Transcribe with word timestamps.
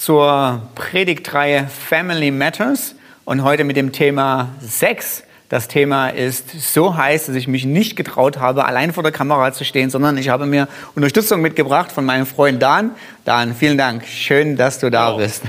zur 0.00 0.62
Predigtreihe 0.76 1.68
Family 1.68 2.30
Matters 2.30 2.94
und 3.26 3.42
heute 3.42 3.64
mit 3.64 3.76
dem 3.76 3.92
Thema 3.92 4.48
Sex. 4.62 5.24
Das 5.50 5.68
Thema 5.68 6.08
ist 6.08 6.72
so 6.72 6.96
heiß, 6.96 7.26
dass 7.26 7.36
ich 7.36 7.46
mich 7.46 7.66
nicht 7.66 7.96
getraut 7.96 8.38
habe, 8.38 8.64
allein 8.64 8.94
vor 8.94 9.02
der 9.02 9.12
Kamera 9.12 9.52
zu 9.52 9.62
stehen, 9.62 9.90
sondern 9.90 10.16
ich 10.16 10.30
habe 10.30 10.46
mir 10.46 10.68
Unterstützung 10.94 11.42
mitgebracht 11.42 11.92
von 11.92 12.06
meinem 12.06 12.24
Freund 12.24 12.62
Dan. 12.62 12.92
Dan, 13.26 13.54
vielen 13.54 13.76
Dank. 13.76 14.06
Schön, 14.06 14.56
dass 14.56 14.78
du 14.78 14.90
da 14.90 15.18
bist. 15.18 15.42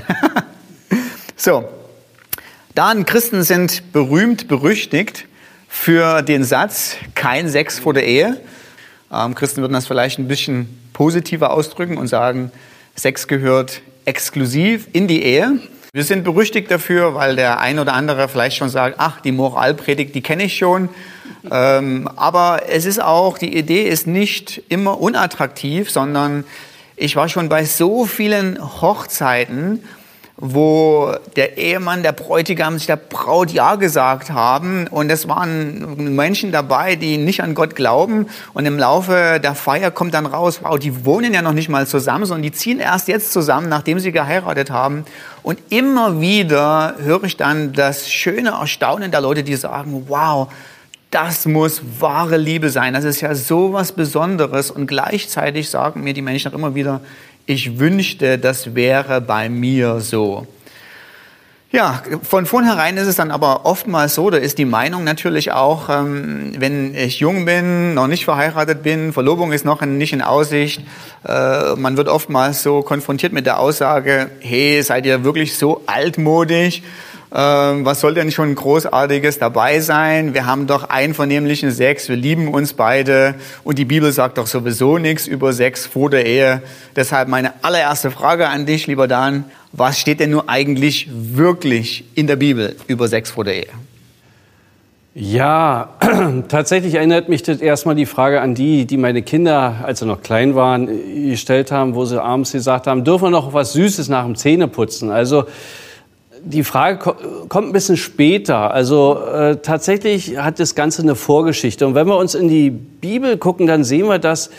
so, 1.36 1.66
Dan, 2.74 3.06
Christen 3.06 3.44
sind 3.44 3.90
berühmt, 3.92 4.48
berüchtigt 4.48 5.28
für 5.66 6.20
den 6.20 6.44
Satz, 6.44 6.96
kein 7.14 7.48
Sex 7.48 7.78
vor 7.78 7.94
der 7.94 8.06
Ehe. 8.06 8.38
Ähm, 9.10 9.34
Christen 9.34 9.62
würden 9.62 9.72
das 9.72 9.86
vielleicht 9.86 10.18
ein 10.18 10.28
bisschen 10.28 10.90
positiver 10.92 11.52
ausdrücken 11.54 11.96
und 11.96 12.08
sagen, 12.08 12.52
Sex 12.94 13.26
gehört 13.26 13.80
exklusiv 14.04 14.88
in 14.92 15.08
die 15.08 15.22
Ehe. 15.22 15.58
Wir 15.92 16.04
sind 16.04 16.24
berüchtigt 16.24 16.70
dafür, 16.70 17.14
weil 17.14 17.36
der 17.36 17.60
ein 17.60 17.78
oder 17.78 17.92
andere 17.92 18.28
vielleicht 18.28 18.56
schon 18.56 18.70
sagt, 18.70 18.96
ach, 18.98 19.20
die 19.20 19.32
Moralpredigt, 19.32 20.14
die 20.14 20.22
kenne 20.22 20.44
ich 20.44 20.56
schon. 20.56 20.88
Ähm, 21.50 22.08
aber 22.16 22.62
es 22.68 22.86
ist 22.86 23.02
auch, 23.02 23.36
die 23.36 23.56
Idee 23.56 23.82
ist 23.82 24.06
nicht 24.06 24.62
immer 24.68 25.00
unattraktiv, 25.00 25.90
sondern 25.90 26.44
ich 26.96 27.16
war 27.16 27.28
schon 27.28 27.48
bei 27.48 27.64
so 27.64 28.06
vielen 28.06 28.58
Hochzeiten, 28.80 29.82
wo 30.44 31.14
der 31.36 31.56
Ehemann, 31.56 32.02
der 32.02 32.10
Bräutigam 32.10 32.76
sich 32.76 32.88
der 32.88 32.96
Braut 32.96 33.52
Ja 33.52 33.76
gesagt 33.76 34.32
haben. 34.32 34.88
Und 34.88 35.08
es 35.08 35.28
waren 35.28 36.14
Menschen 36.16 36.50
dabei, 36.50 36.96
die 36.96 37.16
nicht 37.16 37.44
an 37.44 37.54
Gott 37.54 37.76
glauben. 37.76 38.26
Und 38.52 38.66
im 38.66 38.76
Laufe 38.76 39.38
der 39.40 39.54
Feier 39.54 39.92
kommt 39.92 40.14
dann 40.14 40.26
raus, 40.26 40.58
wow, 40.64 40.76
die 40.76 41.06
wohnen 41.06 41.32
ja 41.32 41.42
noch 41.42 41.52
nicht 41.52 41.68
mal 41.68 41.86
zusammen, 41.86 42.24
sondern 42.26 42.42
die 42.42 42.50
ziehen 42.50 42.80
erst 42.80 43.06
jetzt 43.06 43.32
zusammen, 43.32 43.68
nachdem 43.68 44.00
sie 44.00 44.10
geheiratet 44.10 44.72
haben. 44.72 45.04
Und 45.44 45.60
immer 45.70 46.20
wieder 46.20 46.96
höre 46.98 47.22
ich 47.22 47.36
dann 47.36 47.72
das 47.72 48.10
schöne 48.10 48.50
Erstaunen 48.50 49.12
der 49.12 49.20
Leute, 49.20 49.44
die 49.44 49.54
sagen, 49.54 50.06
wow, 50.08 50.48
das 51.12 51.46
muss 51.46 51.82
wahre 52.00 52.36
Liebe 52.36 52.70
sein. 52.70 52.94
Das 52.94 53.04
ist 53.04 53.20
ja 53.20 53.36
so 53.36 53.72
was 53.72 53.92
Besonderes. 53.92 54.72
Und 54.72 54.88
gleichzeitig 54.88 55.70
sagen 55.70 56.02
mir 56.02 56.14
die 56.14 56.22
Menschen 56.22 56.50
auch 56.50 56.56
immer 56.56 56.74
wieder, 56.74 57.00
ich 57.46 57.78
wünschte, 57.78 58.38
das 58.38 58.74
wäre 58.74 59.20
bei 59.20 59.48
mir 59.48 60.00
so. 60.00 60.46
Ja, 61.72 62.02
von 62.22 62.44
vornherein 62.44 62.98
ist 62.98 63.06
es 63.06 63.16
dann 63.16 63.30
aber 63.30 63.64
oftmals 63.64 64.14
so, 64.14 64.28
da 64.28 64.36
ist 64.36 64.58
die 64.58 64.66
Meinung 64.66 65.04
natürlich 65.04 65.52
auch, 65.52 65.88
ähm, 65.88 66.52
wenn 66.58 66.94
ich 66.94 67.18
jung 67.18 67.46
bin, 67.46 67.94
noch 67.94 68.08
nicht 68.08 68.26
verheiratet 68.26 68.82
bin, 68.82 69.14
Verlobung 69.14 69.52
ist 69.52 69.64
noch 69.64 69.80
nicht 69.80 70.12
in 70.12 70.20
Aussicht, 70.20 70.82
äh, 71.26 71.74
man 71.76 71.96
wird 71.96 72.08
oftmals 72.08 72.62
so 72.62 72.82
konfrontiert 72.82 73.32
mit 73.32 73.46
der 73.46 73.58
Aussage, 73.58 74.30
hey, 74.40 74.82
seid 74.82 75.06
ihr 75.06 75.24
wirklich 75.24 75.56
so 75.56 75.80
altmodisch? 75.86 76.82
Ähm, 77.34 77.86
was 77.86 78.00
soll 78.00 78.12
denn 78.12 78.30
schon 78.30 78.54
Großartiges 78.54 79.38
dabei 79.38 79.80
sein? 79.80 80.34
Wir 80.34 80.44
haben 80.44 80.66
doch 80.66 80.90
einvernehmlichen 80.90 81.70
Sex, 81.70 82.10
wir 82.10 82.16
lieben 82.16 82.48
uns 82.48 82.74
beide 82.74 83.36
und 83.64 83.78
die 83.78 83.86
Bibel 83.86 84.12
sagt 84.12 84.36
doch 84.36 84.46
sowieso 84.46 84.98
nichts 84.98 85.26
über 85.26 85.54
Sex 85.54 85.86
vor 85.86 86.10
der 86.10 86.26
Ehe. 86.26 86.62
Deshalb 86.94 87.28
meine 87.28 87.54
allererste 87.64 88.10
Frage 88.10 88.48
an 88.48 88.66
dich, 88.66 88.86
lieber 88.86 89.08
Dan, 89.08 89.44
was 89.72 89.98
steht 89.98 90.20
denn 90.20 90.28
nur 90.28 90.50
eigentlich 90.50 91.08
wirklich 91.10 92.04
in 92.14 92.26
der 92.26 92.36
Bibel 92.36 92.76
über 92.86 93.08
Sex 93.08 93.30
vor 93.30 93.44
der 93.44 93.54
Ehe? 93.54 93.68
Ja, 95.14 95.90
tatsächlich 96.48 96.94
erinnert 96.94 97.30
mich 97.30 97.42
das 97.42 97.62
erstmal 97.62 97.94
die 97.94 98.06
Frage 98.06 98.42
an 98.42 98.54
die, 98.54 98.86
die 98.86 98.98
meine 98.98 99.22
Kinder, 99.22 99.76
als 99.84 100.00
sie 100.00 100.06
noch 100.06 100.22
klein 100.22 100.54
waren, 100.54 100.86
gestellt 101.30 101.72
haben, 101.72 101.94
wo 101.94 102.04
sie 102.04 102.22
abends 102.22 102.52
gesagt 102.52 102.86
haben, 102.86 103.04
dürfen 103.04 103.24
wir 103.24 103.30
noch 103.30 103.54
was 103.54 103.72
Süßes 103.72 104.10
nach 104.10 104.24
dem 104.24 104.36
Zähneputzen? 104.36 105.10
Also 105.10 105.44
die 106.44 106.64
Frage 106.64 107.14
kommt 107.48 107.68
ein 107.68 107.72
bisschen 107.72 107.96
später. 107.96 108.72
Also 108.72 109.18
äh, 109.32 109.56
tatsächlich 109.56 110.38
hat 110.38 110.58
das 110.60 110.74
Ganze 110.74 111.02
eine 111.02 111.14
Vorgeschichte. 111.14 111.86
Und 111.86 111.94
wenn 111.94 112.06
wir 112.06 112.16
uns 112.16 112.34
in 112.34 112.48
die 112.48 112.70
Bibel 112.70 113.36
gucken, 113.36 113.66
dann 113.66 113.84
sehen 113.84 114.06
wir, 114.06 114.18
dass 114.18 114.50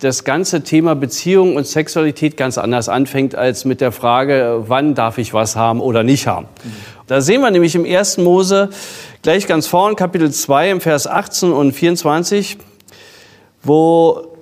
das 0.00 0.24
ganze 0.24 0.62
Thema 0.62 0.94
Beziehung 0.94 1.56
und 1.56 1.66
Sexualität 1.66 2.36
ganz 2.36 2.58
anders 2.58 2.88
anfängt 2.88 3.34
als 3.34 3.64
mit 3.64 3.80
der 3.80 3.92
Frage, 3.92 4.64
wann 4.66 4.94
darf 4.94 5.16
ich 5.16 5.32
was 5.32 5.56
haben 5.56 5.80
oder 5.80 6.02
nicht 6.02 6.26
haben. 6.26 6.46
Mhm. 6.62 6.72
Da 7.06 7.20
sehen 7.20 7.40
wir 7.40 7.50
nämlich 7.50 7.74
im 7.74 7.86
1. 7.86 8.18
Mose 8.18 8.68
gleich 9.22 9.46
ganz 9.46 9.66
vorn, 9.66 9.96
Kapitel 9.96 10.30
2, 10.30 10.70
im 10.70 10.80
Vers 10.80 11.06
18 11.06 11.52
und 11.52 11.72
24, 11.72 12.58
wo 13.62 14.35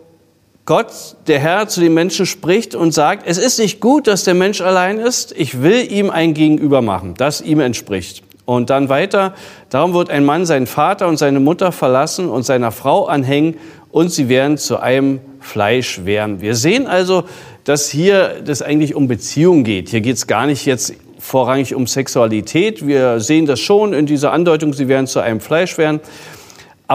Gott, 0.67 1.17
der 1.27 1.41
Herr, 1.41 1.69
zu 1.69 1.83
den 1.83 1.93
Menschen 1.93 2.25
spricht 2.25 2.75
und 2.75 2.95
sagt, 2.95 3.27
es 3.27 3.37
ist 3.37 3.59
nicht 3.59 3.81
gut, 3.81 4.07
dass 4.07 4.25
der 4.25 4.33
Mensch 4.33 4.63
allein 4.63 4.99
ist, 4.99 5.35
ich 5.37 5.61
will 5.61 5.93
ihm 5.93 6.09
ein 6.09 6.33
Gegenüber 6.33 6.81
machen, 6.81 7.13
das 7.19 7.43
ihm 7.43 7.61
entspricht. 7.61 8.23
Und 8.47 8.71
dann 8.71 8.89
weiter, 8.89 9.35
darum 9.69 9.93
wird 9.93 10.09
ein 10.09 10.25
Mann 10.25 10.47
seinen 10.47 10.67
Vater 10.67 11.09
und 11.09 11.19
seine 11.19 11.39
Mutter 11.39 11.71
verlassen 11.71 12.31
und 12.31 12.45
seiner 12.45 12.73
Frau 12.73 13.05
anhängen 13.05 13.59
und 13.91 14.11
sie 14.11 14.31
werden 14.31 14.57
zu 14.57 14.79
einem 14.79 15.21
Fleisch 15.39 16.07
werden. 16.07 16.41
Wir 16.41 16.55
sehen 16.55 16.87
also, 16.87 17.25
dass 17.65 17.91
hier 17.91 18.41
das 18.43 18.63
eigentlich 18.63 18.95
um 18.95 19.07
Beziehung 19.07 19.65
geht. 19.65 19.91
Hier 19.91 20.01
geht 20.01 20.17
es 20.17 20.27
gar 20.27 20.47
nicht 20.47 20.65
jetzt 20.65 20.95
vorrangig 21.19 21.75
um 21.75 21.87
Sexualität. 21.87 22.87
Wir 22.87 23.21
sehen 23.21 23.45
das 23.45 23.61
schon 23.61 23.93
in 23.93 24.07
dieser 24.07 24.33
Andeutung, 24.33 24.73
sie 24.73 24.89
werden 24.89 25.07
zu 25.07 25.21
einem 25.21 25.41
Fleisch 25.41 25.77
werden. 25.77 26.01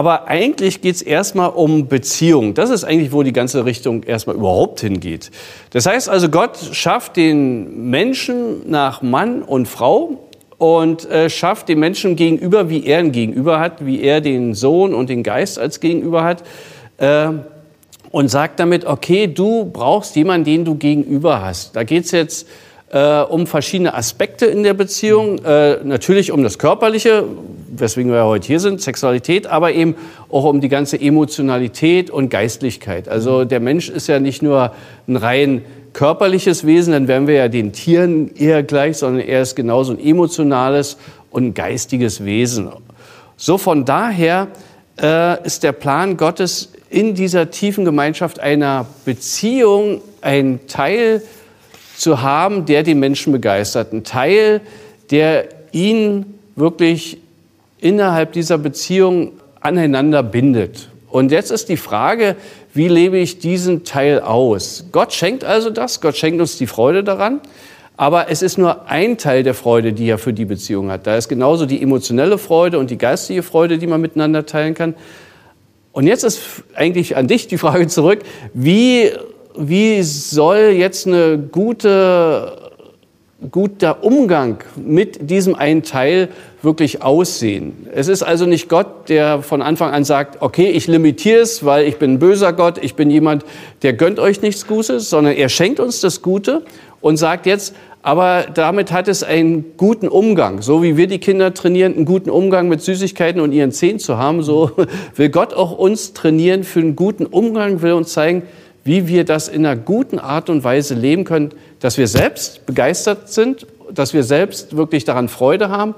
Aber 0.00 0.28
eigentlich 0.28 0.80
geht 0.80 0.94
es 0.94 1.02
erstmal 1.02 1.50
um 1.50 1.86
Beziehung. 1.86 2.54
Das 2.54 2.70
ist 2.70 2.84
eigentlich, 2.84 3.12
wo 3.12 3.22
die 3.22 3.34
ganze 3.34 3.66
Richtung 3.66 4.02
erstmal 4.02 4.34
überhaupt 4.34 4.80
hingeht. 4.80 5.30
Das 5.74 5.84
heißt 5.84 6.08
also, 6.08 6.30
Gott 6.30 6.56
schafft 6.72 7.16
den 7.16 7.90
Menschen 7.90 8.62
nach 8.70 9.02
Mann 9.02 9.42
und 9.42 9.68
Frau 9.68 10.16
und 10.56 11.04
äh, 11.10 11.28
schafft 11.28 11.68
den 11.68 11.80
Menschen 11.80 12.16
gegenüber, 12.16 12.70
wie 12.70 12.86
er 12.86 13.00
ein 13.00 13.12
Gegenüber 13.12 13.60
hat, 13.60 13.84
wie 13.84 14.00
er 14.00 14.22
den 14.22 14.54
Sohn 14.54 14.94
und 14.94 15.10
den 15.10 15.22
Geist 15.22 15.58
als 15.58 15.80
Gegenüber 15.80 16.24
hat. 16.24 16.44
Äh, 16.96 17.32
und 18.10 18.28
sagt 18.28 18.58
damit, 18.58 18.86
okay, 18.86 19.26
du 19.26 19.66
brauchst 19.66 20.16
jemanden, 20.16 20.46
den 20.46 20.64
du 20.64 20.76
gegenüber 20.76 21.42
hast. 21.42 21.76
Da 21.76 21.84
geht 21.84 22.06
es 22.06 22.12
jetzt 22.12 22.48
äh, 22.90 23.20
um 23.20 23.46
verschiedene 23.46 23.94
Aspekte 23.94 24.46
in 24.46 24.62
der 24.62 24.72
Beziehung. 24.72 25.44
Äh, 25.44 25.84
natürlich 25.84 26.32
um 26.32 26.42
das 26.42 26.58
Körperliche, 26.58 27.24
weswegen 27.70 28.12
wir 28.12 28.24
heute 28.24 28.46
hier 28.46 28.60
sind, 28.60 28.80
Sexualität, 28.80 29.46
aber 29.46 29.72
eben 29.72 29.94
auch 30.28 30.44
um 30.44 30.60
die 30.60 30.68
ganze 30.68 31.00
Emotionalität 31.00 32.10
und 32.10 32.28
Geistlichkeit. 32.28 33.08
Also 33.08 33.44
der 33.44 33.60
Mensch 33.60 33.88
ist 33.88 34.06
ja 34.06 34.20
nicht 34.20 34.42
nur 34.42 34.72
ein 35.08 35.16
rein 35.16 35.62
körperliches 35.92 36.66
Wesen, 36.66 36.92
dann 36.92 37.08
wären 37.08 37.26
wir 37.26 37.34
ja 37.34 37.48
den 37.48 37.72
Tieren 37.72 38.34
eher 38.34 38.62
gleich, 38.62 38.98
sondern 38.98 39.26
er 39.26 39.42
ist 39.42 39.56
genauso 39.56 39.92
ein 39.92 39.98
emotionales 39.98 40.96
und 41.30 41.54
geistiges 41.54 42.24
Wesen. 42.24 42.68
So 43.36 43.58
von 43.58 43.84
daher 43.84 44.48
äh, 45.00 45.44
ist 45.44 45.62
der 45.62 45.72
Plan 45.72 46.16
Gottes 46.16 46.72
in 46.90 47.14
dieser 47.14 47.50
tiefen 47.50 47.84
Gemeinschaft 47.84 48.40
einer 48.40 48.86
Beziehung 49.04 50.00
ein 50.20 50.60
Teil 50.66 51.22
zu 51.96 52.22
haben, 52.22 52.66
der 52.66 52.82
den 52.82 52.98
Menschen 52.98 53.32
begeistert. 53.32 53.92
Ein 53.92 54.04
Teil, 54.04 54.60
der 55.10 55.48
ihn 55.72 56.26
wirklich 56.56 57.18
innerhalb 57.80 58.32
dieser 58.32 58.58
Beziehung 58.58 59.32
aneinander 59.60 60.22
bindet. 60.22 60.88
Und 61.08 61.32
jetzt 61.32 61.50
ist 61.50 61.68
die 61.68 61.76
Frage, 61.76 62.36
wie 62.72 62.88
lebe 62.88 63.18
ich 63.18 63.38
diesen 63.38 63.84
Teil 63.84 64.20
aus? 64.20 64.86
Gott 64.92 65.12
schenkt 65.12 65.44
also 65.44 65.70
das, 65.70 66.00
Gott 66.00 66.16
schenkt 66.16 66.40
uns 66.40 66.56
die 66.56 66.68
Freude 66.68 67.02
daran, 67.02 67.40
aber 67.96 68.30
es 68.30 68.42
ist 68.42 68.58
nur 68.58 68.88
ein 68.88 69.18
Teil 69.18 69.42
der 69.42 69.54
Freude, 69.54 69.92
die 69.92 70.08
er 70.08 70.18
für 70.18 70.32
die 70.32 70.44
Beziehung 70.44 70.90
hat. 70.90 71.06
Da 71.06 71.16
ist 71.16 71.28
genauso 71.28 71.66
die 71.66 71.82
emotionelle 71.82 72.38
Freude 72.38 72.78
und 72.78 72.90
die 72.90 72.98
geistige 72.98 73.42
Freude, 73.42 73.78
die 73.78 73.86
man 73.86 74.00
miteinander 74.00 74.46
teilen 74.46 74.74
kann. 74.74 74.94
Und 75.92 76.06
jetzt 76.06 76.22
ist 76.22 76.40
eigentlich 76.74 77.16
an 77.16 77.26
dich 77.26 77.48
die 77.48 77.58
Frage 77.58 77.88
zurück, 77.88 78.20
wie 78.54 79.10
wie 79.56 80.02
soll 80.02 80.74
jetzt 80.76 81.06
eine 81.06 81.38
gute 81.38 82.56
guter 83.50 84.04
Umgang 84.04 84.58
mit 84.76 85.30
diesem 85.30 85.54
einen 85.54 85.82
Teil 85.82 86.28
wirklich 86.62 87.02
aussehen. 87.02 87.86
Es 87.94 88.08
ist 88.08 88.22
also 88.22 88.44
nicht 88.44 88.68
Gott, 88.68 89.08
der 89.08 89.42
von 89.42 89.62
Anfang 89.62 89.92
an 89.92 90.04
sagt, 90.04 90.42
okay, 90.42 90.68
ich 90.68 90.86
limitiere 90.86 91.40
es, 91.40 91.64
weil 91.64 91.86
ich 91.86 91.96
bin 91.96 92.14
ein 92.14 92.18
böser 92.18 92.52
Gott, 92.52 92.78
ich 92.82 92.94
bin 92.94 93.10
jemand, 93.10 93.44
der 93.82 93.94
gönnt 93.94 94.18
euch 94.18 94.42
nichts 94.42 94.66
Gutes, 94.66 95.08
sondern 95.08 95.34
er 95.34 95.48
schenkt 95.48 95.80
uns 95.80 96.00
das 96.00 96.20
Gute 96.20 96.64
und 97.00 97.16
sagt 97.16 97.46
jetzt, 97.46 97.74
aber 98.02 98.46
damit 98.54 98.92
hat 98.92 99.08
es 99.08 99.22
einen 99.22 99.76
guten 99.76 100.08
Umgang. 100.08 100.62
So 100.62 100.82
wie 100.82 100.96
wir 100.96 101.06
die 101.06 101.18
Kinder 101.18 101.52
trainieren, 101.52 101.94
einen 101.94 102.06
guten 102.06 102.30
Umgang 102.30 102.68
mit 102.68 102.80
Süßigkeiten 102.82 103.40
und 103.40 103.52
ihren 103.52 103.72
Zähnen 103.72 103.98
zu 103.98 104.16
haben, 104.16 104.42
so 104.42 104.70
will 105.16 105.28
Gott 105.30 105.54
auch 105.54 105.76
uns 105.76 106.12
trainieren 106.12 106.64
für 106.64 106.80
einen 106.80 106.96
guten 106.96 107.26
Umgang, 107.26 107.82
will 107.82 107.92
uns 107.92 108.12
zeigen, 108.12 108.42
wie 108.84 109.08
wir 109.08 109.24
das 109.24 109.48
in 109.48 109.66
einer 109.66 109.76
guten 109.76 110.18
Art 110.18 110.50
und 110.50 110.64
Weise 110.64 110.94
leben 110.94 111.24
können, 111.24 111.52
dass 111.80 111.98
wir 111.98 112.08
selbst 112.08 112.66
begeistert 112.66 113.30
sind, 113.30 113.66
dass 113.92 114.14
wir 114.14 114.22
selbst 114.22 114.76
wirklich 114.76 115.04
daran 115.04 115.28
Freude 115.28 115.68
haben 115.68 115.94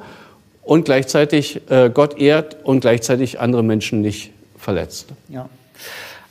und 0.63 0.85
gleichzeitig 0.85 1.61
äh, 1.71 1.91
Gott 1.91 2.19
ehrt 2.19 2.57
und 2.65 2.81
gleichzeitig 2.81 3.41
andere 3.41 3.63
Menschen 3.63 4.01
nicht 4.01 4.31
verletzt. 4.59 5.09
Ja. 5.29 5.49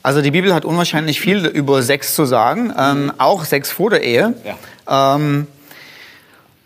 Also 0.02 0.20
die 0.20 0.32
Bibel 0.32 0.52
hat 0.52 0.64
unwahrscheinlich 0.64 1.20
viel 1.20 1.46
über 1.46 1.82
Sex 1.82 2.14
zu 2.14 2.24
sagen, 2.24 2.72
ähm, 2.76 3.12
auch 3.18 3.44
Sex 3.44 3.70
vor 3.70 3.90
der 3.90 4.02
Ehe. 4.02 4.34
Ja. 4.88 5.16
Ähm, 5.16 5.46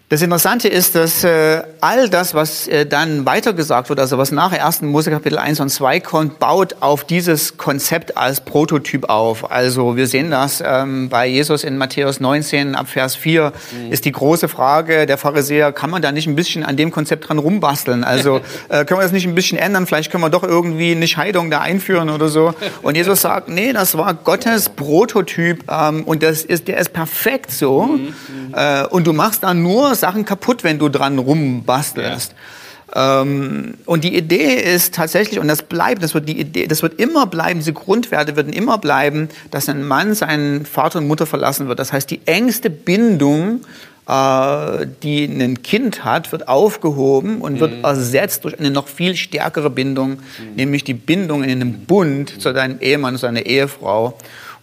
das 0.09 0.23
Interessante 0.23 0.69
ist, 0.69 0.95
dass 0.95 1.25
äh, 1.25 1.65
all 1.81 2.09
das, 2.09 2.33
was 2.33 2.69
äh, 2.69 2.87
dann 2.87 3.27
weitergesagt 3.27 3.89
wird, 3.89 3.99
also 3.99 4.19
was 4.19 4.31
nach 4.31 4.53
1. 4.53 4.83
Mose 4.83 5.11
Kapitel 5.11 5.37
1 5.37 5.59
und 5.59 5.69
2 5.69 5.99
kommt, 5.99 6.39
baut 6.39 6.77
auf 6.79 7.03
dieses 7.03 7.57
Konzept 7.57 8.17
als 8.17 8.41
Prototyp 8.41 9.09
auf. 9.09 9.51
Also 9.51 9.97
wir 9.97 10.07
sehen 10.07 10.31
das 10.31 10.63
ähm, 10.65 11.09
bei 11.09 11.27
Jesus 11.27 11.65
in 11.65 11.77
Matthäus 11.77 12.21
19 12.21 12.77
ab 12.77 12.87
Vers 12.87 13.17
4 13.17 13.53
mhm. 13.73 13.93
ist 13.93 14.05
die 14.05 14.13
große 14.13 14.47
Frage 14.47 15.07
der 15.07 15.19
Pharisäer, 15.19 15.73
kann 15.73 15.91
man 15.91 16.03
da 16.03 16.13
nicht 16.13 16.29
ein 16.29 16.37
bisschen 16.37 16.63
an 16.63 16.77
dem 16.77 16.93
Konzept 16.93 17.29
dran 17.29 17.39
rumbasteln? 17.39 18.05
Also 18.05 18.37
äh, 18.69 18.85
können 18.85 19.01
wir 19.01 19.05
das 19.05 19.13
nicht 19.13 19.27
ein 19.27 19.35
bisschen 19.35 19.59
ändern? 19.59 19.89
Vielleicht 19.89 20.13
können 20.13 20.23
wir 20.23 20.31
doch 20.31 20.45
irgendwie 20.45 20.93
eine 20.93 21.09
Scheidung 21.09 21.51
da 21.51 21.63
einführen 21.63 22.11
oder 22.11 22.29
so. 22.29 22.55
Und 22.83 22.97
Jesus 22.97 23.23
sagt, 23.23 23.49
nee, 23.49 23.73
das 23.73 23.99
war 23.99 24.15
Gottes 24.15 24.69
Prototyp 24.69 25.65
ähm, 25.69 26.05
und 26.05 26.23
das 26.23 26.45
ist, 26.45 26.69
der 26.69 26.79
ist 26.79 26.93
perfekt 26.93 27.51
so. 27.51 27.87
Mhm. 27.87 28.15
Äh, 28.55 28.87
und 28.87 29.05
du 29.09 29.13
machst 29.13 29.43
da 29.43 29.53
nur 29.53 29.96
Sachen 29.97 30.25
kaputt, 30.25 30.65
wenn 30.65 30.79
du 30.79 30.89
dran 30.89 31.19
rumbastelst. 31.19 32.33
Ja. 32.33 33.23
Ähm, 33.23 33.75
und 33.85 34.05
die 34.05 34.17
Idee 34.17 34.55
ist 34.55 34.95
tatsächlich, 34.95 35.41
und 35.41 35.49
das 35.49 35.63
bleibt, 35.63 36.03
das 36.03 36.15
wird 36.15 36.29
die 36.29 36.39
Idee, 36.39 36.67
das 36.67 36.83
wird 36.83 37.01
immer 37.01 37.27
bleiben, 37.27 37.59
diese 37.59 37.73
Grundwerte 37.73 38.37
werden 38.37 38.53
immer 38.53 38.79
bleiben, 38.79 39.29
dass 39.51 39.69
ein 39.69 39.83
Mann 39.83 40.15
seinen 40.15 40.65
Vater 40.67 41.01
und 41.01 41.09
Mutter 41.09 41.27
verlassen 41.27 41.67
wird. 41.69 41.79
Das 41.79 41.93
heißt, 41.93 42.11
die 42.11 42.21
engste 42.27 42.71
Bindung 42.71 43.63
äh, 44.09 44.87
die 45.03 45.25
ein 45.25 45.63
Kind 45.63 46.05
hat, 46.05 46.31
wird 46.31 46.47
aufgehoben 46.47 47.41
und 47.41 47.55
mhm. 47.55 47.61
wird 47.61 47.85
ersetzt 47.85 48.45
durch 48.45 48.59
eine 48.59 48.71
noch 48.71 48.87
viel 48.87 49.17
stärkere 49.17 49.69
Bindung, 49.69 50.11
mhm. 50.11 50.55
nämlich 50.55 50.85
die 50.85 50.95
Bindung 50.95 51.43
in 51.43 51.51
einem 51.51 51.81
Bund 51.87 52.41
zu 52.41 52.53
deinem 52.53 52.79
Ehemann, 52.81 53.17
zu 53.17 53.27
deiner 53.27 53.45
Ehefrau. 53.45 54.17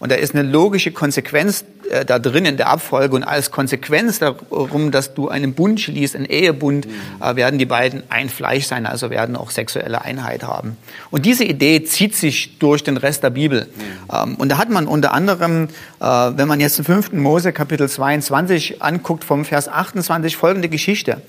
Und 0.03 0.11
da 0.11 0.15
ist 0.15 0.35
eine 0.35 0.43
logische 0.43 0.91
Konsequenz 0.91 1.63
äh, 1.89 2.03
da 2.03 2.19
drin 2.19 2.43
in 2.43 2.57
der 2.57 2.67
Abfolge 2.67 3.15
und 3.15 3.23
als 3.23 3.51
Konsequenz 3.51 4.19
darum, 4.19 4.91
dass 4.91 5.13
du 5.13 5.29
einen 5.29 5.53
Bund 5.53 5.79
schließt, 5.79 6.17
einen 6.17 6.25
Ehebund, 6.25 6.89
äh, 7.21 7.37
werden 7.37 7.57
die 7.57 7.65
beiden 7.65 8.03
ein 8.09 8.27
Fleisch 8.27 8.65
sein, 8.65 8.85
also 8.85 9.09
werden 9.09 9.37
auch 9.37 9.49
sexuelle 9.49 10.01
Einheit 10.01 10.43
haben. 10.43 10.75
Und 11.09 11.25
diese 11.25 11.45
Idee 11.45 11.85
zieht 11.85 12.17
sich 12.17 12.59
durch 12.59 12.83
den 12.83 12.97
Rest 12.97 13.23
der 13.23 13.29
Bibel. 13.29 13.69
Ähm, 14.13 14.35
und 14.35 14.49
da 14.49 14.57
hat 14.57 14.69
man 14.69 14.87
unter 14.87 15.13
anderem, 15.13 15.69
äh, 16.01 16.05
wenn 16.05 16.49
man 16.49 16.59
jetzt 16.59 16.79
den 16.79 16.83
5. 16.83 17.13
Mose 17.13 17.53
Kapitel 17.53 17.87
22 17.87 18.81
anguckt, 18.81 19.23
vom 19.23 19.45
Vers 19.45 19.69
28 19.69 20.35
folgende 20.35 20.67
Geschichte. 20.67 21.21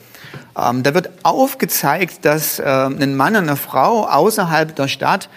Ähm, 0.58 0.82
da 0.82 0.94
wird 0.94 1.10
aufgezeigt, 1.22 2.24
dass 2.24 2.58
äh, 2.58 2.64
ein 2.64 3.14
Mann 3.14 3.36
und 3.36 3.44
eine 3.44 3.56
Frau 3.56 4.08
außerhalb 4.08 4.74
der 4.74 4.88
Stadt 4.88 5.28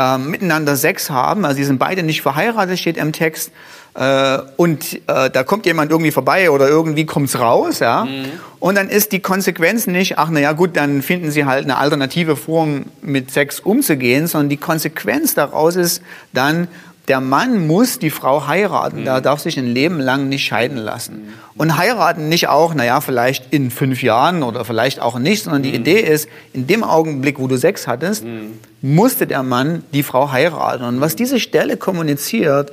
äh, 0.00 0.18
miteinander 0.18 0.76
Sex 0.76 1.10
haben, 1.10 1.44
also 1.44 1.56
sie 1.56 1.64
sind 1.64 1.78
beide 1.78 2.02
nicht 2.02 2.22
verheiratet, 2.22 2.78
steht 2.78 2.96
im 2.96 3.12
Text, 3.12 3.52
äh, 3.94 4.38
und 4.56 5.00
äh, 5.08 5.30
da 5.30 5.42
kommt 5.42 5.66
jemand 5.66 5.90
irgendwie 5.90 6.12
vorbei 6.12 6.50
oder 6.50 6.68
irgendwie 6.68 7.04
kommt's 7.06 7.38
raus, 7.38 7.80
ja, 7.80 8.04
mhm. 8.04 8.26
und 8.60 8.76
dann 8.76 8.88
ist 8.88 9.12
die 9.12 9.20
Konsequenz 9.20 9.86
nicht, 9.86 10.18
ach 10.18 10.28
na 10.30 10.40
ja 10.40 10.52
gut, 10.52 10.76
dann 10.76 11.02
finden 11.02 11.30
sie 11.30 11.44
halt 11.44 11.64
eine 11.64 11.76
alternative 11.76 12.36
Form 12.36 12.86
mit 13.02 13.30
Sex 13.30 13.60
umzugehen, 13.60 14.26
sondern 14.26 14.48
die 14.48 14.56
Konsequenz 14.56 15.34
daraus 15.34 15.76
ist 15.76 16.02
dann, 16.32 16.68
der 17.10 17.20
Mann 17.20 17.66
muss 17.66 17.98
die 17.98 18.08
Frau 18.08 18.46
heiraten, 18.46 19.00
mhm. 19.00 19.04
der 19.04 19.20
darf 19.20 19.40
sich 19.40 19.58
ein 19.58 19.66
Leben 19.66 19.98
lang 19.98 20.28
nicht 20.28 20.44
scheiden 20.44 20.76
lassen. 20.76 21.14
Mhm. 21.14 21.32
Und 21.56 21.76
heiraten 21.76 22.28
nicht 22.28 22.46
auch, 22.46 22.72
naja, 22.72 23.00
vielleicht 23.00 23.52
in 23.52 23.72
fünf 23.72 24.00
Jahren 24.00 24.44
oder 24.44 24.64
vielleicht 24.64 25.00
auch 25.00 25.18
nicht, 25.18 25.42
sondern 25.42 25.64
die 25.64 25.70
mhm. 25.70 25.80
Idee 25.80 25.98
ist, 25.98 26.28
in 26.52 26.68
dem 26.68 26.84
Augenblick, 26.84 27.40
wo 27.40 27.48
du 27.48 27.56
Sex 27.56 27.88
hattest, 27.88 28.24
mhm. 28.24 28.60
musste 28.80 29.26
der 29.26 29.42
Mann 29.42 29.82
die 29.92 30.04
Frau 30.04 30.30
heiraten. 30.30 30.84
Und 30.84 31.00
was 31.00 31.16
diese 31.16 31.40
Stelle 31.40 31.76
kommuniziert, 31.76 32.70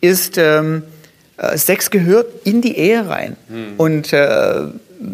ist, 0.00 0.36
ähm, 0.36 0.82
äh, 1.36 1.56
Sex 1.56 1.90
gehört 1.90 2.26
in 2.42 2.62
die 2.62 2.76
Ehe 2.76 3.08
rein. 3.08 3.36
Und 3.78 4.12
äh, 4.12 4.64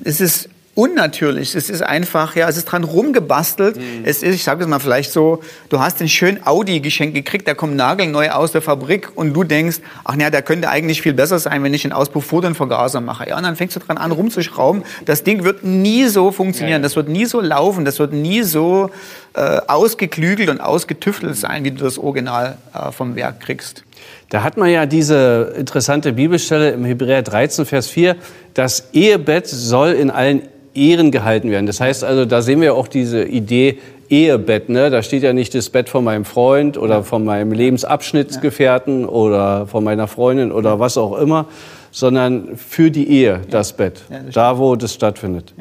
es 0.05 0.23
ist 0.23 0.49
unnatürlich. 0.77 1.55
Es 1.55 1.71
ist 1.71 1.83
einfach, 1.83 2.37
ja, 2.37 2.49
es 2.49 2.59
ist 2.59 2.67
dran 2.67 2.85
rumgebastelt. 2.85 3.77
Mhm. 3.77 4.03
Es 4.05 4.23
ist, 4.23 4.35
ich 4.35 4.45
sage 4.45 4.63
es 4.63 4.69
mal 4.69 4.79
vielleicht 4.79 5.11
so, 5.11 5.41
du 5.71 5.81
hast 5.81 6.01
einen 6.01 6.09
schönen 6.09 6.47
Audi 6.47 6.81
geschenkt 6.81 7.15
gekriegt, 7.15 7.49
der 7.49 7.55
kommt 7.55 7.75
nagelneu 7.77 8.31
aus 8.31 8.53
der 8.53 8.61
Fabrik 8.61 9.09
und 9.15 9.33
du 9.33 9.43
denkst, 9.43 9.79
ach 10.05 10.17
ja, 10.17 10.29
der 10.29 10.43
könnte 10.43 10.69
eigentlich 10.69 11.01
viel 11.01 11.15
besser 11.15 11.39
sein, 11.39 11.65
wenn 11.65 11.73
ich 11.73 11.83
den 11.83 11.93
Auspuff 11.93 12.27
vor 12.27 12.43
den 12.43 12.55
Vergaser 12.55 13.01
mache. 13.01 13.27
Ja, 13.29 13.39
und 13.39 13.43
dann 13.43 13.57
fängst 13.57 13.75
du 13.75 13.81
dran 13.81 13.97
an 13.97 14.13
rumzuschrauben. 14.13 14.85
Das 15.07 15.25
Ding 15.25 15.45
wird 15.45 15.65
nie 15.65 16.07
so 16.09 16.31
funktionieren, 16.31 16.83
das 16.83 16.95
wird 16.95 17.09
nie 17.09 17.25
so 17.25 17.41
laufen, 17.41 17.87
das 17.87 17.99
wird 17.99 18.13
nie 18.13 18.43
so 18.43 18.91
äh, 19.35 19.61
ausgeklügelt 19.67 20.51
und 20.51 20.61
ausgetüftelt 20.61 21.37
sein, 21.37 21.65
wie 21.65 21.71
du 21.71 21.83
das 21.83 21.99
Original 21.99 22.59
äh, 22.75 22.93
vom 22.93 23.17
Werk 23.17 23.41
kriegst. 23.41 23.83
Da 24.29 24.43
hat 24.43 24.57
man 24.57 24.71
ja 24.71 24.87
diese 24.87 25.55
interessante 25.57 26.13
Bibelstelle 26.13 26.71
im 26.71 26.85
Hebräer 26.85 27.23
13, 27.23 27.65
Vers 27.65 27.87
4, 27.89 28.17
das 28.57 28.89
Ehebett 28.95 29.47
soll 29.47 29.91
in 29.93 30.11
allen 30.11 30.43
Ehren 30.75 31.11
gehalten 31.11 31.51
werden. 31.51 31.67
Das 31.67 31.81
heißt 31.81 32.05
also, 32.05 32.25
da 32.25 32.41
sehen 32.41 32.63
wir 32.63 32.75
auch 32.75 32.89
diese 32.89 33.23
Idee 33.23 33.79
Ehebett. 34.09 34.71
Ne? 34.71 34.89
Da 34.89 35.03
steht 35.03 35.23
ja 35.23 35.35
nicht 35.35 35.55
das 35.55 35.69
Bett 35.69 35.91
von 35.91 36.05
meinem 36.05 36.25
Freund 36.25 36.79
oder 36.79 37.03
von 37.03 37.25
meinem 37.25 37.53
Lebensabschnittsgefährten 37.53 39.05
oder 39.05 39.67
von 39.67 39.85
meiner 39.85 40.09
Freundin 40.09 40.53
oder 40.53 40.81
was 40.81 40.97
auch 40.97 41.19
immer, 41.19 41.47
sondern 41.91 42.57
für 42.57 42.91
die 42.91 43.11
Ehe 43.11 43.43
das 43.51 43.75
Bett, 43.75 44.03
da 44.33 44.59
wo 44.59 44.75
das 44.75 44.95
stattfindet. 44.95 45.53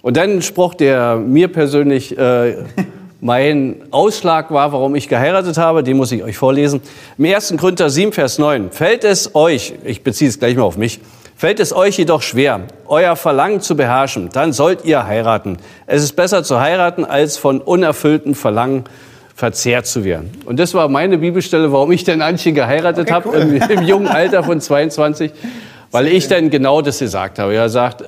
Und 0.00 0.16
dann 0.16 0.30
ein 0.30 0.42
Spruch, 0.42 0.74
der 0.74 1.16
mir 1.16 1.48
persönlich 1.48 2.16
äh, 2.16 2.56
mein 3.20 3.76
Ausschlag 3.90 4.50
war, 4.50 4.72
warum 4.72 4.94
ich 4.94 5.08
geheiratet 5.08 5.58
habe, 5.58 5.82
den 5.82 5.96
muss 5.98 6.12
ich 6.12 6.22
euch 6.22 6.38
vorlesen. 6.38 6.80
Im 7.18 7.24
1. 7.26 7.54
Korinther 7.58 7.90
7, 7.90 8.12
Vers 8.12 8.38
9. 8.38 8.70
Fällt 8.70 9.04
es 9.04 9.34
euch, 9.34 9.74
ich 9.84 10.02
beziehe 10.02 10.28
es 10.28 10.38
gleich 10.38 10.56
mal 10.56 10.62
auf 10.62 10.76
mich, 10.78 11.00
Fällt 11.44 11.60
es 11.60 11.74
euch 11.74 11.98
jedoch 11.98 12.22
schwer, 12.22 12.62
euer 12.86 13.16
Verlangen 13.16 13.60
zu 13.60 13.76
beherrschen, 13.76 14.30
dann 14.32 14.54
sollt 14.54 14.86
ihr 14.86 15.06
heiraten. 15.06 15.58
Es 15.86 16.02
ist 16.02 16.16
besser 16.16 16.42
zu 16.42 16.58
heiraten, 16.58 17.04
als 17.04 17.36
von 17.36 17.60
unerfüllten 17.60 18.34
Verlangen 18.34 18.84
verzehrt 19.36 19.84
zu 19.84 20.04
werden. 20.04 20.30
Und 20.46 20.58
das 20.58 20.72
war 20.72 20.88
meine 20.88 21.18
Bibelstelle, 21.18 21.70
warum 21.70 21.92
ich 21.92 22.02
denn 22.02 22.22
Antje 22.22 22.54
geheiratet 22.54 23.10
okay, 23.10 23.28
cool. 23.28 23.34
habe, 23.42 23.72
im, 23.72 23.78
im, 23.78 23.86
jungen 23.86 24.08
Alter 24.08 24.42
von 24.42 24.58
22, 24.58 25.32
weil 25.90 26.06
ich 26.06 26.28
dann 26.28 26.48
genau 26.48 26.80
das 26.80 27.00
gesagt 27.00 27.38
habe. 27.38 27.52
Er 27.54 27.68
sagt, 27.68 28.00
äh, 28.00 28.04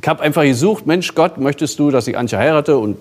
ich 0.00 0.08
habe 0.08 0.22
einfach 0.22 0.44
gesucht, 0.44 0.86
Mensch 0.86 1.14
Gott, 1.14 1.36
möchtest 1.36 1.78
du, 1.78 1.90
dass 1.90 2.08
ich 2.08 2.16
Antje 2.16 2.38
heirate? 2.38 2.78
Und 2.78 2.96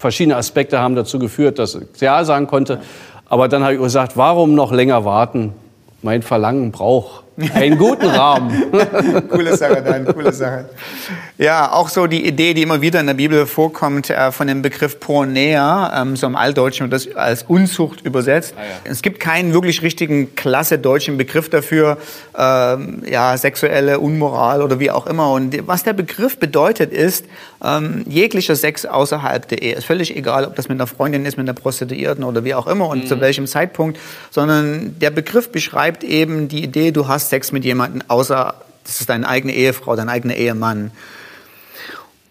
verschiedene 0.00 0.34
Aspekte 0.34 0.80
haben 0.80 0.96
dazu 0.96 1.20
geführt, 1.20 1.60
dass 1.60 1.76
ich 1.76 2.00
Ja 2.00 2.24
sagen 2.24 2.48
konnte. 2.48 2.80
Aber 3.28 3.46
dann 3.46 3.62
habe 3.62 3.74
ich 3.74 3.80
gesagt, 3.80 4.16
warum 4.16 4.56
noch 4.56 4.72
länger 4.72 5.04
warten? 5.04 5.52
Mein 6.02 6.22
Verlangen 6.22 6.72
braucht 6.72 7.23
einen 7.52 7.78
guten 7.78 8.06
Rahmen. 8.06 8.70
coole 9.28 9.56
Sache, 9.56 9.82
dann, 9.82 10.06
coole 10.06 10.32
Sache. 10.32 10.66
Ja, 11.36 11.72
auch 11.72 11.88
so 11.88 12.06
die 12.06 12.26
Idee, 12.26 12.54
die 12.54 12.62
immer 12.62 12.80
wieder 12.80 13.00
in 13.00 13.06
der 13.06 13.14
Bibel 13.14 13.46
vorkommt, 13.46 14.10
äh, 14.10 14.30
von 14.30 14.46
dem 14.46 14.62
Begriff 14.62 15.00
Pornea, 15.00 16.02
ähm, 16.02 16.16
so 16.16 16.26
im 16.26 16.36
Altdeutschen 16.36 16.90
wird 16.90 16.92
das 16.92 17.16
als 17.16 17.42
Unzucht 17.42 18.02
übersetzt. 18.02 18.54
Ah, 18.56 18.62
ja. 18.62 18.90
Es 18.92 19.02
gibt 19.02 19.18
keinen 19.18 19.52
wirklich 19.52 19.82
richtigen 19.82 20.36
klasse 20.36 20.78
deutschen 20.78 21.16
Begriff 21.16 21.48
dafür, 21.50 21.98
ähm, 22.38 23.02
ja, 23.08 23.36
sexuelle 23.36 23.98
Unmoral 23.98 24.62
oder 24.62 24.78
wie 24.78 24.90
auch 24.90 25.06
immer. 25.06 25.32
Und 25.32 25.66
was 25.66 25.82
der 25.82 25.92
Begriff 25.92 26.38
bedeutet 26.38 26.92
ist, 26.92 27.24
ähm, 27.64 28.04
jeglicher 28.06 28.54
Sex 28.54 28.86
außerhalb 28.86 29.48
der 29.48 29.62
Ehe. 29.62 29.74
Ist 29.74 29.86
völlig 29.86 30.16
egal, 30.16 30.44
ob 30.44 30.54
das 30.54 30.68
mit 30.68 30.76
einer 30.76 30.86
Freundin 30.86 31.24
ist, 31.24 31.36
mit 31.36 31.48
einer 31.48 31.54
Prostituierten 31.54 32.22
oder 32.24 32.44
wie 32.44 32.54
auch 32.54 32.66
immer 32.66 32.88
und 32.88 33.04
mhm. 33.04 33.06
zu 33.08 33.20
welchem 33.20 33.46
Zeitpunkt, 33.46 33.98
sondern 34.30 34.98
der 35.00 35.10
Begriff 35.10 35.50
beschreibt 35.50 36.04
eben 36.04 36.48
die 36.48 36.62
Idee, 36.62 36.92
du 36.92 37.08
hast 37.08 37.23
Sex 37.28 37.52
mit 37.52 37.64
jemandem 37.64 38.02
außer, 38.08 38.54
das 38.84 39.00
ist 39.00 39.08
deine 39.08 39.28
eigene 39.28 39.54
Ehefrau, 39.54 39.96
dein 39.96 40.08
eigener 40.08 40.34
Ehemann. 40.34 40.90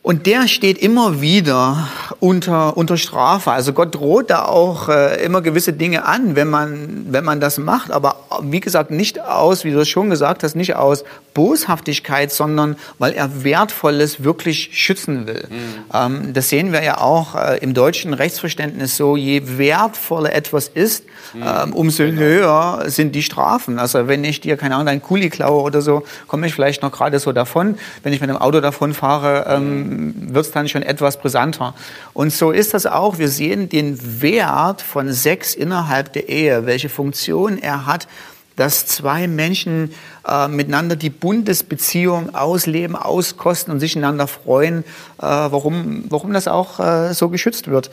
Und 0.04 0.26
der 0.26 0.50
steht 0.50 0.78
immer 0.80 1.22
wieder 1.22 1.88
unter, 2.20 2.76
unter 2.76 2.98
Strafe. 2.98 3.52
Also 3.52 3.72
Gott 3.72 3.96
droht 3.96 4.30
da 4.30 4.44
auch 4.44 4.90
äh, 4.90 5.24
immer 5.24 5.42
gewisse 5.42 5.72
Dinge 5.72 6.04
an, 6.04 6.36
wenn 6.36 6.50
man, 6.50 7.06
wenn 7.10 7.24
man 7.24 7.40
das 7.40 7.58
macht. 7.58 7.90
Aber 7.90 8.18
wie 8.42 8.60
gesagt, 8.60 8.92
nicht 8.92 9.22
aus, 9.22 9.64
wie 9.64 9.72
du 9.72 9.80
es 9.80 9.88
schon 9.88 10.10
gesagt 10.10 10.44
hast, 10.44 10.56
nicht 10.56 10.76
aus 10.76 11.06
Boshaftigkeit, 11.34 12.32
sondern 12.32 12.76
weil 13.00 13.14
er 13.14 13.44
Wertvolles 13.44 14.24
wirklich 14.24 14.70
schützen 14.74 15.28
will. 15.28 15.48
Mhm. 15.50 15.58
Ähm, 15.94 16.34
das 16.34 16.50
sehen 16.50 16.72
wir 16.72 16.84
ja 16.84 17.00
auch 17.00 17.36
äh, 17.36 17.58
im 17.60 17.74
deutschen 17.74 18.14
Rechtsverständnis 18.14 18.98
so, 18.98 19.18
je 19.18 19.58
wertvoller 19.58 20.34
etwas 20.34 20.68
ist, 20.68 21.06
mhm. 21.34 21.44
ähm, 21.44 21.74
umso 21.74 22.04
genau. 22.04 22.22
höher 22.22 22.84
sind 22.88 23.16
die 23.16 23.24
Strafen. 23.24 23.80
Also 23.80 24.08
wenn 24.08 24.24
ich 24.24 24.42
dir, 24.42 24.58
keine 24.58 24.76
Ahnung, 24.76 24.88
einen 24.88 25.02
Kuli 25.02 25.30
klaue 25.30 25.62
oder 25.62 25.82
so, 25.82 26.04
komme 26.28 26.48
ich 26.48 26.54
vielleicht 26.54 26.82
noch 26.82 26.92
gerade 26.92 27.20
so 27.20 27.32
davon. 27.32 27.78
Wenn 28.04 28.14
ich 28.14 28.22
mit 28.22 28.30
einem 28.30 28.40
Auto 28.40 28.62
davon 28.62 28.94
fahre, 28.94 29.46
ähm, 29.48 30.14
wird 30.34 30.46
es 30.46 30.52
dann 30.52 30.68
schon 30.68 30.84
etwas 30.84 31.18
brisanter. 31.18 31.74
Und 32.14 32.32
so 32.32 32.52
ist 32.52 32.74
das 32.74 32.86
auch. 32.86 33.18
Wir 33.18 33.30
sehen 33.30 33.70
den 33.70 34.22
Wert 34.22 34.82
von 34.82 35.12
Sex 35.12 35.56
innerhalb 35.56 36.14
der 36.14 36.30
Ehe, 36.30 36.66
welche 36.66 36.90
Funktion 36.90 37.58
er 37.58 37.86
hat, 37.86 38.08
dass 38.56 38.86
zwei 38.86 39.28
Menschen 39.28 39.94
äh, 40.28 40.48
miteinander 40.48 40.96
die 40.96 41.10
Bundesbeziehung 41.10 42.36
ausleben, 42.36 42.96
auskosten 42.96 43.74
und 43.74 43.80
sich 43.80 43.96
einander 43.98 44.28
freuen, 44.28 44.84
äh, 45.20 45.22
warum, 45.22 46.06
warum 46.10 46.34
das 46.34 46.48
auch 46.48 46.80
äh, 46.80 47.14
so 47.14 47.30
geschützt 47.30 47.68
wird. 47.68 47.90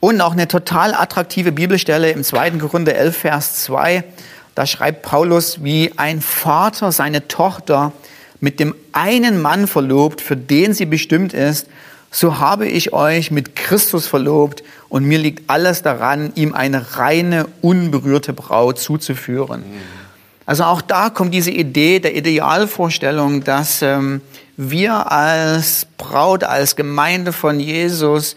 Und 0.00 0.20
auch 0.22 0.32
eine 0.32 0.48
total 0.48 0.94
attraktive 0.94 1.52
Bibelstelle 1.52 2.10
im 2.10 2.24
2. 2.24 2.52
Korinther 2.52 2.94
11, 2.94 3.16
Vers 3.16 3.64
2. 3.64 4.04
Da 4.54 4.66
schreibt 4.66 5.02
Paulus, 5.02 5.62
wie 5.62 5.92
ein 5.96 6.22
Vater 6.22 6.90
seine 6.90 7.28
Tochter 7.28 7.92
mit 8.40 8.58
dem 8.58 8.74
einen 8.92 9.42
Mann 9.42 9.66
verlobt, 9.66 10.22
für 10.22 10.36
den 10.36 10.72
sie 10.72 10.86
bestimmt 10.86 11.34
ist, 11.34 11.66
so 12.10 12.38
habe 12.38 12.66
ich 12.66 12.92
euch 12.92 13.30
mit 13.30 13.54
Christus 13.54 14.06
verlobt 14.06 14.62
und 14.88 15.04
mir 15.04 15.18
liegt 15.18 15.48
alles 15.48 15.82
daran, 15.82 16.32
ihm 16.34 16.54
eine 16.54 16.96
reine, 16.96 17.46
unberührte 17.60 18.32
Braut 18.32 18.78
zuzuführen. 18.78 19.62
Also 20.44 20.64
auch 20.64 20.82
da 20.82 21.10
kommt 21.10 21.32
diese 21.32 21.52
Idee 21.52 22.00
der 22.00 22.16
Idealvorstellung, 22.16 23.44
dass 23.44 23.82
ähm, 23.82 24.20
wir 24.56 25.12
als 25.12 25.86
Braut, 25.96 26.42
als 26.42 26.74
Gemeinde 26.74 27.32
von 27.32 27.60
Jesus 27.60 28.34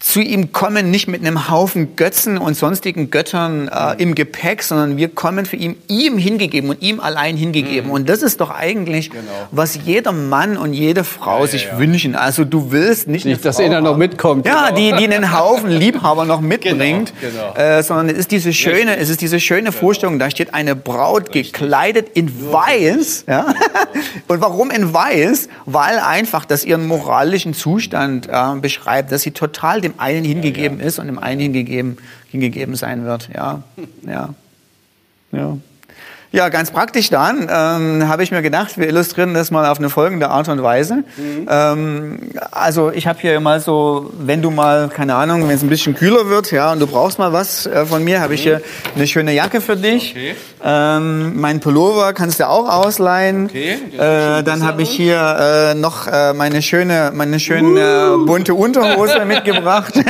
zu 0.00 0.20
ihm 0.20 0.52
kommen, 0.52 0.92
nicht 0.92 1.08
mit 1.08 1.22
einem 1.22 1.50
Haufen 1.50 1.96
Götzen 1.96 2.38
und 2.38 2.54
sonstigen 2.54 3.10
Göttern 3.10 3.68
äh, 3.68 4.00
im 4.00 4.14
Gepäck, 4.14 4.62
sondern 4.62 4.96
wir 4.96 5.08
kommen 5.08 5.44
für 5.44 5.56
ihn, 5.56 5.76
ihm 5.88 6.18
hingegeben 6.18 6.70
und 6.70 6.80
ihm 6.80 7.00
allein 7.00 7.36
hingegeben. 7.36 7.88
Mhm. 7.88 7.94
Und 7.94 8.08
das 8.08 8.22
ist 8.22 8.40
doch 8.40 8.50
eigentlich, 8.50 9.10
genau. 9.10 9.22
was 9.50 9.76
jeder 9.84 10.12
Mann 10.12 10.56
und 10.56 10.72
jede 10.72 11.02
Frau 11.02 11.40
ja, 11.40 11.46
sich 11.48 11.64
ja. 11.64 11.78
wünschen. 11.78 12.14
Also 12.14 12.44
du 12.44 12.70
willst 12.70 13.08
nicht, 13.08 13.24
nicht 13.24 13.44
dass 13.44 13.58
einer 13.58 13.80
noch 13.80 13.96
mitkommt. 13.96 14.46
Ja, 14.46 14.70
genau. 14.70 14.76
die, 14.76 14.92
die 14.92 15.12
einen 15.12 15.36
Haufen 15.36 15.68
Liebhaber 15.78 16.24
noch 16.24 16.40
mitbringt, 16.40 17.12
genau, 17.20 17.52
genau. 17.54 17.78
Äh, 17.78 17.82
sondern 17.82 18.08
es 18.08 18.18
ist 18.18 18.30
diese 18.30 18.52
schöne, 18.52 18.98
es 18.98 19.08
ist 19.08 19.20
diese 19.20 19.40
schöne 19.40 19.70
genau. 19.70 19.78
Vorstellung, 19.78 20.20
da 20.20 20.30
steht 20.30 20.54
eine 20.54 20.76
Braut 20.76 21.34
Richtig. 21.34 21.54
gekleidet 21.54 22.10
in 22.14 22.52
Weiß. 22.52 23.24
Ja? 23.26 23.46
und 24.28 24.40
warum 24.40 24.70
in 24.70 24.94
Weiß? 24.94 25.48
Weil 25.66 25.98
einfach 25.98 26.44
das 26.44 26.64
ihren 26.64 26.86
moralischen 26.86 27.52
Zustand 27.52 28.28
äh, 28.28 28.54
beschreibt, 28.60 29.10
dass 29.10 29.22
sie 29.22 29.32
total 29.32 29.80
dem 29.90 30.00
einen 30.00 30.24
hingegeben 30.24 30.78
ja, 30.78 30.84
ja. 30.84 30.88
ist 30.88 30.98
und 30.98 31.06
dem 31.06 31.18
einen 31.18 31.40
hingegeben, 31.40 31.98
hingegeben 32.30 32.74
sein 32.76 33.04
wird. 33.04 33.28
Ja, 33.34 33.62
ja, 34.06 34.34
ja. 35.32 35.58
Ja, 36.30 36.50
ganz 36.50 36.70
praktisch 36.70 37.08
dann 37.08 37.48
ähm, 37.50 38.06
habe 38.06 38.22
ich 38.22 38.30
mir 38.30 38.42
gedacht, 38.42 38.76
wir 38.76 38.86
illustrieren 38.86 39.32
das 39.32 39.50
mal 39.50 39.66
auf 39.66 39.78
eine 39.78 39.88
folgende 39.88 40.28
Art 40.28 40.48
und 40.48 40.62
Weise. 40.62 40.96
Mhm. 41.16 41.48
Ähm, 41.48 42.18
also 42.50 42.92
ich 42.92 43.06
habe 43.06 43.18
hier 43.18 43.40
mal 43.40 43.60
so, 43.60 44.10
wenn 44.18 44.42
du 44.42 44.50
mal, 44.50 44.90
keine 44.90 45.14
Ahnung, 45.14 45.48
wenn 45.48 45.54
es 45.54 45.62
ein 45.62 45.70
bisschen 45.70 45.94
kühler 45.94 46.28
wird, 46.28 46.50
ja, 46.50 46.72
und 46.72 46.80
du 46.80 46.86
brauchst 46.86 47.18
mal 47.18 47.32
was 47.32 47.66
äh, 47.66 47.86
von 47.86 48.04
mir, 48.04 48.20
habe 48.20 48.34
ich 48.34 48.42
hier 48.42 48.60
eine 48.94 49.06
schöne 49.06 49.32
Jacke 49.32 49.62
für 49.62 49.76
dich. 49.76 50.10
Okay. 50.10 50.34
Ähm, 50.62 51.40
mein 51.40 51.60
Pullover 51.60 52.12
kannst 52.12 52.40
du 52.40 52.48
auch 52.48 52.68
ausleihen. 52.68 53.46
Okay. 53.46 53.78
Äh, 53.96 54.42
dann 54.42 54.66
habe 54.66 54.82
ich 54.82 54.90
hier 54.90 55.70
äh, 55.70 55.74
noch 55.74 56.06
äh, 56.08 56.34
meine 56.34 56.60
schöne, 56.60 57.10
meine 57.14 57.40
schöne 57.40 58.16
uh. 58.16 58.26
bunte 58.26 58.52
Unterhose 58.52 59.24
mitgebracht. 59.26 59.94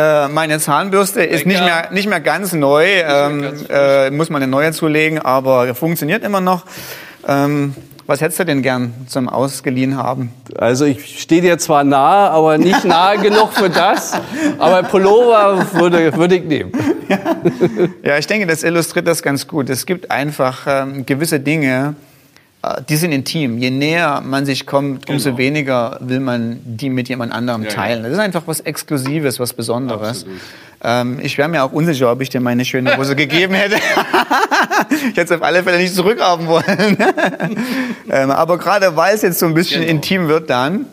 Äh, 0.00 0.28
meine 0.28 0.58
Zahnbürste 0.58 1.22
ist 1.22 1.44
nicht 1.44 1.62
mehr, 1.62 1.90
nicht 1.90 2.08
mehr 2.08 2.20
ganz 2.20 2.54
neu, 2.54 2.86
ähm, 2.86 3.52
äh, 3.68 4.10
muss 4.10 4.30
man 4.30 4.39
eine 4.40 4.50
neue 4.50 4.72
zulegen, 4.72 5.18
aber 5.18 5.74
funktioniert 5.74 6.24
immer 6.24 6.40
noch. 6.40 6.64
Ähm, 7.26 7.74
was 8.06 8.20
hättest 8.20 8.40
du 8.40 8.44
denn 8.44 8.62
gern 8.62 8.92
zum 9.06 9.28
Ausgeliehen 9.28 9.96
haben? 9.96 10.32
Also 10.58 10.84
ich 10.84 11.20
stehe 11.20 11.42
dir 11.42 11.58
zwar 11.58 11.84
nahe, 11.84 12.30
aber 12.30 12.58
nicht 12.58 12.84
nahe 12.84 13.18
genug 13.22 13.52
für 13.52 13.70
das. 13.70 14.14
Aber 14.58 14.82
Pullover 14.82 15.64
würde, 15.74 16.16
würde 16.16 16.34
ich 16.34 16.44
nehmen. 16.44 16.72
Ja. 17.08 17.18
ja, 18.02 18.18
ich 18.18 18.26
denke, 18.26 18.48
das 18.48 18.64
illustriert 18.64 19.06
das 19.06 19.22
ganz 19.22 19.46
gut. 19.46 19.70
Es 19.70 19.86
gibt 19.86 20.10
einfach 20.10 20.66
ähm, 20.66 21.06
gewisse 21.06 21.38
Dinge, 21.38 21.94
die 22.88 22.96
sind 22.96 23.12
intim. 23.12 23.58
Je 23.58 23.70
näher 23.70 24.20
man 24.20 24.44
sich 24.44 24.66
kommt, 24.66 25.06
genau. 25.06 25.16
umso 25.16 25.38
weniger 25.38 25.96
will 26.00 26.20
man 26.20 26.60
die 26.64 26.90
mit 26.90 27.08
jemand 27.08 27.32
anderem 27.32 27.62
ja, 27.62 27.70
teilen. 27.70 28.02
Das 28.02 28.12
ist 28.12 28.18
einfach 28.18 28.42
was 28.46 28.60
Exklusives, 28.60 29.40
was 29.40 29.54
Besonderes. 29.54 30.26
Ähm, 30.82 31.18
ich 31.22 31.36
wäre 31.38 31.48
mir 31.48 31.64
auch 31.64 31.72
unsicher, 31.72 32.10
ob 32.10 32.20
ich 32.20 32.28
dir 32.28 32.40
meine 32.40 32.64
schöne 32.64 32.96
Hose 32.96 33.16
gegeben 33.16 33.54
hätte. 33.54 33.76
ich 34.90 35.16
hätte 35.16 35.22
es 35.22 35.32
auf 35.32 35.42
alle 35.42 35.62
Fälle 35.62 35.78
nicht 35.78 35.94
zurückhaben 35.94 36.46
wollen. 36.46 36.96
ähm, 38.10 38.30
aber 38.30 38.58
gerade 38.58 38.94
weil 38.96 39.14
es 39.14 39.22
jetzt 39.22 39.38
so 39.38 39.46
ein 39.46 39.54
bisschen 39.54 39.80
genau. 39.80 39.92
intim 39.92 40.28
wird 40.28 40.48
dann, 40.50 40.86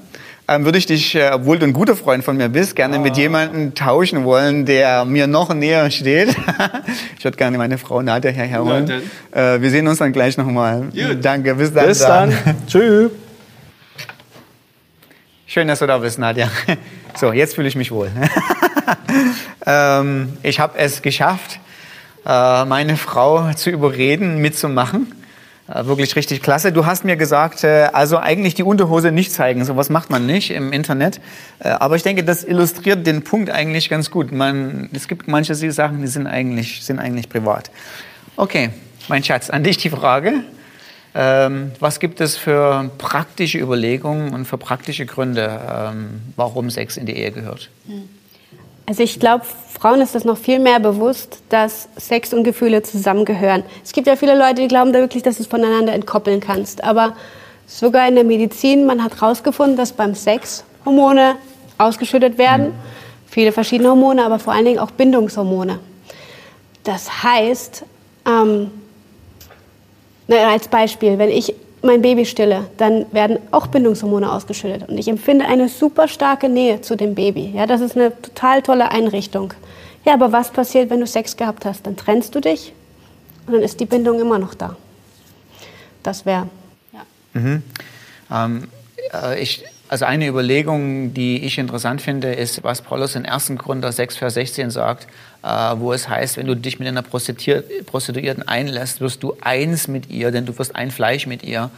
ähm, 0.48 0.64
würde 0.64 0.78
ich 0.78 0.86
dich, 0.86 1.16
äh, 1.16 1.32
obwohl 1.34 1.60
du 1.60 1.66
ein 1.66 1.74
guter 1.74 1.96
Freund 1.96 2.24
von 2.24 2.38
mir 2.38 2.48
bist, 2.50 2.76
gerne 2.76 2.98
ah. 2.98 3.00
mit 3.00 3.18
jemandem 3.18 3.76
tauschen 3.76 4.24
wollen, 4.24 4.66
der 4.66 5.04
mir 5.04 5.28
noch 5.28 5.54
näher 5.54 5.92
steht. 5.92 6.30
ich 7.18 7.24
würde 7.24 7.38
gerne 7.38 7.58
meine 7.58 7.78
Frau 7.78 8.02
Nadja 8.02 8.32
hierher 8.32 8.64
holen. 8.64 8.92
Ja, 9.36 9.56
äh, 9.56 9.62
wir 9.62 9.70
sehen 9.70 9.88
uns 9.88 9.98
dann 10.00 10.14
gleich 10.14 10.38
nochmal. 10.38 10.90
Danke, 11.22 11.56
bis 11.56 11.74
dann. 11.74 11.88
Bis 11.88 12.00
dann. 12.00 12.34
Tschüss. 12.68 13.12
Schön, 15.46 15.68
dass 15.68 15.80
du 15.80 15.88
da 15.88 15.98
bist, 15.98 16.20
Nadja. 16.20 16.50
So, 17.16 17.34
jetzt 17.34 17.56
fühle 17.56 17.68
ich 17.68 17.76
mich 17.76 17.90
wohl. 17.90 18.12
ähm, 19.66 20.38
ich 20.44 20.60
habe 20.60 20.78
es 20.78 21.02
geschafft, 21.02 21.60
äh, 22.28 22.64
meine 22.66 22.96
Frau 22.96 23.52
zu 23.54 23.72
überreden, 23.72 24.38
mitzumachen. 24.38 25.12
Äh, 25.68 25.86
wirklich 25.86 26.16
richtig 26.16 26.42
klasse. 26.42 26.72
Du 26.72 26.86
hast 26.86 27.04
mir 27.04 27.18
gesagt, 27.18 27.64
äh, 27.64 27.90
also 27.92 28.18
eigentlich 28.18 28.56
die 28.56 28.64
Unterhose 28.64 29.12
nicht 29.12 29.32
zeigen. 29.32 29.66
Sowas 29.66 29.90
macht 29.90 30.10
man 30.10 30.26
nicht 30.26 30.52
im 30.52 30.72
Internet. 30.72 31.20
Äh, 31.60 31.70
aber 31.70 31.96
ich 31.96 32.04
denke, 32.04 32.24
das 32.24 32.44
illustriert 32.44 33.06
den 33.06 33.24
Punkt 33.24 33.50
eigentlich 33.50 33.90
ganz 33.90 34.10
gut. 34.10 34.32
Man, 34.32 34.90
es 34.94 35.08
gibt 35.08 35.28
manche 35.28 35.56
Sachen, 35.56 36.02
die 36.02 36.08
sind 36.08 36.28
eigentlich, 36.28 36.84
sind 36.84 37.00
eigentlich 37.00 37.30
privat. 37.30 37.70
Okay, 38.38 38.70
mein 39.08 39.24
Schatz, 39.24 39.50
an 39.50 39.64
dich 39.64 39.78
die 39.78 39.90
Frage. 39.90 40.44
Ähm, 41.16 41.72
was 41.80 42.00
gibt 42.00 42.22
es 42.22 42.38
für 42.38 42.92
praktische 42.98 43.58
Überlegungen 43.58 44.34
und 44.34 44.46
für 44.46 44.58
praktische 44.58 45.06
Gründe, 45.06 45.60
ähm, 45.70 46.22
warum 46.36 46.70
Sex 46.70 46.96
in 46.96 47.08
die 47.08 47.14
Ehe 47.14 47.32
gehört? 47.32 47.70
Also 48.90 49.04
ich 49.04 49.20
glaube, 49.20 49.44
Frauen 49.78 50.00
ist 50.00 50.16
das 50.16 50.24
noch 50.24 50.38
viel 50.38 50.60
mehr 50.60 50.80
bewusst, 50.80 51.42
dass 51.50 51.90
Sex 51.98 52.34
und 52.34 52.46
Gefühle 52.46 52.84
zusammengehören. 52.84 53.64
Es 53.84 53.92
gibt 53.92 54.08
ja 54.08 54.16
viele 54.16 54.38
Leute, 54.38 54.62
die 54.62 54.70
glauben 54.70 54.94
da 54.94 55.00
wirklich, 55.00 55.24
dass 55.24 55.36
du 55.36 55.44
es 55.44 55.50
voneinander 55.50 55.92
entkoppeln 55.92 56.40
kannst. 56.40 56.86
Aber 56.86 57.14
sogar 57.68 58.08
in 58.08 58.16
der 58.16 58.24
Medizin, 58.24 58.86
man 58.86 59.04
hat 59.04 59.20
herausgefunden, 59.20 59.76
dass 59.76 59.92
beim 59.92 60.16
Sex 60.16 60.64
Hormone 60.86 61.36
ausgeschüttet 61.78 62.38
werden. 62.38 62.68
Mhm. 62.68 62.74
Viele 63.30 63.52
verschiedene 63.52 63.90
Hormone, 63.90 64.26
aber 64.26 64.40
vor 64.40 64.54
allen 64.54 64.64
Dingen 64.64 64.80
auch 64.80 64.92
Bindungshormone. 64.92 65.80
Das 66.86 67.24
heißt, 67.24 67.84
ähm, 68.26 68.72
als 70.30 70.70
Beispiel, 70.70 71.18
wenn 71.18 71.30
ich 71.30 71.54
mein 71.82 72.02
Baby 72.02 72.26
stille, 72.26 72.70
dann 72.78 73.06
werden 73.14 73.40
auch 73.52 73.68
Bindungshormone 73.68 74.32
ausgeschüttet. 74.32 74.90
Und 74.90 74.98
ich 74.98 75.08
empfinde 75.08 75.46
eine 75.46 75.70
super 75.70 76.08
starke 76.08 76.50
Nähe 76.50 76.82
zu 76.82 76.96
dem 76.96 77.16
Baby. 77.16 77.52
Ja, 77.56 77.66
das 77.66 77.82
ist 77.82 77.96
eine 77.96 78.20
total 78.22 78.62
tolle 78.62 78.92
Einrichtung. 78.92 79.54
Ja, 80.06 80.14
aber 80.14 80.32
was 80.32 80.52
passiert, 80.52 80.90
wenn 80.90 81.00
du 81.00 81.08
Sex 81.08 81.36
gehabt 81.38 81.66
hast? 81.66 81.86
Dann 81.86 81.96
trennst 81.96 82.34
du 82.34 82.40
dich 82.40 82.74
und 83.46 83.54
dann 83.54 83.62
ist 83.62 83.80
die 83.80 83.86
Bindung 83.86 84.20
immer 84.20 84.40
noch 84.40 84.54
da. 84.54 84.76
Das 86.04 86.26
wäre. 86.26 86.48
Ja. 86.94 87.02
Mhm. 87.34 87.64
Ähm, 88.32 88.68
äh, 89.14 89.42
ich, 89.42 89.64
also 89.90 90.06
eine 90.06 90.28
Überlegung, 90.28 91.14
die 91.14 91.46
ich 91.46 91.58
interessant 91.58 92.02
finde, 92.02 92.34
ist, 92.34 92.64
was 92.64 92.82
Paulus 92.82 93.16
in 93.16 93.26
1. 93.26 93.54
Korinther 93.58 93.92
6, 93.92 94.18
Vers 94.18 94.34
16 94.34 94.72
sagt, 94.72 95.08
äh, 95.44 95.48
wo 95.78 95.94
es 95.94 96.10
heißt, 96.10 96.38
wenn 96.38 96.48
du 96.48 96.56
dich 96.56 96.80
mit 96.80 96.88
einer 96.88 97.04
Prostituierten 97.04 98.48
einlässt, 98.48 99.02
wirst 99.02 99.24
du 99.24 99.38
eins 99.40 99.88
mit 99.88 100.10
ihr, 100.10 100.32
denn 100.32 100.46
du 100.46 100.58
wirst 100.58 100.76
ein 100.76 100.92
Fleisch 100.92 101.26
mit 101.26 101.44
ihr. 101.44 101.70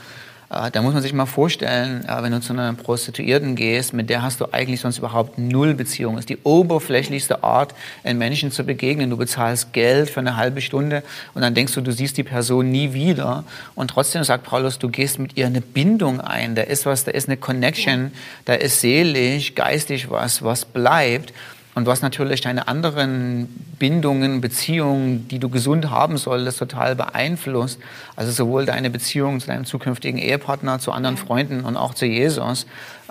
Äh, 0.50 0.72
da 0.72 0.82
muss 0.82 0.94
man 0.94 1.04
sich 1.04 1.14
mal 1.14 1.26
vorstellen, 1.26 2.04
äh, 2.06 2.24
wenn 2.24 2.32
du 2.32 2.42
zu 2.42 2.54
einer 2.54 2.74
Prostituierten 2.74 3.56
gehst, 3.56 3.94
mit 3.94 4.10
der 4.10 4.24
hast 4.24 4.42
du 4.42 4.48
eigentlich 4.52 4.82
sonst 4.82 4.98
überhaupt 4.98 5.38
null 5.38 5.76
Beziehung. 5.76 6.16
Das 6.16 6.24
ist 6.24 6.30
die 6.30 6.40
oberflächlichste 6.44 7.44
Art, 7.44 7.76
einen 8.04 8.18
Menschen 8.18 8.52
zu 8.52 8.64
begegnen. 8.64 9.10
Du 9.10 9.18
bezahlst 9.18 9.74
Geld 9.74 10.10
für 10.10 10.20
eine 10.20 10.38
halbe 10.38 10.62
Stunde 10.62 11.04
und 11.34 11.42
dann 11.42 11.54
denkst 11.54 11.74
du, 11.74 11.82
du 11.82 11.92
siehst 11.92 12.18
die 12.18 12.24
Person 12.24 12.72
nie 12.72 12.94
wieder. 12.94 13.44
Und 13.76 13.90
trotzdem 13.92 14.24
sagt 14.24 14.46
Paulus, 14.46 14.80
du 14.80 14.90
gehst 14.90 15.20
mit 15.20 15.38
ihr 15.38 15.46
eine 15.46 15.62
Bindung 15.62 16.20
ein. 16.20 16.56
Da 16.56 16.64
ist 16.64 16.86
was, 16.86 17.04
da 17.04 17.12
ist 17.12 17.28
eine 17.28 17.38
Connection, 17.38 18.12
da 18.46 18.54
ist 18.54 18.82
seelisch, 18.82 19.54
geistig 19.56 20.10
was, 20.10 20.44
was 20.44 20.66
bleibt. 20.66 21.34
Und 21.80 21.86
was 21.86 22.02
natürlich 22.02 22.42
deine 22.42 22.68
anderen 22.68 23.48
Bindungen, 23.80 24.42
Beziehungen, 24.42 25.30
die 25.30 25.40
du 25.40 25.48
gesund 25.48 25.90
haben 25.90 26.18
solltest, 26.18 26.60
total 26.60 26.94
beeinflusst. 26.94 27.80
Also 28.18 28.34
sowohl 28.34 28.66
deine 28.66 28.90
Beziehung 28.90 29.40
zu 29.40 29.48
deinem 29.48 29.64
zukünftigen 29.64 30.20
Ehepartner, 30.20 30.80
zu 30.80 30.92
anderen 30.92 31.16
Freunden 31.16 31.62
und 31.62 31.78
auch 31.78 31.94
zu 31.94 32.06
Jesus. 32.06 32.66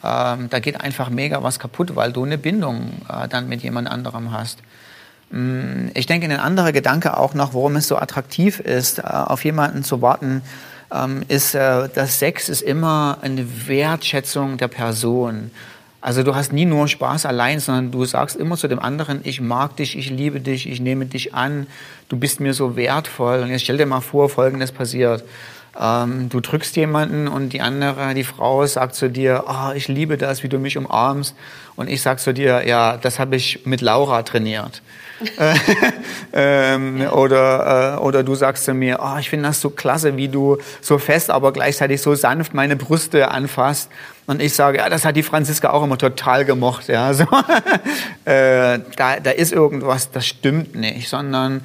Ähm, 0.05 0.51
da 0.51 0.59
geht 0.59 0.83
einfach 0.83 1.09
mega 1.09 1.43
was 1.43 1.59
kaputt, 1.59 1.97
weil 1.97 2.13
du 2.13 2.25
eine 2.25 2.37
Bindung 2.37 2.93
äh, 3.09 3.27
dann 3.27 3.49
mit 3.49 3.63
jemand 3.63 3.89
anderem 3.89 4.33
hast. 4.33 4.59
Mm, 5.31 5.87
ich 5.95 6.05
denke, 6.05 6.27
ein 6.27 6.39
anderer 6.39 6.73
Gedanke 6.73 7.17
auch 7.17 7.33
noch, 7.33 7.55
warum 7.55 7.77
es 7.77 7.89
so 7.89 7.97
attraktiv 7.97 8.61
ist, 8.61 8.99
äh, 8.99 9.03
auf 9.05 9.47
jemanden 9.47 9.83
zu 9.83 10.03
warten, 10.03 10.43
ähm, 10.93 11.23
ist, 11.29 11.55
äh, 11.55 11.89
dass 11.89 12.19
Sex 12.19 12.51
ist 12.51 12.61
immer 12.61 13.17
eine 13.23 13.67
Wertschätzung 13.67 14.59
der 14.59 14.69
Person. 14.69 15.53
Also 16.09 16.23
du 16.23 16.35
hast 16.35 16.55
nie 16.55 16.65
nur 16.65 16.89
Spaß 16.89 17.27
allein, 17.27 17.61
sondern 17.61 17.91
du 17.91 18.03
sagst 18.07 18.35
immer 18.35 18.57
zu 18.57 18.67
dem 18.67 18.79
anderen, 18.79 19.21
ich 19.25 19.43
mag 19.43 19.77
dich, 19.77 19.95
ich 19.95 20.09
liebe 20.09 20.41
dich, 20.41 20.67
ich 20.67 20.81
nehme 20.81 21.05
dich 21.05 21.35
an, 21.35 21.67
du 22.09 22.19
bist 22.19 22.41
mir 22.41 22.55
so 22.55 22.77
wertvoll. 22.77 23.41
Und 23.41 23.51
jetzt 23.51 23.65
stell 23.65 23.77
dir 23.77 23.85
mal 23.85 24.01
vor, 24.01 24.31
Folgendes 24.31 24.73
passiert. 24.73 25.23
Ähm, 25.79 26.31
du 26.31 26.41
drückst 26.41 26.75
jemanden 26.77 27.29
und 27.29 27.51
die 27.51 27.61
andere, 27.61 28.15
die 28.15 28.25
Frau 28.25 28.65
sagt 28.65 28.95
zu 28.95 29.11
dir, 29.11 29.45
oh, 29.49 29.73
ich 29.75 29.89
liebe 29.89 30.17
das, 30.17 30.43
wie 30.43 30.49
du 30.49 30.59
mich 30.59 30.79
umarmst. 30.79 31.37
Und 31.77 31.91
ich 31.91 32.01
sag 32.01 32.21
zu 32.21 32.33
dir, 32.33 32.67
ja, 32.67 32.97
das 32.97 33.19
habe 33.19 33.37
ich 33.37 33.67
mit 33.67 33.83
Laura 33.83 34.23
trainiert. 34.23 34.81
ähm, 36.33 37.07
oder, 37.13 37.97
äh, 37.97 38.01
oder 38.01 38.23
du 38.23 38.35
sagst 38.35 38.65
zu 38.65 38.75
mir, 38.75 38.99
oh, 39.03 39.19
ich 39.19 39.31
finde 39.31 39.49
das 39.49 39.61
so 39.61 39.71
klasse, 39.71 40.17
wie 40.17 40.29
du 40.29 40.59
so 40.81 40.99
fest, 40.99 41.31
aber 41.31 41.53
gleichzeitig 41.53 42.01
so 42.01 42.15
sanft 42.15 42.55
meine 42.55 42.77
Brüste 42.77 43.31
anfasst. 43.31 43.91
Und 44.27 44.43
ich 44.43 44.55
sage, 44.55 44.79
ja, 44.79 44.89
das 44.89 45.05
hat 45.05 45.17
die 45.17 45.23
Franziska 45.23 45.71
auch 45.71 45.83
immer 45.83 45.99
total 45.99 46.45
gemocht. 46.45 46.89
Ja, 46.89 47.15
so. 47.15 47.25
äh, 48.25 48.79
da, 48.97 49.21
da 49.23 49.31
ist 49.31 49.53
irgendwas, 49.53 50.11
das 50.11 50.27
stimmt 50.27 50.75
nicht, 50.75 51.09
sondern 51.09 51.63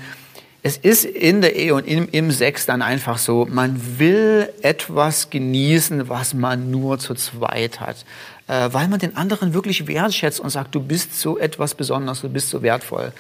es 0.65 0.77
ist 0.77 1.03
in 1.03 1.41
der 1.41 1.57
Ehe 1.57 1.75
und 1.75 1.86
im, 1.86 2.07
im 2.10 2.31
Sex 2.31 2.65
dann 2.65 2.81
einfach 2.81 3.17
so, 3.17 3.45
man 3.51 4.00
will 4.00 4.50
etwas 4.62 5.29
genießen, 5.29 6.07
was 6.07 6.33
man 6.33 6.72
nur 6.72 7.00
zu 7.00 7.15
zweit 7.15 7.81
hat. 7.81 8.05
Äh, 8.53 8.72
weil 8.72 8.88
man 8.88 9.00
den 9.00 9.17
anderen 9.17 9.55
wirklich 9.55 9.88
wertschätzt 9.88 10.39
und 10.39 10.51
sagt, 10.51 10.75
du 10.75 10.79
bist 10.79 11.19
so 11.19 11.39
etwas 11.39 11.74
Besonderes, 11.74 12.22
du 12.22 12.29
bist 12.29 12.50
so 12.50 12.62
wertvoll. 12.62 13.12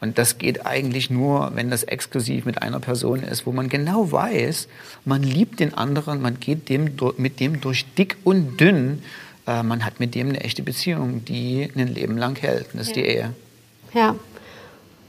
Und 0.00 0.18
das 0.18 0.36
geht 0.36 0.66
eigentlich 0.66 1.08
nur, 1.08 1.52
wenn 1.54 1.70
das 1.70 1.84
exklusiv 1.84 2.44
mit 2.44 2.60
einer 2.60 2.80
Person 2.80 3.22
ist, 3.22 3.46
wo 3.46 3.52
man 3.52 3.70
genau 3.70 4.12
weiß, 4.12 4.68
man 5.06 5.22
liebt 5.22 5.60
den 5.60 5.72
anderen, 5.72 6.20
man 6.20 6.38
geht 6.38 6.68
dem, 6.68 6.90
mit 7.16 7.40
dem 7.40 7.62
durch 7.62 7.86
dick 7.94 8.18
und 8.24 8.60
dünn. 8.60 9.02
Äh, 9.46 9.62
man 9.62 9.86
hat 9.86 10.00
mit 10.00 10.14
dem 10.14 10.28
eine 10.28 10.40
echte 10.42 10.62
Beziehung, 10.62 11.24
die 11.24 11.70
ein 11.74 11.88
Leben 11.88 12.18
lang 12.18 12.36
hält. 12.38 12.66
das 12.74 12.88
ist 12.88 12.96
ja. 12.96 13.02
die 13.02 13.08
Ehe. 13.08 13.30
Ja. 13.94 14.14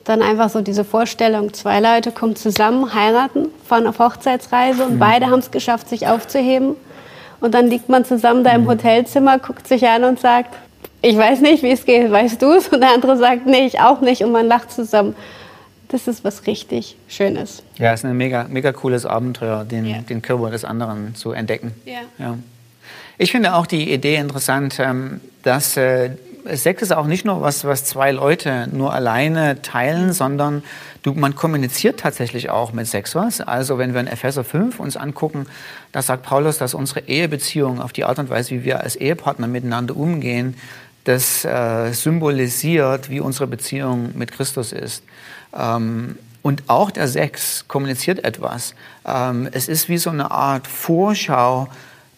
Dann 0.06 0.22
einfach 0.22 0.52
so 0.52 0.62
diese 0.62 0.86
Vorstellung, 0.86 1.54
zwei 1.54 1.82
Leute 1.82 2.12
kommen 2.12 2.38
zusammen, 2.38 2.94
heiraten, 2.94 3.48
fahren 3.68 3.88
auf 3.88 4.00
Hochzeitsreise 4.00 4.86
und 4.86 4.96
mhm. 4.96 5.00
beide 5.00 5.26
haben 5.26 5.40
es 5.40 5.52
geschafft, 5.52 5.90
sich 5.90 6.08
aufzuheben. 6.08 6.76
Und 7.46 7.52
dann 7.52 7.68
liegt 7.68 7.90
man 7.90 8.04
zusammen 8.06 8.44
da 8.44 8.54
im 8.54 8.64
mhm. 8.64 8.70
Hotelzimmer, 8.70 9.38
guckt 9.38 9.68
sich 9.68 9.88
an 9.88 10.04
und 10.04 10.20
sagt, 10.20 10.56
ich 11.04 11.16
weiß 11.16 11.42
nicht, 11.42 11.62
wie 11.62 11.70
es 11.70 11.86
geht, 11.86 12.10
weißt 12.10 12.42
du 12.42 12.54
es? 12.54 12.70
Und 12.70 12.82
der 12.82 12.90
andere 12.90 13.18
sagt, 13.18 13.46
nee, 13.46 13.68
ich 13.68 13.80
auch 13.80 14.02
nicht. 14.02 14.24
Und 14.24 14.32
man 14.32 14.48
lacht 14.48 14.72
zusammen. 14.72 15.16
Das 15.90 16.08
ist 16.08 16.24
was 16.24 16.48
richtig 16.48 16.98
Schönes. 17.08 17.62
Ja, 17.78 17.94
es 17.94 18.00
ist 18.00 18.06
ein 18.06 18.18
mega, 18.18 18.48
mega 18.50 18.72
cooles 18.72 19.06
Abenteuer, 19.06 19.64
den, 19.64 19.86
ja. 19.86 19.98
den 20.00 20.24
Körper 20.24 20.50
des 20.50 20.66
anderen 20.66 21.14
zu 21.14 21.34
entdecken. 21.34 21.76
Ja. 21.86 22.00
ja. 22.18 22.36
Ich 23.20 23.32
finde 23.32 23.54
auch 23.54 23.68
die 23.68 23.94
Idee 23.94 24.16
interessant, 24.16 24.80
ähm, 24.80 25.22
dass 25.44 25.78
äh, 25.78 26.10
Sex 26.54 26.82
ist 26.84 26.92
auch 26.92 27.08
nicht 27.08 27.26
nur 27.26 27.42
was, 27.42 27.66
was 27.66 27.86
zwei 27.86 28.12
Leute 28.12 28.68
nur 28.72 28.94
alleine 28.94 29.62
teilen, 29.62 30.14
sondern 30.14 30.64
du, 31.04 31.14
man 31.14 31.36
kommuniziert 31.36 32.00
tatsächlich 32.00 32.50
auch 32.50 32.72
mit 32.72 32.88
Sex 32.88 33.16
was. 33.16 33.42
Also 33.42 33.78
wenn 33.78 33.94
wir 33.94 34.02
in 34.02 34.08
Epheser 34.08 34.44
5 34.44 34.80
uns 34.80 34.96
angucken, 34.98 35.48
da 35.92 36.02
sagt 36.02 36.24
Paulus, 36.24 36.58
dass 36.58 36.74
unsere 36.74 37.02
Ehebeziehung 37.02 37.82
auf 37.82 37.94
die 37.94 38.04
Art 38.04 38.20
und 38.20 38.30
Weise, 38.30 38.52
wie 38.52 38.64
wir 38.64 38.82
als 38.82 38.96
Ehepartner 38.96 39.48
miteinander 39.48 39.96
umgehen, 39.96 40.56
das 41.04 41.46
äh, 41.46 41.92
symbolisiert, 41.94 43.10
wie 43.10 43.20
unsere 43.20 43.48
Beziehung 43.48 44.12
mit 44.16 44.32
Christus 44.32 44.72
ist. 44.72 45.04
Ähm, 45.58 46.18
und 46.42 46.64
auch 46.68 46.92
der 46.92 47.08
Sex 47.08 47.66
kommuniziert 47.68 48.24
etwas. 48.24 48.76
Ähm, 49.06 49.50
es 49.52 49.68
ist 49.68 49.90
wie 49.90 49.98
so 49.98 50.12
eine 50.12 50.30
Art 50.30 50.68
Vorschau, 50.68 51.70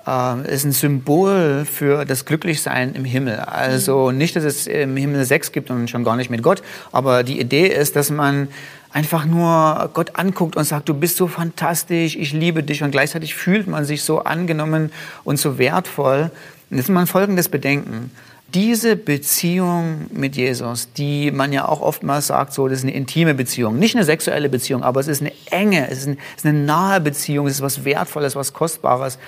äh, 0.07 0.53
ist 0.53 0.63
ein 0.63 0.71
Symbol 0.71 1.65
für 1.65 2.05
das 2.05 2.25
Glücklichsein 2.25 2.95
im 2.95 3.05
Himmel. 3.05 3.39
Also 3.39 4.11
nicht, 4.11 4.35
dass 4.35 4.43
es 4.43 4.67
im 4.67 4.95
Himmel 4.95 5.25
Sex 5.25 5.51
gibt 5.51 5.69
und 5.69 5.89
schon 5.89 6.03
gar 6.03 6.15
nicht 6.15 6.29
mit 6.29 6.41
Gott, 6.41 6.63
aber 6.91 7.23
die 7.23 7.39
Idee 7.39 7.67
ist, 7.67 7.95
dass 7.95 8.09
man 8.09 8.47
einfach 8.91 9.25
nur 9.25 9.89
Gott 9.93 10.15
anguckt 10.15 10.55
und 10.55 10.63
sagt, 10.63 10.87
du 10.89 10.93
bist 10.93 11.17
so 11.17 11.27
fantastisch, 11.27 12.15
ich 12.15 12.31
liebe 12.31 12.63
dich 12.63 12.83
und 12.83 12.91
gleichzeitig 12.91 13.35
fühlt 13.35 13.67
man 13.67 13.85
sich 13.85 14.01
so 14.03 14.19
angenommen 14.19 14.91
und 15.23 15.37
so 15.37 15.57
wertvoll. 15.57 16.31
Und 16.69 16.77
jetzt 16.77 16.89
mal 16.89 17.05
Folgendes 17.05 17.49
bedenken 17.49 18.11
diese 18.53 18.95
Beziehung 18.95 20.07
mit 20.11 20.37
Jesus, 20.37 20.93
die 20.93 21.31
man 21.31 21.51
ja 21.51 21.67
auch 21.67 21.81
oftmals 21.81 22.27
sagt, 22.27 22.53
so, 22.53 22.67
das 22.67 22.79
ist 22.79 22.85
eine 22.85 22.93
intime 22.93 23.33
Beziehung, 23.33 23.77
nicht 23.77 23.95
eine 23.95 24.05
sexuelle 24.05 24.47
Beziehung, 24.47 24.83
aber 24.83 25.01
es 25.01 25.07
ist 25.07 25.21
eine 25.21 25.33
enge, 25.51 25.89
es 25.89 25.99
ist, 25.99 26.07
ein, 26.07 26.17
es 26.35 26.43
ist 26.43 26.45
eine 26.45 26.59
nahe 26.59 27.01
Beziehung, 27.01 27.47
es 27.47 27.55
ist 27.55 27.61
was 27.61 27.83
Wertvolles, 27.83 28.35
was 28.35 28.53
Kostbares. 28.53 29.19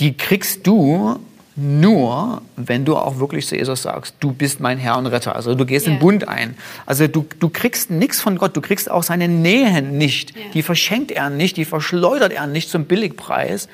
Die 0.00 0.16
kriegst 0.16 0.66
du 0.66 1.18
nur, 1.56 2.42
wenn 2.56 2.84
du 2.84 2.96
auch 2.96 3.18
wirklich 3.18 3.48
zu 3.48 3.56
Jesus 3.56 3.82
sagst, 3.82 4.14
du 4.20 4.32
bist 4.32 4.60
mein 4.60 4.78
Herr 4.78 4.96
und 4.96 5.06
Retter. 5.06 5.34
Also 5.34 5.56
du 5.56 5.66
gehst 5.66 5.86
yeah. 5.86 5.94
in 5.94 6.00
Bund 6.00 6.28
ein. 6.28 6.56
Also 6.86 7.08
du, 7.08 7.26
du 7.40 7.48
kriegst 7.48 7.90
nichts 7.90 8.20
von 8.20 8.38
Gott, 8.38 8.56
du 8.56 8.60
kriegst 8.60 8.88
auch 8.88 9.02
seine 9.02 9.26
Nähe 9.26 9.82
nicht. 9.82 10.36
Yeah. 10.36 10.46
Die 10.54 10.62
verschenkt 10.62 11.10
er 11.10 11.30
nicht, 11.30 11.56
die 11.56 11.64
verschleudert 11.64 12.32
er 12.32 12.46
nicht 12.46 12.70
zum 12.70 12.84
Billigpreis. 12.84 13.68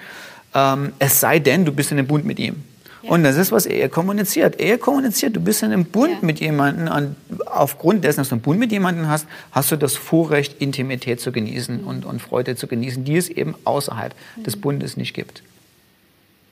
Ähm, 0.55 0.95
es 0.99 1.21
sei 1.21 1.41
denn, 1.41 1.67
du 1.67 1.73
bist 1.73 1.91
in 1.91 1.99
den 1.99 2.07
Bund 2.07 2.25
mit 2.25 2.39
ihm. 2.39 2.63
Und 3.03 3.23
das 3.23 3.37
ist, 3.37 3.53
was 3.53 3.67
Ehe 3.67 3.91
kommuniziert. 3.91 4.59
Ehe 4.59 4.79
kommuniziert, 4.79 5.37
du 5.37 5.41
bist 5.41 5.63
in 5.63 5.73
einem 5.73 5.85
Bund 5.85 6.23
mit 6.23 6.41
jemandem. 6.41 7.17
Aufgrund 7.45 8.03
dessen, 8.03 8.21
dass 8.21 8.31
du 8.31 8.37
einen 8.37 8.43
Bund 8.43 8.59
mit 8.59 8.73
jemandem 8.73 9.09
hast, 9.09 9.27
hast 9.53 9.71
du 9.71 9.77
das 9.77 9.95
Vorrecht, 9.95 10.63
Intimität 10.63 11.21
zu 11.21 11.33
genießen 11.33 11.83
mhm. 11.83 11.87
und, 11.87 12.05
und 12.07 12.23
Freude 12.23 12.57
zu 12.57 12.67
genießen, 12.67 13.05
die 13.05 13.17
es 13.17 13.29
eben 13.29 13.55
außerhalb 13.65 14.15
mhm. 14.37 14.45
des 14.45 14.57
Bundes 14.57 14.97
nicht 14.97 15.13
gibt. 15.13 15.43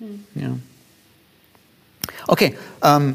Mhm. 0.03 0.25
Ja. 0.35 0.49
Okay, 2.27 2.57
ähm, 2.83 3.15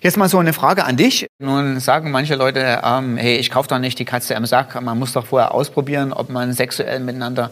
jetzt 0.00 0.16
mal 0.16 0.28
so 0.28 0.38
eine 0.38 0.52
Frage 0.52 0.84
an 0.84 0.96
dich. 0.96 1.26
Nun 1.38 1.80
sagen 1.80 2.10
manche 2.10 2.36
Leute, 2.36 2.80
ähm, 2.84 3.16
hey, 3.16 3.36
ich 3.36 3.50
kaufe 3.50 3.68
doch 3.68 3.78
nicht 3.78 3.98
die 3.98 4.04
Katze 4.04 4.34
im 4.34 4.46
Sack. 4.46 4.80
Man 4.80 4.98
muss 4.98 5.12
doch 5.12 5.26
vorher 5.26 5.52
ausprobieren, 5.52 6.12
ob 6.12 6.30
man 6.30 6.52
sexuell 6.52 7.00
miteinander 7.00 7.50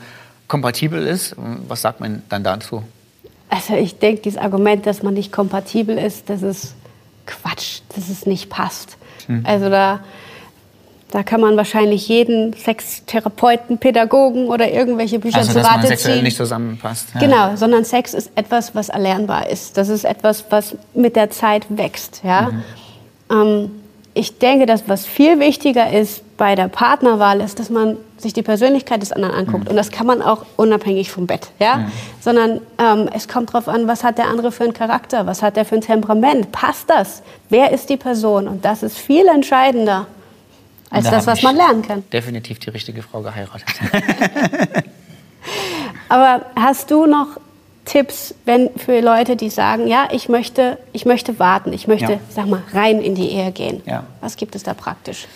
kompatibel 0.48 1.07
ist. 1.07 1.35
Was 1.37 1.83
sagt 1.83 2.01
man 2.01 2.22
dann 2.29 2.44
dazu? 2.44 2.85
Also 3.48 3.75
ich 3.75 3.98
denke, 3.98 4.22
dieses 4.22 4.38
Argument, 4.38 4.87
dass 4.87 5.03
man 5.03 5.14
nicht 5.14 5.33
kompatibel 5.33 5.98
ist, 5.98 6.31
das 6.31 6.42
ist 6.42 6.75
Quatsch, 7.27 7.81
dass 7.94 8.09
es 8.09 8.27
nicht 8.27 8.48
passt. 8.48 8.96
Mhm. 9.29 9.42
Also 9.44 9.68
da, 9.68 10.01
da 11.12 11.22
kann 11.22 11.42
man 11.42 11.59
wahrscheinlich 11.59 12.09
jeden 12.09 12.55
Sextherapeuten, 12.55 13.77
Pädagogen 13.77 14.48
oder 14.48 14.70
irgendwelche 14.70 15.18
Bücher 15.18 15.38
also, 15.38 15.53
zu 15.53 15.59
Rate 15.59 15.66
dass 15.68 15.77
man 15.77 15.87
sexuell 15.87 16.14
ziehen. 16.14 16.25
nicht 16.25 16.37
zusammenpasst. 16.38 17.09
Ja. 17.14 17.20
Genau, 17.20 17.57
sondern 17.57 17.85
Sex 17.85 18.14
ist 18.14 18.31
etwas, 18.35 18.75
was 18.75 18.88
erlernbar 18.88 19.51
ist. 19.51 19.77
Das 19.77 19.90
ist 19.90 20.05
etwas, 20.05 20.46
was 20.48 20.75
mit 20.94 21.14
der 21.14 21.31
Zeit 21.31 21.66
wächst. 21.68 22.22
Ja? 22.25 22.51
Mhm. 22.51 22.62
Ähm, 23.31 23.70
ich 24.14 24.38
denke, 24.38 24.64
dass 24.64 24.88
was 24.88 25.05
viel 25.05 25.38
wichtiger 25.38 25.92
ist 25.92 26.22
bei 26.38 26.55
der 26.55 26.68
Partnerwahl 26.68 27.42
ist, 27.42 27.59
dass 27.59 27.68
man 27.68 27.98
sich 28.16 28.33
die 28.33 28.42
Persönlichkeit 28.42 29.03
des 29.03 29.12
anderen 29.12 29.35
anguckt. 29.35 29.64
Mhm. 29.64 29.70
Und 29.70 29.77
das 29.77 29.90
kann 29.90 30.07
man 30.07 30.22
auch 30.22 30.46
unabhängig 30.57 31.11
vom 31.11 31.27
Bett. 31.27 31.51
Ja? 31.59 31.77
Mhm. 31.77 31.92
Sondern 32.22 32.61
ähm, 32.79 33.11
es 33.12 33.29
kommt 33.29 33.51
darauf 33.53 33.68
an, 33.68 33.87
was 33.87 34.03
hat 34.03 34.16
der 34.16 34.29
andere 34.29 34.51
für 34.51 34.64
einen 34.64 34.72
Charakter, 34.72 35.27
was 35.27 35.42
hat 35.42 35.59
er 35.59 35.66
für 35.66 35.75
ein 35.75 35.83
Temperament, 35.83 36.53
passt 36.53 36.88
das? 36.88 37.22
Wer 37.51 37.70
ist 37.70 37.90
die 37.90 37.98
Person? 37.98 38.48
Und 38.48 38.64
das 38.64 38.83
ist 38.83 38.96
viel 38.96 39.27
entscheidender 39.27 40.07
als 40.92 41.05
da 41.05 41.11
das, 41.11 41.26
was 41.26 41.42
man 41.42 41.57
lernen 41.57 41.83
kann. 41.83 42.05
Definitiv 42.12 42.59
die 42.59 42.70
richtige 42.70 43.02
Frau 43.02 43.22
geheiratet. 43.22 43.64
Aber 46.09 46.46
hast 46.55 46.90
du 46.90 47.07
noch 47.07 47.38
Tipps, 47.85 48.35
wenn 48.44 48.70
für 48.76 49.00
Leute, 49.00 49.35
die 49.35 49.50
sagen, 49.50 49.88
ja, 49.88 50.09
ich 50.12 50.28
möchte, 50.28 50.78
ich 50.92 51.05
möchte 51.05 51.38
warten, 51.38 51.72
ich 51.72 51.88
möchte, 51.88 52.12
ja. 52.12 52.20
sag 52.28 52.46
mal, 52.46 52.62
rein 52.72 53.00
in 53.00 53.14
die 53.14 53.31
Ehe 53.31 53.50
gehen. 53.50 53.83
Ja. 53.87 54.05
Was 54.20 54.37
gibt 54.37 54.55
es 54.55 54.62
da 54.62 54.74
praktisch? 54.74 55.26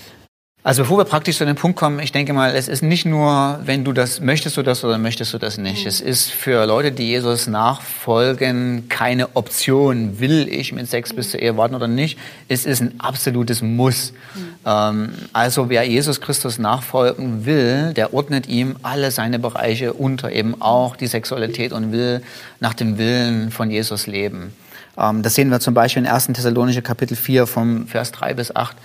Also 0.66 0.82
bevor 0.82 0.98
wir 0.98 1.04
praktisch 1.04 1.36
zu 1.36 1.46
dem 1.46 1.54
Punkt 1.54 1.78
kommen, 1.78 2.00
ich 2.00 2.10
denke 2.10 2.32
mal, 2.32 2.56
es 2.56 2.66
ist 2.66 2.82
nicht 2.82 3.06
nur, 3.06 3.60
wenn 3.64 3.84
du 3.84 3.92
das 3.92 4.18
möchtest 4.18 4.56
du 4.56 4.64
das 4.64 4.82
oder 4.82 4.98
möchtest 4.98 5.32
du 5.32 5.38
das 5.38 5.58
nicht. 5.58 5.82
Mhm. 5.82 5.88
Es 5.88 6.00
ist 6.00 6.32
für 6.32 6.66
Leute, 6.66 6.90
die 6.90 7.06
Jesus 7.06 7.46
nachfolgen, 7.46 8.88
keine 8.88 9.36
Option. 9.36 10.18
Will 10.18 10.48
ich 10.48 10.72
mit 10.72 10.90
Sex 10.90 11.12
bis 11.12 11.30
zur 11.30 11.38
Ehe 11.38 11.56
warten 11.56 11.76
oder 11.76 11.86
nicht? 11.86 12.18
Es 12.48 12.66
ist 12.66 12.80
ein 12.80 12.98
absolutes 12.98 13.62
Muss. 13.62 14.12
Mhm. 14.34 14.40
Ähm, 14.66 15.08
also 15.32 15.68
wer 15.68 15.84
Jesus 15.84 16.20
Christus 16.20 16.58
nachfolgen 16.58 17.46
will, 17.46 17.92
der 17.94 18.12
ordnet 18.12 18.48
ihm 18.48 18.74
alle 18.82 19.12
seine 19.12 19.38
Bereiche 19.38 19.92
unter, 19.92 20.32
eben 20.32 20.60
auch 20.60 20.96
die 20.96 21.06
Sexualität 21.06 21.70
und 21.70 21.92
will 21.92 22.22
nach 22.58 22.74
dem 22.74 22.98
Willen 22.98 23.52
von 23.52 23.70
Jesus 23.70 24.08
leben. 24.08 24.52
Ähm, 24.98 25.22
das 25.22 25.36
sehen 25.36 25.48
wir 25.48 25.60
zum 25.60 25.74
Beispiel 25.74 26.02
in 26.02 26.08
1. 26.08 26.26
Thessalonische 26.26 26.82
Kapitel 26.82 27.16
4 27.16 27.46
vom 27.46 27.86
Vers 27.86 28.10
3 28.10 28.34
bis 28.34 28.56
8. 28.56 28.76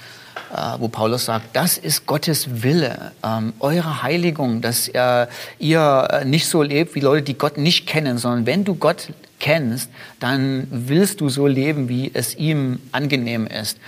Äh, 0.51 0.79
wo 0.79 0.89
Paulus 0.89 1.25
sagt, 1.25 1.55
das 1.55 1.77
ist 1.77 2.05
Gottes 2.05 2.61
Wille, 2.61 3.13
ähm, 3.23 3.53
eure 3.61 4.03
Heiligung, 4.03 4.59
dass 4.59 4.89
äh, 4.89 5.27
ihr 5.59 6.07
äh, 6.11 6.25
nicht 6.25 6.45
so 6.45 6.61
lebt 6.61 6.93
wie 6.93 6.99
Leute, 6.99 7.23
die 7.23 7.37
Gott 7.37 7.57
nicht 7.57 7.87
kennen, 7.87 8.17
sondern 8.17 8.45
wenn 8.45 8.65
du 8.65 8.75
Gott 8.75 9.13
kennst, 9.39 9.89
dann 10.19 10.67
willst 10.69 11.21
du 11.21 11.29
so 11.29 11.47
leben, 11.47 11.87
wie 11.87 12.11
es 12.13 12.35
ihm 12.35 12.79
angenehm 12.91 13.47
ist. 13.47 13.79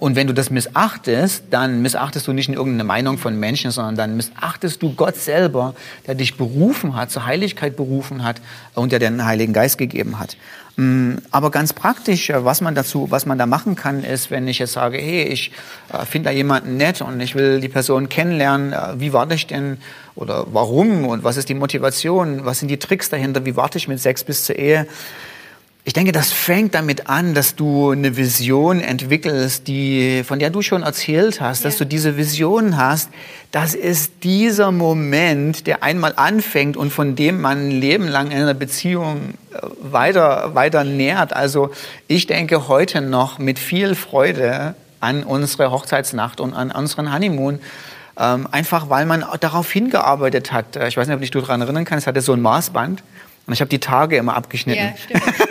Und 0.00 0.16
wenn 0.16 0.26
du 0.26 0.32
das 0.32 0.48
missachtest, 0.48 1.44
dann 1.50 1.82
missachtest 1.82 2.26
du 2.26 2.32
nicht 2.32 2.48
in 2.48 2.54
irgendeine 2.54 2.84
Meinung 2.84 3.18
von 3.18 3.38
Menschen, 3.38 3.70
sondern 3.70 3.96
dann 3.96 4.16
missachtest 4.16 4.82
du 4.82 4.94
Gott 4.94 5.16
selber, 5.16 5.74
der 6.06 6.14
dich 6.14 6.38
berufen 6.38 6.96
hat, 6.96 7.10
zur 7.10 7.26
Heiligkeit 7.26 7.76
berufen 7.76 8.24
hat 8.24 8.40
und 8.74 8.90
der 8.90 8.98
den 8.98 9.26
Heiligen 9.26 9.52
Geist 9.52 9.76
gegeben 9.76 10.18
hat. 10.18 10.38
Mm, 10.78 11.16
aber 11.32 11.50
ganz 11.50 11.72
praktisch, 11.72 12.30
äh, 12.30 12.44
was 12.44 12.60
man 12.60 12.76
dazu, 12.76 13.10
was 13.10 13.26
man 13.26 13.36
da 13.36 13.46
machen 13.46 13.74
kann, 13.74 14.04
ist, 14.04 14.30
wenn 14.30 14.46
ich 14.46 14.60
jetzt 14.60 14.74
sage, 14.74 14.96
hey, 14.96 15.24
ich 15.24 15.50
äh, 15.92 16.06
finde 16.06 16.28
da 16.28 16.32
jemanden 16.32 16.76
nett 16.76 17.00
und 17.00 17.18
ich 17.18 17.34
will 17.34 17.60
die 17.60 17.68
Person 17.68 18.08
kennenlernen, 18.08 18.72
äh, 18.72 19.00
wie 19.00 19.12
warte 19.12 19.34
ich 19.34 19.48
denn 19.48 19.78
oder 20.14 20.46
warum 20.52 21.04
und 21.04 21.24
was 21.24 21.36
ist 21.36 21.48
die 21.48 21.54
Motivation, 21.54 22.44
was 22.44 22.60
sind 22.60 22.68
die 22.68 22.78
Tricks 22.78 23.10
dahinter, 23.10 23.44
wie 23.44 23.56
warte 23.56 23.76
ich 23.76 23.88
mit 23.88 23.98
Sex 23.98 24.22
bis 24.22 24.44
zur 24.44 24.54
Ehe? 24.54 24.86
Ich 25.88 25.94
denke, 25.94 26.12
das 26.12 26.30
fängt 26.30 26.74
damit 26.74 27.08
an, 27.08 27.32
dass 27.32 27.56
du 27.56 27.92
eine 27.92 28.18
Vision 28.18 28.82
entwickelst, 28.82 29.68
die, 29.68 30.22
von 30.22 30.38
der 30.38 30.50
du 30.50 30.60
schon 30.60 30.82
erzählt 30.82 31.40
hast, 31.40 31.64
ja. 31.64 31.70
dass 31.70 31.78
du 31.78 31.86
diese 31.86 32.18
Vision 32.18 32.76
hast. 32.76 33.08
Das 33.52 33.74
ist 33.74 34.22
dieser 34.22 34.70
Moment, 34.70 35.66
der 35.66 35.82
einmal 35.82 36.12
anfängt 36.16 36.76
und 36.76 36.92
von 36.92 37.16
dem 37.16 37.40
man 37.40 37.68
ein 37.68 37.70
Leben 37.70 38.06
lang 38.06 38.30
in 38.30 38.36
einer 38.36 38.52
Beziehung 38.52 39.32
äh, 39.50 39.60
weiter, 39.80 40.54
weiter 40.54 40.84
nährt. 40.84 41.32
Also 41.32 41.70
ich 42.06 42.26
denke 42.26 42.68
heute 42.68 43.00
noch 43.00 43.38
mit 43.38 43.58
viel 43.58 43.94
Freude 43.94 44.74
an 45.00 45.24
unsere 45.24 45.70
Hochzeitsnacht 45.70 46.42
und 46.42 46.52
an 46.52 46.70
unseren 46.70 47.14
Honeymoon. 47.14 47.60
Ähm, 48.18 48.46
einfach 48.50 48.90
weil 48.90 49.06
man 49.06 49.24
darauf 49.40 49.72
hingearbeitet 49.72 50.52
hat. 50.52 50.76
Ich 50.86 50.98
weiß 50.98 51.06
nicht, 51.06 51.14
ob 51.14 51.22
dich 51.22 51.30
du 51.30 51.40
daran 51.40 51.62
erinnern 51.62 51.86
kannst, 51.86 52.02
es 52.02 52.06
hatte 52.06 52.20
so 52.20 52.34
ein 52.34 52.42
Maßband. 52.42 53.02
Und 53.46 53.54
ich 53.54 53.62
habe 53.62 53.70
die 53.70 53.78
Tage 53.78 54.18
immer 54.18 54.36
abgeschnitten. 54.36 54.84
Ja, 54.84 54.94
stimmt. 54.94 55.47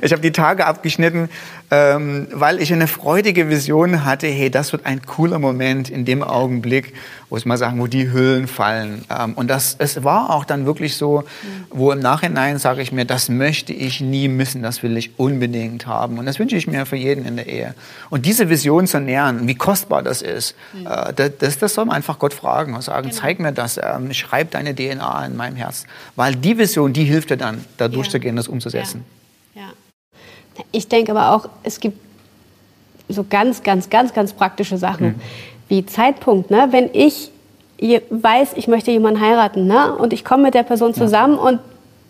Ich 0.00 0.12
habe 0.12 0.22
die 0.22 0.32
Tage 0.32 0.66
abgeschnitten, 0.66 1.28
ähm, 1.70 2.28
weil 2.32 2.60
ich 2.60 2.72
eine 2.72 2.86
freudige 2.86 3.48
Vision 3.48 4.04
hatte, 4.04 4.28
hey, 4.28 4.50
das 4.50 4.72
wird 4.72 4.86
ein 4.86 5.02
cooler 5.02 5.38
Moment 5.38 5.90
in 5.90 6.04
dem 6.04 6.22
Augenblick, 6.22 6.94
wo 7.28 7.36
ich 7.36 7.44
mal 7.44 7.58
sagen, 7.58 7.80
wo 7.80 7.88
die 7.88 8.12
Hüllen 8.12 8.46
fallen. 8.46 9.04
Ähm, 9.10 9.34
und 9.34 9.48
das, 9.48 9.76
es 9.78 10.04
war 10.04 10.30
auch 10.30 10.44
dann 10.44 10.64
wirklich 10.64 10.96
so, 10.96 11.24
wo 11.70 11.90
im 11.90 11.98
Nachhinein 11.98 12.58
sage 12.58 12.82
ich 12.82 12.92
mir, 12.92 13.04
das 13.04 13.28
möchte 13.28 13.72
ich 13.72 14.00
nie 14.00 14.28
missen, 14.28 14.62
das 14.62 14.82
will 14.82 14.96
ich 14.96 15.18
unbedingt 15.18 15.86
haben. 15.86 16.18
Und 16.18 16.26
das 16.26 16.38
wünsche 16.38 16.56
ich 16.56 16.66
mir 16.66 16.86
für 16.86 16.96
jeden 16.96 17.26
in 17.26 17.36
der 17.36 17.48
Ehe. 17.48 17.74
Und 18.10 18.24
diese 18.26 18.48
Vision 18.48 18.86
zu 18.86 19.00
nähern, 19.00 19.46
wie 19.48 19.56
kostbar 19.56 20.02
das 20.02 20.22
ist, 20.22 20.54
mhm. 20.72 20.86
äh, 20.86 21.30
das, 21.38 21.58
das 21.58 21.74
soll 21.74 21.86
man 21.86 21.96
einfach 21.96 22.18
Gott 22.18 22.32
fragen 22.32 22.74
und 22.74 22.82
sagen, 22.82 23.08
genau. 23.08 23.20
zeig 23.20 23.40
mir 23.40 23.52
das, 23.52 23.78
ähm, 23.82 24.12
schreib 24.14 24.52
deine 24.52 24.74
DNA 24.74 25.26
in 25.26 25.36
meinem 25.36 25.56
Herz. 25.56 25.84
Weil 26.14 26.36
die 26.36 26.56
Vision, 26.56 26.92
die 26.92 27.04
hilft 27.04 27.16
hilft 27.16 27.30
dir 27.30 27.36
dann, 27.36 27.64
da 27.76 27.88
durchzugehen, 27.88 28.36
das 28.36 28.48
umzusetzen. 28.48 29.04
Ja. 29.04 29.25
Ich 30.72 30.88
denke 30.88 31.12
aber 31.12 31.34
auch, 31.34 31.48
es 31.62 31.80
gibt 31.80 31.98
so 33.08 33.24
ganz, 33.28 33.62
ganz, 33.62 33.90
ganz, 33.90 34.12
ganz 34.12 34.32
praktische 34.32 34.78
Sachen, 34.78 35.08
mhm. 35.08 35.20
wie 35.68 35.86
Zeitpunkt. 35.86 36.50
Ne? 36.50 36.68
Wenn 36.70 36.90
ich 36.92 37.30
weiß, 38.10 38.52
ich 38.56 38.68
möchte 38.68 38.90
jemanden 38.90 39.20
heiraten 39.20 39.66
ne? 39.66 39.94
und 39.94 40.12
ich 40.12 40.24
komme 40.24 40.44
mit 40.44 40.54
der 40.54 40.62
Person 40.62 40.94
zusammen 40.94 41.36
ja. 41.36 41.42
und 41.42 41.60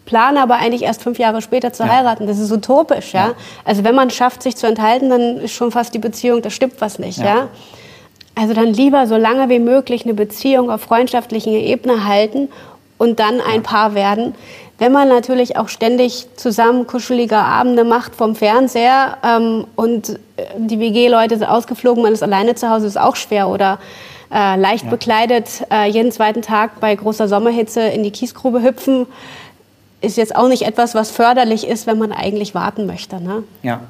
plane 0.05 0.41
aber 0.41 0.57
eigentlich 0.57 0.83
erst 0.83 1.03
fünf 1.03 1.19
Jahre 1.19 1.43
später 1.43 1.73
zu 1.73 1.83
ja. 1.83 1.91
heiraten. 1.91 2.27
Das 2.27 2.39
ist 2.39 2.53
utopisch, 2.53 3.13
ja? 3.13 3.29
ja? 3.29 3.35
Also 3.65 3.85
wenn 3.85 3.95
man 3.95 4.11
schafft, 4.11 4.43
sich 4.43 4.57
zu 4.57 4.67
enthalten, 4.67 5.11
dann 5.11 5.39
ist 5.39 5.53
schon 5.53 5.73
fast 5.73 5.93
die 5.95 5.99
Beziehung, 5.99 6.43
da 6.43 6.51
stimmt 6.51 6.81
was 6.81 6.99
nicht, 6.99 7.19
ja? 7.19 7.49
Also 8.39 8.53
dann 8.53 8.67
lieber 8.67 9.07
so 9.07 9.17
lange 9.17 9.49
wie 9.49 9.59
möglich 9.59 10.05
eine 10.05 10.13
Beziehung 10.13 10.71
auf 10.71 10.83
freundschaftlicher 10.83 11.51
Ebene 11.51 12.07
halten 12.07 12.49
und 12.99 13.19
dann 13.19 13.41
ein 13.41 13.63
Paar 13.63 13.95
werden. 13.95 14.35
Wenn 14.79 14.93
man 14.93 15.09
natürlich 15.09 15.57
auch 15.57 15.69
ständig 15.69 16.27
zusammen 16.37 16.87
kuschelige 16.87 17.39
Abende 17.39 17.85
macht 17.85 18.15
vom 18.15 18.37
Fernseher 18.37 19.17
ähm, 19.25 19.67
und 19.75 20.11
äh, 20.37 20.45
die 20.59 20.79
WG-Leute 20.79 21.39
sind 21.39 21.47
ausgeflogen, 21.47 22.03
man 22.03 22.13
ist 22.13 22.23
alleine 22.23 22.55
zu 22.55 22.69
Hause, 22.69 22.87
ist 22.87 23.01
auch 23.01 23.17
schwer. 23.17 23.49
Oder 23.49 23.79
äh, 24.31 24.57
leicht 24.57 24.85
ja. 24.85 24.91
bekleidet 24.91 25.67
äh, 25.73 25.89
jeden 25.89 26.13
zweiten 26.13 26.43
Tag 26.43 26.81
bei 26.81 26.95
großer 26.95 27.27
Sommerhitze 27.27 27.81
in 27.81 28.03
die 28.03 28.11
Kiesgrube 28.11 28.63
hüpfen, 28.63 29.07
ist 30.03 30.19
jetzt 30.19 30.37
auch 30.37 30.49
nicht 30.49 30.63
etwas, 30.63 30.95
was 30.95 31.11
förderlich 31.11 31.67
ist, 31.67 31.87
wenn 31.87 31.99
man 31.99 32.13
eigentlich 32.13 32.55
warten 32.55 32.87
möchte. 32.87 33.21
Ne? 33.21 33.45
Ja. 33.63 33.81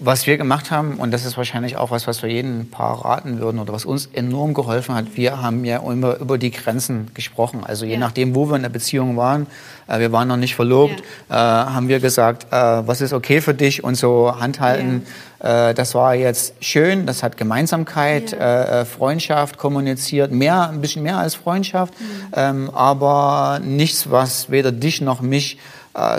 Was 0.00 0.26
wir 0.26 0.38
gemacht 0.38 0.72
haben, 0.72 0.94
und 0.94 1.12
das 1.12 1.24
ist 1.24 1.36
wahrscheinlich 1.36 1.76
auch 1.76 1.92
was, 1.92 2.08
was 2.08 2.22
wir 2.22 2.30
jedem 2.30 2.68
Paar 2.68 3.04
raten 3.04 3.38
würden 3.38 3.60
oder 3.60 3.72
was 3.72 3.84
uns 3.84 4.06
enorm 4.12 4.52
geholfen 4.52 4.94
hat, 4.94 5.06
wir 5.14 5.40
haben 5.40 5.64
ja 5.64 5.78
immer 5.78 6.16
über 6.16 6.36
die 6.36 6.50
Grenzen 6.50 7.10
gesprochen. 7.14 7.62
Also 7.64 7.84
je 7.84 7.92
ja. 7.92 7.98
nachdem, 7.98 8.34
wo 8.34 8.48
wir 8.48 8.56
in 8.56 8.62
der 8.62 8.70
Beziehung 8.70 9.16
waren, 9.16 9.46
äh, 9.86 10.00
wir 10.00 10.10
waren 10.10 10.26
noch 10.26 10.36
nicht 10.36 10.56
verlobt, 10.56 11.00
ja. 11.28 11.66
äh, 11.68 11.74
haben 11.74 11.86
wir 11.86 12.00
gesagt, 12.00 12.52
äh, 12.52 12.56
was 12.56 13.00
ist 13.00 13.12
okay 13.12 13.40
für 13.40 13.54
dich 13.54 13.84
und 13.84 13.94
so 13.94 14.40
handhalten. 14.40 15.06
Ja. 15.40 15.70
Äh, 15.70 15.74
das 15.74 15.94
war 15.94 16.14
jetzt 16.14 16.54
schön, 16.60 17.06
das 17.06 17.22
hat 17.22 17.36
Gemeinsamkeit, 17.36 18.32
äh, 18.32 18.80
äh, 18.80 18.84
Freundschaft 18.84 19.58
kommuniziert, 19.58 20.32
mehr, 20.32 20.70
ein 20.70 20.80
bisschen 20.80 21.04
mehr 21.04 21.18
als 21.18 21.36
Freundschaft, 21.36 21.94
mhm. 22.00 22.04
ähm, 22.34 22.70
aber 22.70 23.60
nichts, 23.62 24.10
was 24.10 24.50
weder 24.50 24.72
dich 24.72 25.00
noch 25.00 25.20
mich 25.20 25.58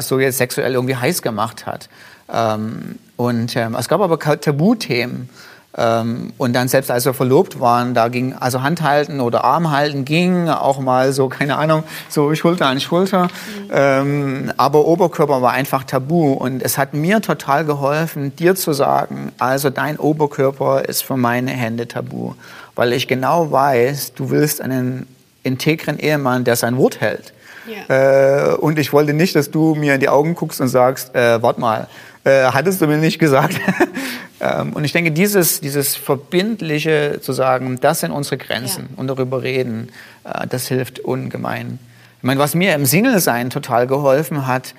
so 0.01 0.19
jetzt 0.19 0.39
sexuell 0.39 0.73
irgendwie 0.73 0.97
heiß 0.97 1.21
gemacht 1.21 1.65
hat. 1.65 1.87
Ähm, 2.31 2.99
und 3.17 3.55
ähm, 3.55 3.75
es 3.77 3.87
gab 3.89 4.01
aber 4.01 4.19
Tabuthemen. 4.19 5.29
Ähm, 5.77 6.33
und 6.37 6.53
dann 6.53 6.67
selbst 6.67 6.89
als 6.89 7.05
wir 7.05 7.13
verlobt 7.13 7.59
waren, 7.59 7.93
da 7.93 8.07
ging 8.07 8.33
also 8.33 8.63
Handhalten 8.63 9.21
oder 9.21 9.43
Armhalten 9.43 10.03
ging 10.03 10.49
auch 10.49 10.79
mal 10.79 11.13
so, 11.13 11.29
keine 11.29 11.57
Ahnung, 11.57 11.83
so 12.09 12.33
Schulter 12.33 12.65
an 12.65 12.79
Schulter. 12.79 13.23
Mhm. 13.25 13.69
Ähm, 13.71 14.53
aber 14.57 14.85
Oberkörper 14.85 15.41
war 15.41 15.51
einfach 15.51 15.83
tabu. 15.83 16.33
Und 16.33 16.63
es 16.63 16.77
hat 16.77 16.93
mir 16.93 17.21
total 17.21 17.65
geholfen, 17.65 18.35
dir 18.35 18.55
zu 18.55 18.73
sagen, 18.73 19.31
also 19.37 19.69
dein 19.69 19.97
Oberkörper 19.97 20.85
ist 20.85 21.03
für 21.03 21.17
meine 21.17 21.51
Hände 21.51 21.87
tabu. 21.87 22.33
Weil 22.75 22.93
ich 22.93 23.07
genau 23.07 23.51
weiß, 23.51 24.13
du 24.15 24.31
willst 24.31 24.61
einen 24.61 25.07
integren 25.43 25.99
Ehemann, 25.99 26.45
der 26.45 26.55
sein 26.55 26.77
Wort 26.77 26.99
hält. 26.99 27.33
Ja. 27.67 28.53
Äh, 28.53 28.55
und 28.55 28.79
ich 28.79 28.91
wollte 28.91 29.13
nicht, 29.13 29.35
dass 29.35 29.51
du 29.51 29.75
mir 29.75 29.93
in 29.93 29.99
die 29.99 30.09
Augen 30.09 30.33
guckst 30.33 30.59
und 30.61 30.69
sagst, 30.69 31.13
äh, 31.13 31.41
warte 31.43 31.61
mal, 31.61 31.87
äh, 32.29 32.51
hattest 32.51 32.81
du 32.81 32.87
mir 32.87 32.97
nicht 32.97 33.19
gesagt. 33.19 33.59
ähm, 34.39 34.73
und 34.73 34.83
ich 34.83 34.91
denke, 34.91 35.11
dieses, 35.11 35.61
dieses 35.61 35.95
Verbindliche 35.95 37.19
zu 37.21 37.33
sagen, 37.33 37.79
das 37.81 38.01
sind 38.01 38.11
unsere 38.11 38.37
Grenzen 38.37 38.89
ja. 38.91 38.97
und 38.97 39.07
darüber 39.07 39.41
reden, 39.43 39.89
äh, 40.23 40.47
das 40.47 40.67
hilft 40.67 40.99
ungemein. 40.99 41.79
Ich 42.19 42.23
meine, 42.23 42.39
was 42.39 42.55
mir 42.55 42.75
im 42.75 42.85
Single-Sein 42.85 43.49
total 43.49 43.87
geholfen 43.87 44.45
hat, 44.45 44.75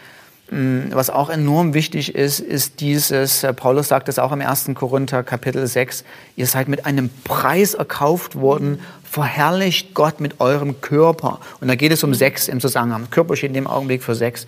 mh, 0.50 0.94
was 0.94 1.10
auch 1.10 1.30
enorm 1.30 1.74
wichtig 1.74 2.14
ist, 2.14 2.40
ist 2.40 2.80
dieses, 2.80 3.42
äh, 3.42 3.52
Paulus 3.52 3.88
sagt 3.88 4.08
es 4.08 4.18
auch 4.18 4.32
im 4.32 4.40
1. 4.40 4.70
Korinther 4.74 5.22
Kapitel 5.22 5.66
6, 5.66 6.04
ihr 6.36 6.46
seid 6.46 6.68
mit 6.68 6.86
einem 6.86 7.10
Preis 7.24 7.74
erkauft 7.74 8.36
worden, 8.36 8.80
verherrlicht 9.10 9.94
Gott 9.94 10.20
mit 10.20 10.40
eurem 10.40 10.80
Körper. 10.80 11.40
Und 11.60 11.68
da 11.68 11.74
geht 11.74 11.90
es 11.90 12.04
um 12.04 12.14
Sex 12.14 12.46
im 12.46 12.60
Zusammenhang. 12.60 13.08
Körper 13.10 13.34
steht 13.34 13.48
in 13.48 13.54
dem 13.54 13.66
Augenblick 13.66 14.04
für 14.04 14.14
Sex. 14.14 14.46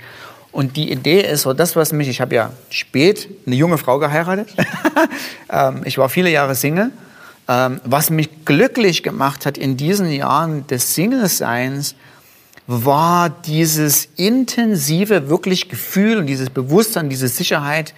Und 0.53 0.77
die 0.77 0.93
Idee 0.93 1.23
ist 1.23 1.43
so, 1.43 1.55
das, 1.55 1.75
was 1.77 1.93
mich, 1.93 2.09
ich 2.09 2.21
habe 2.21 2.35
ja 2.35 2.51
spät 2.71 3.29
eine 3.47 3.57
junge 3.57 3.79
Frau 3.79 3.99
geheiratet. 3.99 4.49
Ähm, 5.55 5.83
ich 5.85 5.99
war 5.99 6.09
viele 6.09 6.31
Jahre 6.31 6.55
Single. 6.55 6.93
Ähm, 7.47 7.83
was 7.85 8.09
mich 8.09 8.47
glücklich 8.47 9.03
gemacht 9.03 9.45
hat 9.45 9.59
in 9.59 9.77
diesen 9.77 10.11
Jahren 10.11 10.67
des 10.67 10.95
Single-Seins, 10.95 11.95
war 12.67 13.29
dieses 13.29 14.09
intensive, 14.17 15.29
wirklich 15.29 15.69
Gefühl 15.69 16.17
und 16.17 16.27
dieses 16.27 16.49
Bewusstsein, 16.49 17.11
diese 17.11 17.29
Sicherheit, 17.29 17.93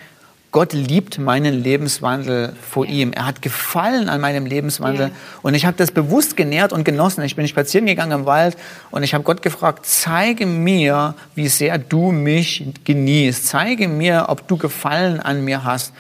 Gott 0.54 0.72
liebt 0.72 1.18
meinen 1.18 1.64
Lebenswandel 1.64 2.52
vor 2.60 2.86
ihm. 2.86 3.12
Er 3.12 3.26
hat 3.26 3.42
Gefallen 3.42 4.08
an 4.08 4.20
meinem 4.20 4.46
Lebenswandel. 4.46 5.10
Und 5.42 5.54
ich 5.54 5.66
habe 5.66 5.76
das 5.76 5.90
bewusst 5.90 6.36
genährt 6.36 6.72
und 6.72 6.84
genossen. 6.84 7.24
Ich 7.24 7.34
bin 7.34 7.48
spazieren 7.48 7.86
gegangen 7.86 8.20
im 8.20 8.24
Wald 8.24 8.56
und 8.92 9.02
ich 9.02 9.14
habe 9.14 9.24
Gott 9.24 9.42
gefragt, 9.42 9.84
zeige 9.84 10.46
mir, 10.46 11.16
wie 11.34 11.48
sehr 11.48 11.78
du 11.78 12.12
mich 12.12 12.66
genießt. 12.84 13.48
Zeige 13.48 13.88
mir, 13.88 14.26
ob 14.28 14.46
du 14.46 14.56
Gefallen 14.56 15.18
an 15.18 15.44
mir 15.44 15.64
hast. 15.64 15.92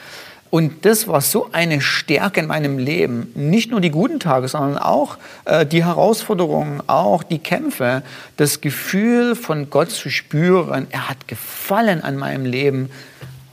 Und 0.50 0.84
das 0.84 1.08
war 1.08 1.20
so 1.20 1.48
eine 1.50 1.80
Stärke 1.80 2.38
in 2.38 2.46
meinem 2.46 2.78
Leben. 2.78 3.32
Nicht 3.34 3.72
nur 3.72 3.80
die 3.80 3.90
guten 3.90 4.20
Tage, 4.20 4.46
sondern 4.46 4.78
auch 4.78 5.18
äh, 5.46 5.66
die 5.66 5.84
Herausforderungen, 5.84 6.80
auch 6.86 7.24
die 7.24 7.40
Kämpfe. 7.40 8.04
Das 8.36 8.60
Gefühl 8.60 9.34
von 9.34 9.68
Gott 9.68 9.90
zu 9.90 10.10
spüren, 10.10 10.86
er 10.90 11.08
hat 11.08 11.26
Gefallen 11.26 12.04
an 12.04 12.16
meinem 12.16 12.44
Leben. 12.44 12.88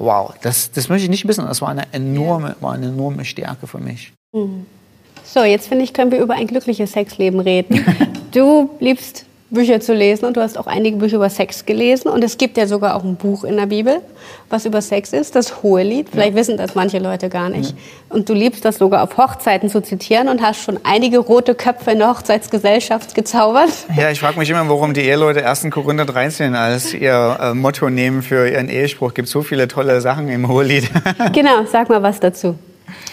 Wow, 0.01 0.33
das, 0.41 0.71
das 0.71 0.89
möchte 0.89 1.03
ich 1.03 1.09
nicht 1.11 1.27
wissen. 1.27 1.45
Das 1.45 1.61
war 1.61 1.69
eine 1.69 1.83
enorme, 1.93 2.55
war 2.59 2.73
eine 2.73 2.87
enorme 2.87 3.23
Stärke 3.23 3.67
für 3.67 3.77
mich. 3.77 4.11
So, 5.23 5.43
jetzt 5.43 5.67
finde 5.67 5.83
ich, 5.83 5.93
können 5.93 6.11
wir 6.11 6.19
über 6.19 6.33
ein 6.33 6.47
glückliches 6.47 6.93
Sexleben 6.93 7.39
reden. 7.39 7.85
Du 8.31 8.69
liebst 8.79 9.25
Bücher 9.51 9.81
zu 9.81 9.93
lesen 9.93 10.25
und 10.25 10.37
du 10.37 10.41
hast 10.41 10.57
auch 10.57 10.65
einige 10.65 10.95
Bücher 10.95 11.17
über 11.17 11.29
Sex 11.29 11.65
gelesen 11.65 12.07
und 12.07 12.23
es 12.23 12.37
gibt 12.37 12.57
ja 12.57 12.67
sogar 12.67 12.95
auch 12.95 13.03
ein 13.03 13.17
Buch 13.17 13.43
in 13.43 13.57
der 13.57 13.65
Bibel, 13.65 13.99
was 14.49 14.65
über 14.65 14.81
Sex 14.81 15.11
ist, 15.11 15.35
das 15.35 15.61
Hohelied. 15.61 16.07
Vielleicht 16.09 16.31
ja. 16.31 16.37
wissen 16.37 16.55
das 16.55 16.73
manche 16.73 16.99
Leute 16.99 17.27
gar 17.27 17.49
nicht. 17.49 17.71
Ja. 17.71 18.15
Und 18.15 18.29
du 18.29 18.33
liebst 18.33 18.63
das 18.63 18.77
sogar 18.77 19.03
auf 19.03 19.17
Hochzeiten 19.17 19.69
zu 19.69 19.81
zitieren 19.81 20.29
und 20.29 20.41
hast 20.41 20.63
schon 20.63 20.79
einige 20.83 21.19
rote 21.19 21.53
Köpfe 21.53 21.91
in 21.91 21.99
der 21.99 22.09
Hochzeitsgesellschaft 22.09 23.13
gezaubert. 23.13 23.69
Ja, 23.95 24.09
ich 24.09 24.21
frage 24.21 24.39
mich 24.39 24.49
immer, 24.49 24.67
warum 24.69 24.93
die 24.93 25.01
Eheleute 25.01 25.45
1. 25.45 25.67
Korinther 25.69 26.05
13 26.05 26.55
als 26.55 26.93
ihr 26.93 27.37
äh, 27.41 27.53
Motto 27.53 27.89
nehmen 27.89 28.21
für 28.21 28.49
ihren 28.49 28.69
Ehespruch. 28.69 29.13
Gibt 29.13 29.27
so 29.27 29.41
viele 29.41 29.67
tolle 29.67 29.99
Sachen 29.99 30.29
im 30.29 30.47
Hohelied. 30.47 30.89
genau, 31.33 31.65
sag 31.69 31.89
mal 31.89 32.01
was 32.01 32.21
dazu. 32.21 32.55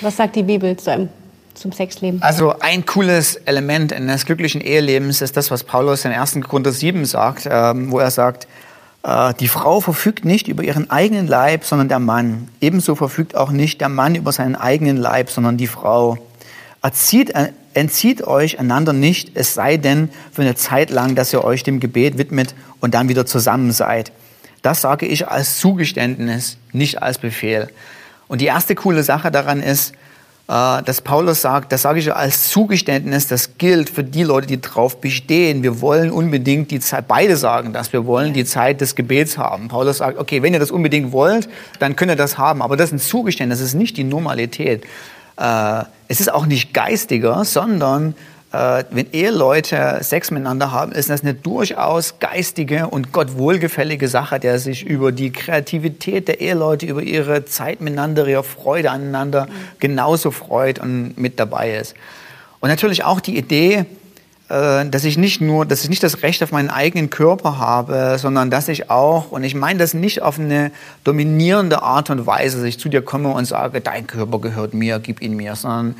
Was 0.00 0.16
sagt 0.16 0.36
die 0.36 0.44
Bibel 0.44 0.76
zu 0.76 0.92
einem 0.92 1.08
zum 1.58 1.72
Sexleben? 1.72 2.22
Also 2.22 2.54
ein 2.60 2.86
cooles 2.86 3.36
Element 3.36 3.92
eines 3.92 4.24
glücklichen 4.24 4.60
Ehelebens 4.60 5.20
ist 5.20 5.36
das, 5.36 5.50
was 5.50 5.64
Paulus 5.64 6.04
in 6.04 6.12
1. 6.12 6.40
Korinther 6.42 6.72
7 6.72 7.04
sagt, 7.04 7.48
ähm, 7.50 7.90
wo 7.90 7.98
er 7.98 8.10
sagt, 8.10 8.46
äh, 9.02 9.34
die 9.34 9.48
Frau 9.48 9.80
verfügt 9.80 10.24
nicht 10.24 10.48
über 10.48 10.62
ihren 10.62 10.90
eigenen 10.90 11.26
Leib, 11.26 11.64
sondern 11.64 11.88
der 11.88 11.98
Mann. 11.98 12.48
Ebenso 12.60 12.94
verfügt 12.94 13.36
auch 13.36 13.50
nicht 13.50 13.80
der 13.80 13.88
Mann 13.88 14.14
über 14.14 14.32
seinen 14.32 14.56
eigenen 14.56 14.96
Leib, 14.96 15.30
sondern 15.30 15.56
die 15.56 15.66
Frau. 15.66 16.18
Erzieht, 16.82 17.30
äh, 17.30 17.52
entzieht 17.74 18.22
euch 18.26 18.58
einander 18.58 18.92
nicht, 18.92 19.32
es 19.34 19.54
sei 19.54 19.76
denn 19.76 20.10
für 20.32 20.42
eine 20.42 20.54
Zeit 20.54 20.90
lang, 20.90 21.14
dass 21.14 21.32
ihr 21.32 21.44
euch 21.44 21.62
dem 21.62 21.80
Gebet 21.80 22.18
widmet 22.18 22.54
und 22.80 22.94
dann 22.94 23.08
wieder 23.08 23.26
zusammen 23.26 23.72
seid. 23.72 24.12
Das 24.62 24.80
sage 24.80 25.06
ich 25.06 25.28
als 25.28 25.58
Zugeständnis, 25.58 26.58
nicht 26.72 27.02
als 27.02 27.18
Befehl. 27.18 27.68
Und 28.26 28.40
die 28.40 28.46
erste 28.46 28.74
coole 28.74 29.02
Sache 29.02 29.30
daran 29.30 29.62
ist, 29.62 29.94
dass 30.48 31.02
Paulus 31.02 31.42
sagt, 31.42 31.72
das 31.72 31.82
sage 31.82 31.98
ich 31.98 32.14
als 32.14 32.48
Zugeständnis, 32.48 33.26
das 33.26 33.58
gilt 33.58 33.90
für 33.90 34.02
die 34.02 34.22
Leute, 34.22 34.46
die 34.46 34.58
darauf 34.58 34.98
bestehen. 34.98 35.62
Wir 35.62 35.82
wollen 35.82 36.10
unbedingt 36.10 36.70
die 36.70 36.80
Zeit, 36.80 37.06
beide 37.06 37.36
sagen 37.36 37.74
das, 37.74 37.92
wir 37.92 38.06
wollen 38.06 38.32
die 38.32 38.46
Zeit 38.46 38.80
des 38.80 38.94
Gebets 38.94 39.36
haben. 39.36 39.68
Paulus 39.68 39.98
sagt, 39.98 40.18
okay, 40.18 40.42
wenn 40.42 40.54
ihr 40.54 40.58
das 40.58 40.70
unbedingt 40.70 41.12
wollt, 41.12 41.50
dann 41.80 41.96
könnt 41.96 42.10
ihr 42.10 42.16
das 42.16 42.38
haben. 42.38 42.62
Aber 42.62 42.78
das 42.78 42.88
ist 42.88 42.92
ein 42.94 42.98
Zugeständnis, 42.98 43.58
das 43.58 43.68
ist 43.68 43.74
nicht 43.74 43.98
die 43.98 44.04
Normalität. 44.04 44.84
Äh, 45.36 45.84
es 46.08 46.20
ist 46.20 46.32
auch 46.32 46.46
nicht 46.46 46.72
geistiger, 46.72 47.44
sondern 47.44 48.14
äh, 48.52 48.84
wenn 48.90 49.10
Eheleute 49.12 49.98
Sex 50.00 50.30
miteinander 50.30 50.72
haben, 50.72 50.92
ist 50.92 51.10
das 51.10 51.22
eine 51.22 51.34
durchaus 51.34 52.18
geistige 52.18 52.86
und 52.88 53.12
Gott 53.12 53.36
wohlgefällige 53.36 54.08
Sache, 54.08 54.40
der 54.40 54.58
sich 54.58 54.86
über 54.86 55.12
die 55.12 55.32
Kreativität 55.32 56.28
der 56.28 56.40
Eheleute, 56.40 56.86
über 56.86 57.02
ihre 57.02 57.44
Zeit 57.44 57.80
miteinander, 57.80 58.26
ihre 58.26 58.44
Freude 58.44 58.90
aneinander 58.90 59.46
mhm. 59.46 59.50
genauso 59.80 60.30
freut 60.30 60.78
und 60.78 61.18
mit 61.18 61.38
dabei 61.38 61.76
ist. 61.76 61.94
Und 62.60 62.70
natürlich 62.70 63.04
auch 63.04 63.20
die 63.20 63.36
Idee, 63.36 63.84
äh, 64.48 64.86
dass 64.86 65.04
ich 65.04 65.18
nicht 65.18 65.42
nur, 65.42 65.66
dass 65.66 65.82
ich 65.82 65.90
nicht 65.90 66.02
das 66.02 66.22
Recht 66.22 66.42
auf 66.42 66.50
meinen 66.50 66.70
eigenen 66.70 67.10
Körper 67.10 67.58
habe, 67.58 68.16
sondern 68.18 68.50
dass 68.50 68.68
ich 68.68 68.88
auch, 68.88 69.30
und 69.30 69.44
ich 69.44 69.54
meine 69.54 69.78
das 69.78 69.92
nicht 69.92 70.22
auf 70.22 70.38
eine 70.38 70.70
dominierende 71.04 71.82
Art 71.82 72.08
und 72.08 72.26
Weise, 72.26 72.56
dass 72.56 72.66
ich 72.66 72.78
zu 72.78 72.88
dir 72.88 73.02
komme 73.02 73.28
und 73.28 73.44
sage, 73.44 73.82
dein 73.82 74.06
Körper 74.06 74.38
gehört 74.38 74.72
mir, 74.72 75.00
gib 75.00 75.20
ihn 75.20 75.36
mir, 75.36 75.54
sondern 75.54 75.96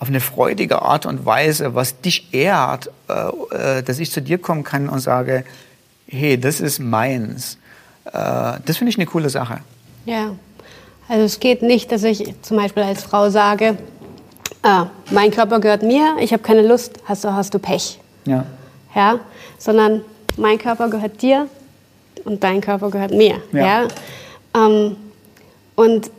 auf 0.00 0.08
eine 0.08 0.20
freudige 0.20 0.82
Art 0.82 1.06
und 1.06 1.26
Weise, 1.26 1.74
was 1.74 2.00
dich 2.00 2.32
ehrt, 2.32 2.90
äh, 3.08 3.78
äh, 3.78 3.82
dass 3.82 3.98
ich 3.98 4.10
zu 4.10 4.22
dir 4.22 4.38
kommen 4.38 4.64
kann 4.64 4.88
und 4.88 4.98
sage, 4.98 5.44
hey, 6.08 6.40
das 6.40 6.60
ist 6.60 6.80
meins. 6.80 7.58
Äh, 8.06 8.12
das 8.64 8.78
finde 8.78 8.90
ich 8.90 8.96
eine 8.96 9.06
coole 9.06 9.28
Sache. 9.28 9.60
Ja, 10.06 10.34
also 11.06 11.24
es 11.24 11.38
geht 11.38 11.62
nicht, 11.62 11.92
dass 11.92 12.02
ich 12.02 12.34
zum 12.40 12.56
Beispiel 12.56 12.82
als 12.82 13.02
Frau 13.02 13.28
sage, 13.28 13.76
ah, 14.62 14.86
mein 15.10 15.30
Körper 15.30 15.60
gehört 15.60 15.82
mir, 15.82 16.16
ich 16.18 16.32
habe 16.32 16.42
keine 16.42 16.66
Lust, 16.66 16.94
hast 17.04 17.24
du, 17.24 17.32
hast 17.34 17.52
du 17.52 17.58
Pech. 17.58 18.00
Ja. 18.24 18.46
Ja, 18.94 19.20
sondern 19.58 20.00
mein 20.38 20.58
Körper 20.58 20.88
gehört 20.88 21.20
dir 21.20 21.46
und 22.24 22.42
dein 22.42 22.62
Körper 22.62 22.90
gehört 22.90 23.12
mir. 23.12 23.42
Ja. 23.52 23.82
ja? 23.82 23.88
Ähm, 24.56 24.96
und 25.76 26.10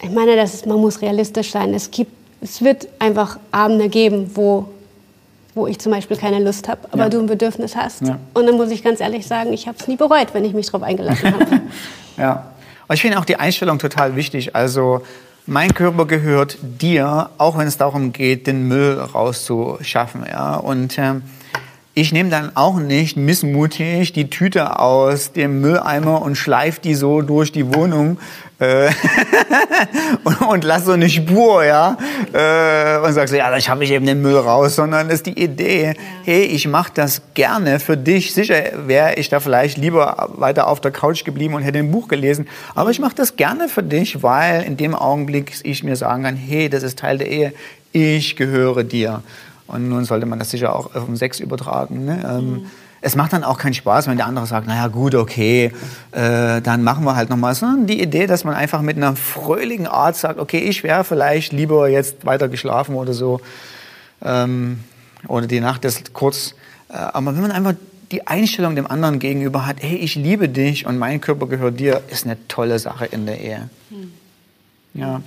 ich 0.00 0.10
meine, 0.10 0.36
das 0.36 0.54
ist, 0.54 0.66
man 0.66 0.78
muss 0.78 1.02
realistisch 1.02 1.50
sein. 1.50 1.74
Es 1.74 1.90
gibt 1.90 2.12
es 2.44 2.62
wird 2.62 2.86
einfach 2.98 3.38
Abende 3.50 3.88
geben, 3.88 4.30
wo, 4.34 4.68
wo 5.54 5.66
ich 5.66 5.78
zum 5.78 5.92
Beispiel 5.92 6.16
keine 6.16 6.44
Lust 6.44 6.68
habe, 6.68 6.80
aber 6.92 7.04
ja. 7.04 7.08
du 7.08 7.18
ein 7.18 7.26
Bedürfnis 7.26 7.74
hast. 7.74 8.02
Ja. 8.02 8.18
Und 8.34 8.46
dann 8.46 8.56
muss 8.56 8.70
ich 8.70 8.84
ganz 8.84 9.00
ehrlich 9.00 9.26
sagen, 9.26 9.52
ich 9.52 9.66
habe 9.66 9.78
es 9.80 9.88
nie 9.88 9.96
bereut, 9.96 10.28
wenn 10.34 10.44
ich 10.44 10.52
mich 10.52 10.66
darauf 10.66 10.82
eingelassen 10.82 11.32
habe. 11.32 11.60
ja. 12.18 12.52
Und 12.86 12.94
ich 12.94 13.00
finde 13.00 13.18
auch 13.18 13.24
die 13.24 13.36
Einstellung 13.36 13.78
total 13.78 14.14
wichtig. 14.14 14.54
Also 14.54 15.00
mein 15.46 15.72
Körper 15.72 16.06
gehört 16.06 16.58
dir, 16.60 17.30
auch 17.38 17.56
wenn 17.56 17.66
es 17.66 17.78
darum 17.78 18.12
geht, 18.12 18.46
den 18.46 18.68
Müll 18.68 18.98
rauszuschaffen. 18.98 20.26
Ja? 20.30 20.56
Und 20.56 20.98
ähm, 20.98 21.22
ich 21.94 22.12
nehme 22.12 22.28
dann 22.28 22.54
auch 22.56 22.78
nicht 22.78 23.16
missmutig 23.16 24.12
die 24.12 24.28
Tüte 24.28 24.78
aus 24.78 25.32
dem 25.32 25.62
Mülleimer 25.62 26.20
und 26.20 26.36
schleife 26.36 26.80
die 26.82 26.94
so 26.94 27.22
durch 27.22 27.52
die 27.52 27.74
Wohnung 27.74 28.18
äh, 28.58 28.90
und, 30.24 30.40
und 30.42 30.64
lass 30.64 30.84
so 30.84 30.92
eine 30.92 31.08
Spur, 31.08 31.64
ja, 31.64 31.96
äh, 32.32 33.04
und 33.04 33.12
sagst 33.12 33.32
so, 33.32 33.38
ja, 33.38 33.50
dann 33.50 33.60
schaffe 33.60 33.84
ich 33.84 33.90
eben 33.90 34.06
den 34.06 34.22
Müll 34.22 34.36
raus, 34.36 34.76
sondern 34.76 35.10
ist 35.10 35.26
die 35.26 35.42
Idee, 35.42 35.86
ja. 35.86 35.92
hey, 36.24 36.42
ich 36.42 36.68
mache 36.68 36.92
das 36.94 37.22
gerne 37.34 37.80
für 37.80 37.96
dich. 37.96 38.32
Sicher 38.32 38.56
wäre 38.86 39.14
ich 39.14 39.28
da 39.28 39.40
vielleicht 39.40 39.78
lieber 39.78 40.28
weiter 40.36 40.68
auf 40.68 40.80
der 40.80 40.90
Couch 40.90 41.24
geblieben 41.24 41.54
und 41.54 41.62
hätte 41.62 41.78
ein 41.78 41.90
Buch 41.90 42.08
gelesen, 42.08 42.48
aber 42.74 42.90
ich 42.90 43.00
mache 43.00 43.14
das 43.14 43.36
gerne 43.36 43.68
für 43.68 43.82
dich, 43.82 44.22
weil 44.22 44.62
in 44.62 44.76
dem 44.76 44.94
Augenblick 44.94 45.54
ich 45.62 45.82
mir 45.82 45.96
sagen 45.96 46.22
kann, 46.22 46.36
hey, 46.36 46.68
das 46.68 46.82
ist 46.82 46.98
Teil 46.98 47.18
der 47.18 47.28
Ehe, 47.28 47.52
ich 47.92 48.36
gehöre 48.36 48.84
dir. 48.84 49.22
Und 49.66 49.88
nun 49.88 50.04
sollte 50.04 50.26
man 50.26 50.38
das 50.38 50.50
sicher 50.50 50.76
auch 50.76 50.94
auf 50.94 51.08
um 51.08 51.16
Sex 51.16 51.40
übertragen. 51.40 52.04
Ne? 52.04 52.22
Ähm, 52.28 52.50
mhm. 52.50 52.70
Es 53.06 53.16
macht 53.16 53.34
dann 53.34 53.44
auch 53.44 53.58
keinen 53.58 53.74
Spaß, 53.74 54.06
wenn 54.06 54.16
der 54.16 54.24
andere 54.24 54.46
sagt, 54.46 54.66
naja 54.66 54.86
gut, 54.86 55.14
okay, 55.14 55.72
äh, 56.12 56.62
dann 56.62 56.82
machen 56.82 57.04
wir 57.04 57.14
halt 57.16 57.28
nochmal. 57.28 57.54
Sondern 57.54 57.86
die 57.86 58.00
Idee, 58.00 58.26
dass 58.26 58.44
man 58.44 58.54
einfach 58.54 58.80
mit 58.80 58.96
einer 58.96 59.14
fröhlichen 59.14 59.86
Art 59.86 60.16
sagt, 60.16 60.40
okay, 60.40 60.58
ich 60.58 60.82
wäre 60.82 61.04
vielleicht 61.04 61.52
lieber 61.52 61.88
jetzt 61.88 62.24
weiter 62.24 62.48
geschlafen 62.48 62.94
oder 62.94 63.12
so. 63.12 63.42
Ähm, 64.22 64.80
oder 65.28 65.46
die 65.46 65.60
Nacht 65.60 65.84
ist 65.84 66.14
kurz. 66.14 66.54
Äh, 66.88 66.94
aber 66.94 67.34
wenn 67.34 67.42
man 67.42 67.52
einfach 67.52 67.74
die 68.10 68.26
Einstellung 68.26 68.74
dem 68.74 68.86
anderen 68.86 69.18
gegenüber 69.18 69.66
hat, 69.66 69.76
hey, 69.80 69.96
ich 69.96 70.14
liebe 70.14 70.48
dich 70.48 70.86
und 70.86 70.96
mein 70.96 71.20
Körper 71.20 71.46
gehört 71.46 71.78
dir, 71.78 72.00
ist 72.08 72.24
eine 72.24 72.38
tolle 72.48 72.78
Sache 72.78 73.04
in 73.04 73.26
der 73.26 73.38
Ehe. 73.38 73.68
Mhm. 73.90 74.12
Ja. 74.94 75.20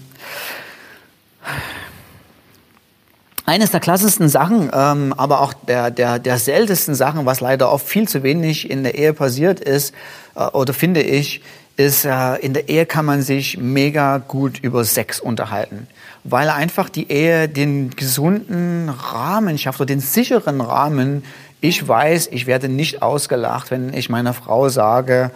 Eines 3.50 3.72
der 3.72 3.80
klassensten 3.80 4.28
Sachen, 4.28 4.70
ähm, 4.74 5.14
aber 5.16 5.40
auch 5.40 5.54
der, 5.54 5.90
der, 5.90 6.20
der 6.20 6.38
seltensten 6.38 6.96
Sachen, 6.96 7.26
was 7.26 7.40
leider 7.40 7.72
oft 7.72 7.88
viel 7.88 8.06
zu 8.06 8.22
wenig 8.22 8.70
in 8.70 8.84
der 8.84 8.96
Ehe 8.96 9.14
passiert 9.14 9.62
ist, 9.62 9.94
äh, 10.36 10.44
oder 10.48 10.74
finde 10.74 11.02
ich, 11.02 11.42
ist, 11.78 12.04
äh, 12.04 12.36
in 12.40 12.54
der 12.54 12.68
Ehe 12.68 12.86
kann 12.86 13.06
man 13.06 13.22
sich 13.22 13.58
mega 13.58 14.18
gut 14.18 14.60
über 14.60 14.84
Sex 14.84 15.22
unterhalten, 15.22 15.88
weil 16.26 16.50
einfach 16.50 16.90
die 16.90 17.10
Ehe 17.10 17.48
den 17.48 17.92
gesunden 17.92 18.90
Rahmen 18.90 19.58
schafft 19.58 19.80
oder 19.80 19.86
den 19.86 20.02
sicheren 20.02 20.60
Rahmen. 20.60 21.24
Ich 21.62 21.88
weiß, 21.88 22.28
ich 22.34 22.48
werde 22.48 22.68
nicht 22.68 23.02
ausgelacht, 23.02 23.72
wenn 23.72 23.94
ich 23.94 24.10
meiner 24.10 24.34
Frau 24.34 24.68
sage, 24.68 25.32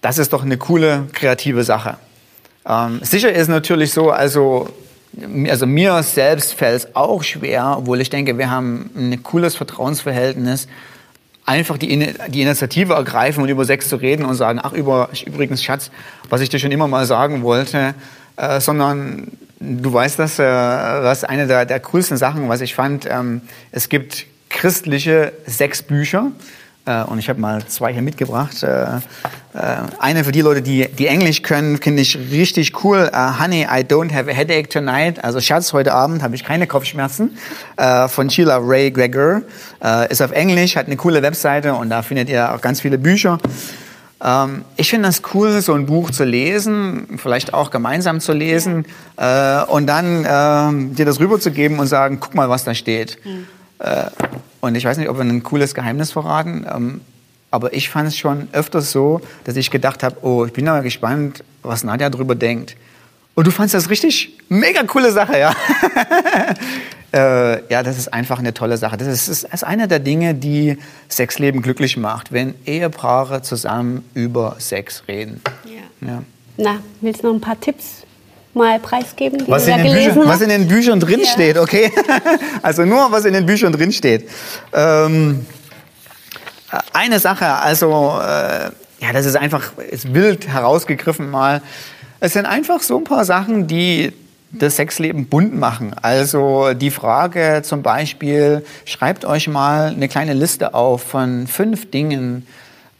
das 0.00 0.16
ist 0.16 0.32
doch 0.32 0.42
eine 0.42 0.56
coole, 0.56 1.06
kreative 1.12 1.64
Sache. 1.64 1.98
Ähm, 2.66 3.00
sicher 3.02 3.30
ist 3.30 3.48
natürlich 3.48 3.92
so, 3.92 4.10
also 4.10 4.70
also 5.48 5.66
mir 5.66 6.02
selbst 6.02 6.54
fällt 6.54 6.76
es 6.76 6.96
auch 6.96 7.22
schwer, 7.22 7.76
obwohl 7.78 8.00
ich 8.00 8.10
denke, 8.10 8.38
wir 8.38 8.50
haben 8.50 8.90
ein 8.96 9.22
cooles 9.22 9.56
Vertrauensverhältnis, 9.56 10.68
einfach 11.44 11.78
die, 11.78 12.14
die 12.28 12.42
Initiative 12.42 12.94
ergreifen 12.94 13.42
und 13.42 13.48
über 13.48 13.64
Sex 13.64 13.88
zu 13.88 13.96
reden 13.96 14.24
und 14.24 14.36
sagen, 14.36 14.60
ach 14.62 14.72
über, 14.72 15.08
übrigens 15.26 15.62
Schatz, 15.64 15.90
was 16.28 16.40
ich 16.40 16.48
dir 16.48 16.60
schon 16.60 16.70
immer 16.70 16.86
mal 16.86 17.06
sagen 17.06 17.42
wollte, 17.42 17.94
äh, 18.36 18.60
sondern 18.60 19.28
du 19.58 19.92
weißt 19.92 20.18
das, 20.18 20.38
äh, 20.38 20.44
was 20.44 21.24
eine 21.24 21.46
der, 21.46 21.66
der 21.66 21.80
coolsten 21.80 22.16
Sachen, 22.16 22.48
was 22.48 22.60
ich 22.60 22.74
fand, 22.74 23.06
ähm, 23.10 23.42
es 23.72 23.88
gibt 23.88 24.26
christliche 24.48 25.32
Sexbücher, 25.46 26.30
äh, 26.86 27.02
und 27.04 27.18
ich 27.18 27.28
habe 27.28 27.40
mal 27.40 27.64
zwei 27.66 27.92
hier 27.92 28.02
mitgebracht. 28.02 28.62
Äh, 28.62 28.84
äh, 28.84 28.98
eine 29.98 30.24
für 30.24 30.32
die 30.32 30.40
Leute, 30.40 30.62
die, 30.62 30.88
die 30.88 31.06
Englisch 31.06 31.42
können, 31.42 31.78
finde 31.78 32.02
ich 32.02 32.18
richtig 32.30 32.84
cool. 32.84 33.10
Honey, 33.12 33.62
I 33.62 33.82
don't 33.82 34.12
have 34.14 34.30
a 34.30 34.34
headache 34.34 34.68
tonight. 34.68 35.22
Also 35.22 35.40
Schatz, 35.40 35.72
heute 35.72 35.92
Abend 35.92 36.22
habe 36.22 36.34
ich 36.34 36.44
keine 36.44 36.66
Kopfschmerzen. 36.66 37.36
Von 38.08 38.30
Sheila 38.30 38.58
Ray 38.58 38.90
Gregor. 38.90 39.42
Ist 40.08 40.22
auf 40.22 40.30
Englisch, 40.32 40.76
hat 40.76 40.86
eine 40.86 40.96
coole 40.96 41.22
Webseite 41.22 41.74
und 41.74 41.90
da 41.90 42.02
findet 42.02 42.28
ihr 42.28 42.54
auch 42.54 42.60
ganz 42.60 42.80
viele 42.80 42.98
Bücher. 42.98 43.38
Ähm, 44.22 44.64
ich 44.76 44.90
finde 44.90 45.08
das 45.08 45.22
cool, 45.34 45.60
so 45.60 45.74
ein 45.74 45.86
Buch 45.86 46.10
zu 46.10 46.24
lesen, 46.24 47.18
vielleicht 47.18 47.54
auch 47.54 47.70
gemeinsam 47.70 48.20
zu 48.20 48.32
lesen 48.32 48.84
äh, 49.16 49.62
und 49.64 49.86
dann 49.86 50.24
äh, 50.24 50.94
dir 50.94 51.06
das 51.06 51.20
rüberzugeben 51.20 51.78
und 51.78 51.86
sagen, 51.86 52.18
guck 52.20 52.34
mal, 52.34 52.48
was 52.48 52.64
da 52.64 52.74
steht. 52.74 53.18
Mhm. 53.24 53.46
Und 54.60 54.74
ich 54.74 54.84
weiß 54.84 54.98
nicht, 54.98 55.08
ob 55.08 55.16
wir 55.16 55.24
ein 55.24 55.42
cooles 55.42 55.74
Geheimnis 55.74 56.12
verraten, 56.12 56.66
ähm, 56.70 57.00
aber 57.50 57.72
ich 57.72 57.88
fand 57.88 58.08
es 58.08 58.16
schon 58.16 58.48
öfters 58.52 58.92
so, 58.92 59.20
dass 59.44 59.56
ich 59.56 59.70
gedacht 59.70 60.02
habe, 60.02 60.16
oh, 60.22 60.44
ich 60.44 60.52
bin 60.52 60.68
aber 60.68 60.82
gespannt, 60.82 61.42
was 61.62 61.82
Nadja 61.82 62.08
darüber 62.08 62.34
denkt. 62.34 62.76
Und 63.34 63.46
du 63.46 63.50
fandest 63.50 63.74
das 63.74 63.90
richtig 63.90 64.38
mega 64.48 64.82
coole 64.84 65.10
Sache, 65.12 65.38
ja? 65.38 65.54
äh, 67.12 67.72
ja, 67.72 67.82
das 67.82 67.98
ist 67.98 68.12
einfach 68.12 68.38
eine 68.38 68.54
tolle 68.54 68.76
Sache. 68.76 68.96
Das 68.96 69.08
ist, 69.08 69.28
das 69.28 69.44
ist 69.44 69.64
eine 69.64 69.88
der 69.88 69.98
Dinge, 69.98 70.34
die 70.34 70.78
Sexleben 71.08 71.62
glücklich 71.62 71.96
macht, 71.96 72.32
wenn 72.32 72.54
Ehepaare 72.66 73.42
zusammen 73.42 74.04
über 74.14 74.56
Sex 74.58 75.04
reden. 75.08 75.40
Ja. 75.64 76.08
ja. 76.08 76.22
Na, 76.56 76.80
willst 77.00 77.22
du 77.22 77.28
noch 77.28 77.34
ein 77.34 77.40
paar 77.40 77.58
Tipps 77.58 78.04
mal 78.54 78.78
preisgeben, 78.78 79.42
was 79.46 79.66
in 79.66 79.82
Büchern? 79.82 80.26
Was 80.26 80.40
in 80.40 80.48
den 80.48 80.68
Büchern 80.68 81.00
drinsteht, 81.00 81.56
ja. 81.56 81.62
okay? 81.62 81.92
also 82.62 82.84
nur, 82.84 83.10
was 83.10 83.24
in 83.24 83.34
den 83.34 83.46
Büchern 83.46 83.72
drinsteht. 83.72 84.28
Ähm, 84.72 85.46
eine 86.92 87.18
Sache, 87.18 87.46
also, 87.46 88.18
äh, 88.20 88.70
ja, 89.00 89.12
das 89.12 89.26
ist 89.26 89.36
einfach, 89.36 89.72
ist 89.78 90.12
wild 90.14 90.46
herausgegriffen 90.48 91.30
mal. 91.30 91.62
Es 92.20 92.34
sind 92.34 92.46
einfach 92.46 92.82
so 92.82 92.98
ein 92.98 93.04
paar 93.04 93.24
Sachen, 93.24 93.66
die 93.66 94.12
das 94.52 94.76
Sexleben 94.76 95.26
bunt 95.26 95.56
machen. 95.56 95.94
Also 96.02 96.74
die 96.74 96.90
Frage 96.90 97.62
zum 97.64 97.82
Beispiel, 97.82 98.64
schreibt 98.84 99.24
euch 99.24 99.48
mal 99.48 99.88
eine 99.88 100.08
kleine 100.08 100.34
Liste 100.34 100.74
auf 100.74 101.02
von 101.02 101.46
fünf 101.46 101.90
Dingen, 101.90 102.46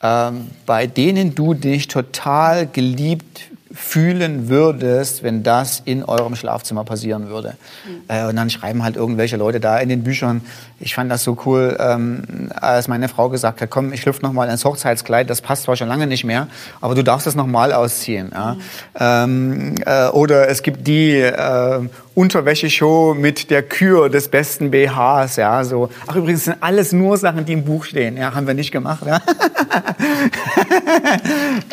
ähm, 0.02 0.48
bei 0.64 0.86
denen 0.86 1.34
du 1.34 1.54
dich 1.54 1.88
total 1.88 2.66
geliebt 2.66 3.50
fühlen 3.72 4.48
würdest, 4.48 5.22
wenn 5.22 5.44
das 5.44 5.80
in 5.84 6.04
eurem 6.04 6.34
Schlafzimmer 6.34 6.84
passieren 6.84 7.28
würde. 7.28 7.54
Mhm. 7.86 8.00
Äh, 8.08 8.26
und 8.26 8.34
dann 8.34 8.50
schreiben 8.50 8.82
halt 8.82 8.96
irgendwelche 8.96 9.36
Leute 9.36 9.60
da 9.60 9.78
in 9.78 9.88
den 9.88 10.02
Büchern. 10.02 10.42
Ich 10.80 10.94
fand 10.94 11.10
das 11.10 11.22
so 11.22 11.38
cool, 11.46 11.76
ähm, 11.78 12.50
als 12.56 12.88
meine 12.88 13.08
Frau 13.08 13.28
gesagt 13.28 13.60
hat, 13.60 13.70
komm, 13.70 13.92
ich 13.92 14.00
schlüpfe 14.00 14.22
noch 14.22 14.32
mal 14.32 14.48
ins 14.48 14.64
Hochzeitskleid. 14.64 15.30
Das 15.30 15.40
passt 15.40 15.64
zwar 15.64 15.76
schon 15.76 15.86
lange 15.86 16.08
nicht 16.08 16.24
mehr, 16.24 16.48
aber 16.80 16.96
du 16.96 17.04
darfst 17.04 17.28
es 17.28 17.36
noch 17.36 17.46
mal 17.46 17.72
ausziehen. 17.72 18.32
Ja? 18.32 18.54
Mhm. 18.54 18.60
Ähm, 18.98 19.74
äh, 19.86 20.08
oder 20.08 20.48
es 20.48 20.62
gibt 20.62 20.88
die 20.88 21.18
äh, 21.18 21.80
Unterwäscheshow 22.14 23.14
mit 23.14 23.50
der 23.50 23.62
Kür 23.62 24.08
des 24.08 24.28
besten 24.28 24.72
BHs. 24.72 25.36
Ja, 25.36 25.62
so. 25.62 25.90
Ach 26.08 26.16
übrigens 26.16 26.44
sind 26.44 26.56
alles 26.60 26.92
nur 26.92 27.16
Sachen, 27.18 27.44
die 27.44 27.52
im 27.52 27.64
Buch 27.64 27.84
stehen. 27.84 28.16
Ja, 28.16 28.34
haben 28.34 28.48
wir 28.48 28.54
nicht 28.54 28.72
gemacht. 28.72 29.04
Ja? 29.06 29.20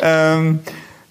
ähm, 0.00 0.60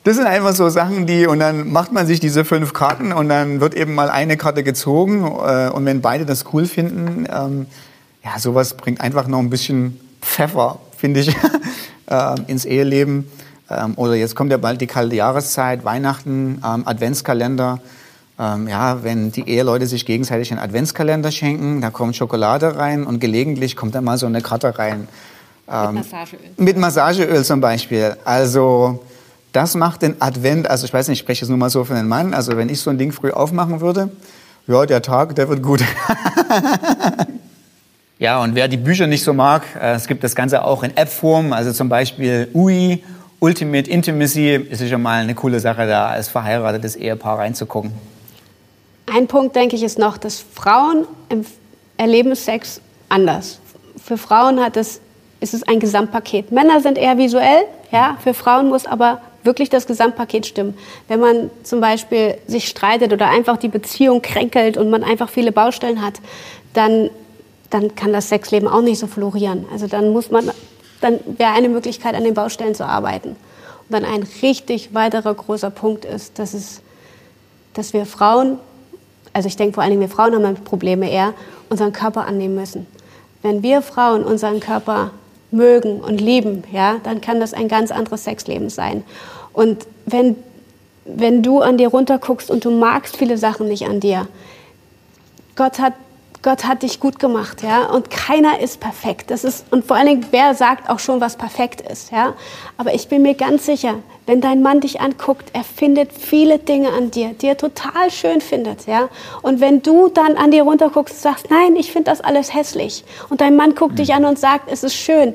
das 0.07 0.15
sind 0.15 0.25
einfach 0.25 0.55
so 0.55 0.69
Sachen, 0.69 1.05
die, 1.05 1.27
und 1.27 1.39
dann 1.39 1.69
macht 1.69 1.91
man 1.91 2.07
sich 2.07 2.21
diese 2.21 2.45
fünf 2.45 2.71
Karten 2.71 3.11
und 3.11 3.27
dann 3.27 3.59
wird 3.59 3.75
eben 3.75 3.93
mal 3.93 4.09
eine 4.09 4.37
Karte 4.37 4.63
gezogen. 4.63 5.25
Äh, 5.25 5.69
und 5.69 5.85
wenn 5.85 5.99
beide 5.99 6.25
das 6.25 6.45
cool 6.53 6.65
finden, 6.65 7.27
ähm, 7.29 7.65
ja, 8.23 8.39
sowas 8.39 8.75
bringt 8.75 9.01
einfach 9.01 9.27
noch 9.27 9.39
ein 9.39 9.49
bisschen 9.49 9.99
Pfeffer, 10.21 10.79
finde 10.95 11.19
ich, 11.19 11.35
äh, 12.09 12.35
ins 12.47 12.63
Eheleben. 12.63 13.29
Ähm, 13.69 13.95
oder 13.97 14.15
jetzt 14.15 14.33
kommt 14.33 14.49
ja 14.49 14.57
bald 14.57 14.79
die 14.79 14.87
kalte 14.87 15.13
Jahreszeit, 15.13 15.83
Weihnachten, 15.83 16.61
ähm, 16.65 16.87
Adventskalender. 16.87 17.81
Ähm, 18.39 18.69
ja, 18.69 19.03
wenn 19.03 19.33
die 19.33 19.49
Eheleute 19.49 19.87
sich 19.87 20.05
gegenseitig 20.05 20.51
einen 20.51 20.61
Adventskalender 20.61 21.31
schenken, 21.31 21.81
da 21.81 21.89
kommt 21.89 22.15
Schokolade 22.15 22.77
rein 22.77 23.03
und 23.03 23.19
gelegentlich 23.19 23.75
kommt 23.75 23.93
dann 23.93 24.05
mal 24.05 24.17
so 24.17 24.25
eine 24.25 24.41
Karte 24.41 24.79
rein. 24.79 25.09
Ähm, 25.69 25.95
mit 25.95 26.03
Massageöl. 26.05 26.39
Mit 26.55 26.77
Massageöl 26.77 27.43
zum 27.43 27.59
Beispiel. 27.59 28.15
Also 28.23 29.03
das 29.51 29.75
macht 29.75 30.01
den 30.01 30.21
Advent, 30.21 30.69
also 30.69 30.86
ich 30.86 30.93
weiß 30.93 31.07
nicht, 31.07 31.19
ich 31.19 31.23
spreche 31.23 31.41
jetzt 31.41 31.49
nur 31.49 31.57
mal 31.57 31.69
so 31.69 31.83
für 31.83 31.93
den 31.93 32.07
Mann, 32.07 32.33
also 32.33 32.57
wenn 32.57 32.69
ich 32.69 32.79
so 32.79 32.89
ein 32.89 32.97
Ding 32.97 33.12
früh 33.12 33.31
aufmachen 33.31 33.81
würde, 33.81 34.10
ja, 34.67 34.86
der 34.86 35.01
Tag, 35.01 35.36
der 35.36 35.47
wird 35.47 35.63
gut. 35.63 35.81
ja, 38.19 38.41
und 38.41 38.53
wer 38.53 38.67
die 38.67 38.77
Bücher 38.77 39.07
nicht 39.07 39.23
so 39.23 39.33
mag, 39.33 39.63
äh, 39.79 39.93
es 39.93 40.07
gibt 40.07 40.23
das 40.23 40.36
Ganze 40.36 40.63
auch 40.63 40.83
in 40.83 40.95
App-Form, 40.95 41.53
also 41.53 41.71
zum 41.71 41.88
Beispiel 41.88 42.49
UI, 42.53 43.03
Ultimate 43.39 43.89
Intimacy, 43.89 44.55
ist 44.55 44.79
sicher 44.79 44.97
mal 44.97 45.21
eine 45.21 45.36
coole 45.36 45.60
Sache, 45.60 45.88
da 45.88 46.07
als 46.07 46.27
verheiratetes 46.27 46.95
Ehepaar 46.95 47.39
reinzugucken. 47.39 47.93
Ein 49.05 49.27
Punkt, 49.27 49.55
denke 49.55 49.75
ich, 49.75 49.83
ist 49.83 49.99
noch, 49.99 50.17
dass 50.17 50.43
Frauen 50.53 51.05
erleben 51.95 52.36
Sex 52.36 52.81
anders. 53.07 53.60
Für 54.03 54.17
Frauen 54.17 54.60
hat 54.60 54.75
es, 54.75 54.99
ist 55.39 55.53
es 55.53 55.63
ein 55.63 55.79
Gesamtpaket. 55.79 56.51
Männer 56.51 56.81
sind 56.81 56.97
eher 56.97 57.17
visuell, 57.17 57.63
ja, 57.91 58.17
für 58.21 58.33
Frauen 58.33 58.67
muss 58.67 58.86
aber 58.86 59.21
wirklich 59.47 59.69
das 59.69 59.88
Gesamtpaket 59.88 60.45
stimmen. 60.45 60.77
Wenn 61.07 61.19
man 61.19 61.49
zum 61.63 61.81
Beispiel 61.81 62.38
sich 62.45 62.67
streitet 62.67 63.12
oder 63.12 63.29
einfach 63.29 63.57
die 63.57 63.69
Beziehung 63.69 64.21
kränkelt 64.21 64.77
und 64.77 64.91
man 64.91 65.03
einfach 65.03 65.29
viele 65.29 65.51
Baustellen 65.51 66.03
hat, 66.03 66.15
dann, 66.73 67.10
dann 67.71 67.95
kann 67.95 68.13
das 68.13 68.29
Sexleben 68.29 68.67
auch 68.67 68.81
nicht 68.81 68.99
so 68.99 69.07
florieren. 69.07 69.65
Also 69.71 69.88
dann 69.88 70.12
muss 70.12 70.29
man, 70.29 70.51
dann 71.01 71.19
wäre 71.25 71.53
eine 71.53 71.69
Möglichkeit, 71.69 72.13
an 72.13 72.23
den 72.23 72.36
Baustellen 72.36 72.75
zu 72.75 72.86
arbeiten. 72.86 73.29
Und 73.29 73.38
dann 73.89 74.05
ein 74.05 74.27
richtig 74.43 74.93
weiterer 74.93 75.33
großer 75.33 75.71
Punkt 75.71 76.05
ist, 76.05 76.38
dass, 76.38 76.53
es, 76.53 76.81
dass 77.73 77.93
wir 77.93 78.05
Frauen, 78.05 78.60
also 79.33 79.47
ich 79.47 79.55
denke 79.55 79.73
vor 79.73 79.83
allen 79.83 79.91
Dingen 79.91 80.01
wir 80.01 80.10
Frauen 80.10 80.36
haben 80.36 80.55
Probleme 80.63 81.10
eher, 81.10 81.33
unseren 81.69 81.93
Körper 81.93 82.27
annehmen 82.27 82.55
müssen. 82.55 82.86
Wenn 83.41 83.63
wir 83.63 83.81
Frauen 83.81 84.23
unseren 84.23 84.60
Körper 84.60 85.12
mögen 85.51 86.01
und 86.01 86.19
lieben, 86.19 86.63
ja, 86.71 86.97
dann 87.03 87.21
kann 87.21 87.39
das 87.39 87.53
ein 87.53 87.67
ganz 87.67 87.91
anderes 87.91 88.23
Sexleben 88.23 88.69
sein. 88.69 89.03
Und 89.57 89.87
wenn, 90.05 90.35
wenn 91.03 91.41
du 91.41 91.61
an 91.61 91.79
dir 91.79 91.87
runterguckst 91.87 92.51
und 92.51 92.63
du 92.63 92.69
magst 92.69 93.17
viele 93.17 93.39
Sachen 93.39 93.67
nicht 93.67 93.87
an 93.87 93.99
dir, 93.99 94.27
Gott 95.55 95.79
hat 95.79 95.93
Gott 96.43 96.65
hat 96.65 96.83
dich 96.83 96.99
gut 96.99 97.17
gemacht, 97.17 97.63
ja, 97.63 97.87
und 97.87 98.11
keiner 98.11 98.59
ist 98.59 98.79
perfekt. 98.79 99.31
Das 99.31 99.43
ist 99.43 99.65
und 99.71 99.83
vor 99.83 99.97
allen 99.97 100.05
Dingen, 100.05 100.25
wer 100.29 100.53
sagt 100.53 100.87
auch 100.87 100.99
schon, 100.99 101.19
was 101.19 101.35
perfekt 101.35 101.81
ist, 101.81 102.11
ja? 102.11 102.35
Aber 102.77 102.93
ich 102.93 103.07
bin 103.07 103.23
mir 103.23 103.33
ganz 103.33 103.65
sicher, 103.65 103.95
wenn 104.27 104.39
dein 104.39 104.61
Mann 104.61 104.79
dich 104.79 105.01
anguckt, 105.01 105.49
er 105.53 105.63
findet 105.63 106.13
viele 106.13 106.59
Dinge 106.59 106.89
an 106.93 107.09
dir, 107.09 107.33
die 107.33 107.47
er 107.47 107.57
total 107.57 108.11
schön 108.11 108.39
findet, 108.39 108.85
ja. 108.85 109.09
Und 109.41 109.59
wenn 109.59 109.81
du 109.81 110.09
dann 110.09 110.37
an 110.37 110.51
dir 110.51 110.61
runterguckst 110.61 111.15
und 111.15 111.21
sagst, 111.21 111.49
nein, 111.49 111.75
ich 111.75 111.91
finde 111.91 112.11
das 112.11 112.21
alles 112.21 112.53
hässlich, 112.53 113.03
und 113.29 113.41
dein 113.41 113.55
Mann 113.55 113.73
guckt 113.73 113.93
mhm. 113.93 113.97
dich 113.97 114.13
an 114.13 114.23
und 114.23 114.37
sagt, 114.37 114.71
es 114.71 114.83
ist 114.83 114.95
schön, 114.95 115.33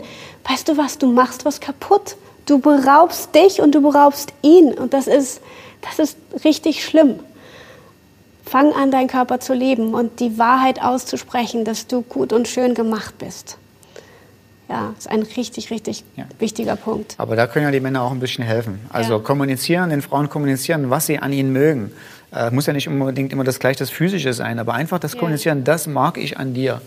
weißt 0.48 0.68
du 0.68 0.76
was, 0.76 0.96
du 0.96 1.08
machst 1.08 1.44
was 1.44 1.60
kaputt. 1.60 2.14
Du 2.46 2.58
beraubst 2.58 3.34
dich 3.34 3.60
und 3.60 3.74
du 3.74 3.82
beraubst 3.82 4.32
ihn, 4.42 4.72
und 4.72 4.92
das 4.94 5.06
ist, 5.06 5.40
das 5.80 5.98
ist 5.98 6.16
richtig 6.44 6.84
schlimm. 6.84 7.20
Fang 8.44 8.72
an, 8.72 8.90
deinen 8.90 9.08
Körper 9.08 9.40
zu 9.40 9.54
leben 9.54 9.94
und 9.94 10.20
die 10.20 10.38
Wahrheit 10.38 10.82
auszusprechen, 10.82 11.64
dass 11.64 11.86
du 11.86 12.02
gut 12.02 12.32
und 12.32 12.48
schön 12.48 12.74
gemacht 12.74 13.16
bist. 13.18 13.56
Ja, 14.68 14.94
ist 14.98 15.08
ein 15.08 15.22
richtig, 15.22 15.70
richtig 15.70 16.02
ja. 16.16 16.24
wichtiger 16.38 16.76
Punkt. 16.76 17.14
Aber 17.18 17.36
da 17.36 17.46
können 17.46 17.66
ja 17.66 17.70
die 17.70 17.80
Männer 17.80 18.02
auch 18.02 18.10
ein 18.10 18.20
bisschen 18.20 18.42
helfen. 18.42 18.80
Also 18.90 19.14
ja. 19.14 19.18
kommunizieren, 19.18 19.90
den 19.90 20.02
Frauen 20.02 20.30
kommunizieren, 20.30 20.88
was 20.88 21.06
sie 21.06 21.18
an 21.18 21.32
ihnen 21.32 21.52
mögen. 21.52 21.92
Äh, 22.34 22.50
muss 22.50 22.66
ja 22.66 22.72
nicht 22.72 22.88
unbedingt 22.88 23.32
immer 23.32 23.44
das 23.44 23.58
gleich 23.58 23.76
das 23.76 23.90
Physische 23.90 24.32
sein, 24.32 24.58
aber 24.58 24.72
einfach 24.72 24.98
das 24.98 25.12
ja. 25.12 25.18
Kommunizieren, 25.18 25.64
das 25.64 25.86
mag 25.86 26.16
ich 26.16 26.38
an 26.38 26.54
dir. 26.54 26.80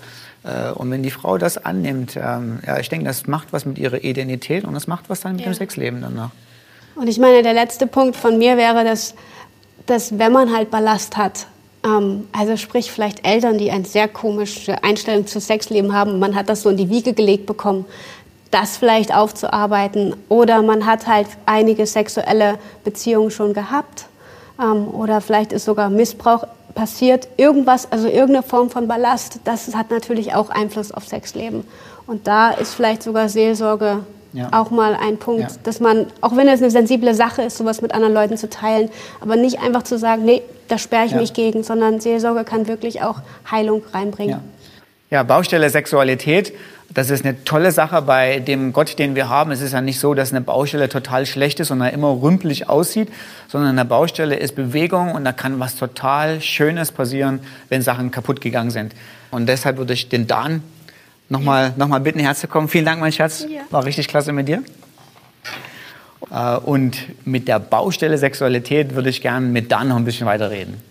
Äh, 0.45 0.71
und 0.71 0.91
wenn 0.91 1.03
die 1.03 1.11
Frau 1.11 1.37
das 1.37 1.57
annimmt, 1.57 2.15
ähm, 2.15 2.59
ja, 2.65 2.79
ich 2.79 2.89
denke, 2.89 3.05
das 3.05 3.27
macht 3.27 3.51
was 3.51 3.65
mit 3.65 3.77
ihrer 3.77 4.03
Identität 4.03 4.63
und 4.63 4.73
das 4.73 4.87
macht 4.87 5.09
was 5.09 5.21
dann 5.21 5.35
mit 5.35 5.45
dem 5.45 5.53
Sexleben 5.53 6.01
danach. 6.01 6.31
Und 6.95 7.07
ich 7.07 7.19
meine, 7.19 7.41
der 7.43 7.53
letzte 7.53 7.87
Punkt 7.87 8.15
von 8.15 8.37
mir 8.37 8.55
wäre, 8.55 8.83
dass, 8.83 9.15
dass 9.85 10.17
wenn 10.17 10.31
man 10.31 10.55
halt 10.55 10.71
Ballast 10.71 11.17
hat, 11.17 11.47
ähm, 11.83 12.27
also 12.31 12.57
sprich 12.57 12.91
vielleicht 12.91 13.25
Eltern, 13.25 13.57
die 13.57 13.71
eine 13.71 13.85
sehr 13.85 14.07
komische 14.07 14.83
Einstellung 14.83 15.27
zu 15.27 15.39
Sexleben 15.39 15.93
haben, 15.93 16.19
man 16.19 16.35
hat 16.35 16.47
das 16.47 16.61
so 16.61 16.69
in 16.69 16.77
die 16.77 16.89
Wiege 16.89 17.13
gelegt 17.13 17.45
bekommen, 17.45 17.85
das 18.51 18.77
vielleicht 18.77 19.13
aufzuarbeiten. 19.13 20.15
Oder 20.29 20.61
man 20.61 20.85
hat 20.85 21.07
halt 21.07 21.27
einige 21.45 21.85
sexuelle 21.85 22.57
Beziehungen 22.83 23.31
schon 23.31 23.53
gehabt. 23.53 24.05
Ähm, 24.61 24.87
oder 24.87 25.19
vielleicht 25.19 25.51
ist 25.51 25.65
sogar 25.65 25.89
Missbrauch 25.89 26.45
passiert. 26.75 27.27
Irgendwas, 27.37 27.91
also 27.91 28.07
irgendeine 28.07 28.43
Form 28.43 28.69
von 28.69 28.87
Ballast, 28.87 29.39
das 29.45 29.73
hat 29.75 29.89
natürlich 29.89 30.35
auch 30.35 30.49
Einfluss 30.49 30.91
auf 30.91 31.07
Sexleben. 31.07 31.65
Und 32.05 32.27
da 32.27 32.51
ist 32.51 32.75
vielleicht 32.75 33.01
sogar 33.01 33.29
Seelsorge 33.29 34.01
ja. 34.33 34.49
auch 34.51 34.69
mal 34.69 34.93
ein 34.93 35.17
Punkt, 35.17 35.41
ja. 35.41 35.57
dass 35.63 35.79
man, 35.79 36.07
auch 36.21 36.35
wenn 36.35 36.47
es 36.47 36.61
eine 36.61 36.69
sensible 36.69 37.15
Sache 37.15 37.43
ist, 37.43 37.57
sowas 37.57 37.81
mit 37.81 37.93
anderen 37.93 38.13
Leuten 38.13 38.37
zu 38.37 38.49
teilen, 38.49 38.89
aber 39.21 39.37
nicht 39.37 39.61
einfach 39.61 39.83
zu 39.83 39.97
sagen, 39.97 40.25
nee, 40.25 40.43
da 40.67 40.77
sperre 40.77 41.05
ich 41.05 41.13
ja. 41.13 41.17
mich 41.17 41.33
gegen, 41.33 41.63
sondern 41.63 41.99
Seelsorge 41.99 42.43
kann 42.43 42.67
wirklich 42.67 43.01
auch 43.01 43.21
Heilung 43.49 43.81
reinbringen. 43.93 44.39
Ja. 45.09 45.23
Baustelle 45.23 45.69
Sexualität, 45.69 46.53
das 46.93 47.09
ist 47.09 47.25
eine 47.25 47.43
tolle 47.43 47.71
Sache 47.71 48.01
bei 48.01 48.39
dem 48.39 48.73
Gott, 48.73 48.99
den 48.99 49.15
wir 49.15 49.29
haben. 49.29 49.51
Es 49.51 49.61
ist 49.61 49.73
ja 49.73 49.81
nicht 49.81 49.99
so, 49.99 50.13
dass 50.13 50.31
eine 50.31 50.41
Baustelle 50.41 50.89
total 50.89 51.25
schlecht 51.25 51.59
ist 51.59 51.71
und 51.71 51.81
immer 51.81 52.21
rümpelig 52.21 52.69
aussieht, 52.69 53.09
sondern 53.47 53.71
eine 53.71 53.85
Baustelle 53.85 54.35
ist 54.35 54.55
Bewegung 54.55 55.13
und 55.13 55.25
da 55.25 55.31
kann 55.31 55.59
was 55.59 55.75
total 55.75 56.41
Schönes 56.41 56.91
passieren, 56.91 57.39
wenn 57.69 57.81
Sachen 57.81 58.11
kaputt 58.11 58.41
gegangen 58.41 58.71
sind. 58.71 58.93
Und 59.31 59.47
deshalb 59.47 59.77
würde 59.77 59.93
ich 59.93 60.09
den 60.09 60.27
Dan 60.27 60.63
nochmal 61.29 61.73
noch 61.75 61.87
mal 61.87 61.99
bitten, 61.99 62.19
herzukommen. 62.19 62.69
Vielen 62.69 62.85
Dank, 62.85 62.99
mein 62.99 63.11
Schatz. 63.11 63.45
Ja. 63.49 63.61
War 63.71 63.85
richtig 63.85 64.07
klasse 64.07 64.31
mit 64.31 64.47
dir. 64.47 64.63
Äh, 66.31 66.57
und 66.57 66.97
mit 67.25 67.47
der 67.47 67.59
Baustelle 67.59 68.17
Sexualität 68.17 68.95
würde 68.95 69.09
ich 69.09 69.21
gerne 69.21 69.45
mit 69.45 69.71
Dan 69.71 69.89
noch 69.89 69.97
ein 69.97 70.05
bisschen 70.05 70.27
weiterreden. 70.27 70.81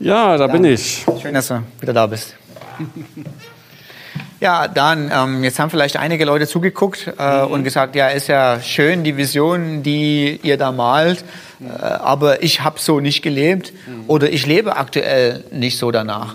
Ja, 0.00 0.36
da 0.36 0.46
Dan. 0.46 0.62
bin 0.62 0.72
ich. 0.72 1.04
Schön, 1.22 1.34
dass 1.34 1.48
du 1.48 1.62
wieder 1.80 1.92
da 1.92 2.06
bist. 2.06 2.34
Ja, 4.40 4.68
Dan, 4.68 5.10
ähm, 5.12 5.42
jetzt 5.42 5.58
haben 5.58 5.70
vielleicht 5.70 5.96
einige 5.96 6.24
Leute 6.24 6.46
zugeguckt 6.46 7.12
äh, 7.18 7.46
mhm. 7.46 7.52
und 7.52 7.64
gesagt, 7.64 7.96
ja, 7.96 8.08
ist 8.08 8.28
ja 8.28 8.60
schön, 8.60 9.02
die 9.02 9.16
Vision, 9.16 9.82
die 9.82 10.38
ihr 10.42 10.58
da 10.58 10.70
malt, 10.70 11.24
mhm. 11.58 11.70
äh, 11.70 11.82
aber 11.82 12.42
ich 12.42 12.62
habe 12.62 12.78
so 12.78 13.00
nicht 13.00 13.22
gelebt 13.22 13.72
mhm. 13.86 14.04
oder 14.06 14.30
ich 14.30 14.46
lebe 14.46 14.76
aktuell 14.76 15.44
nicht 15.50 15.78
so 15.78 15.90
danach. 15.90 16.34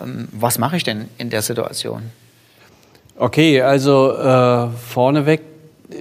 Ähm, 0.00 0.28
was 0.32 0.58
mache 0.58 0.76
ich 0.76 0.84
denn 0.84 1.08
in 1.18 1.30
der 1.30 1.42
Situation? 1.42 2.02
Okay, 3.16 3.60
also 3.62 4.12
äh, 4.16 4.68
vorneweg, 4.68 5.40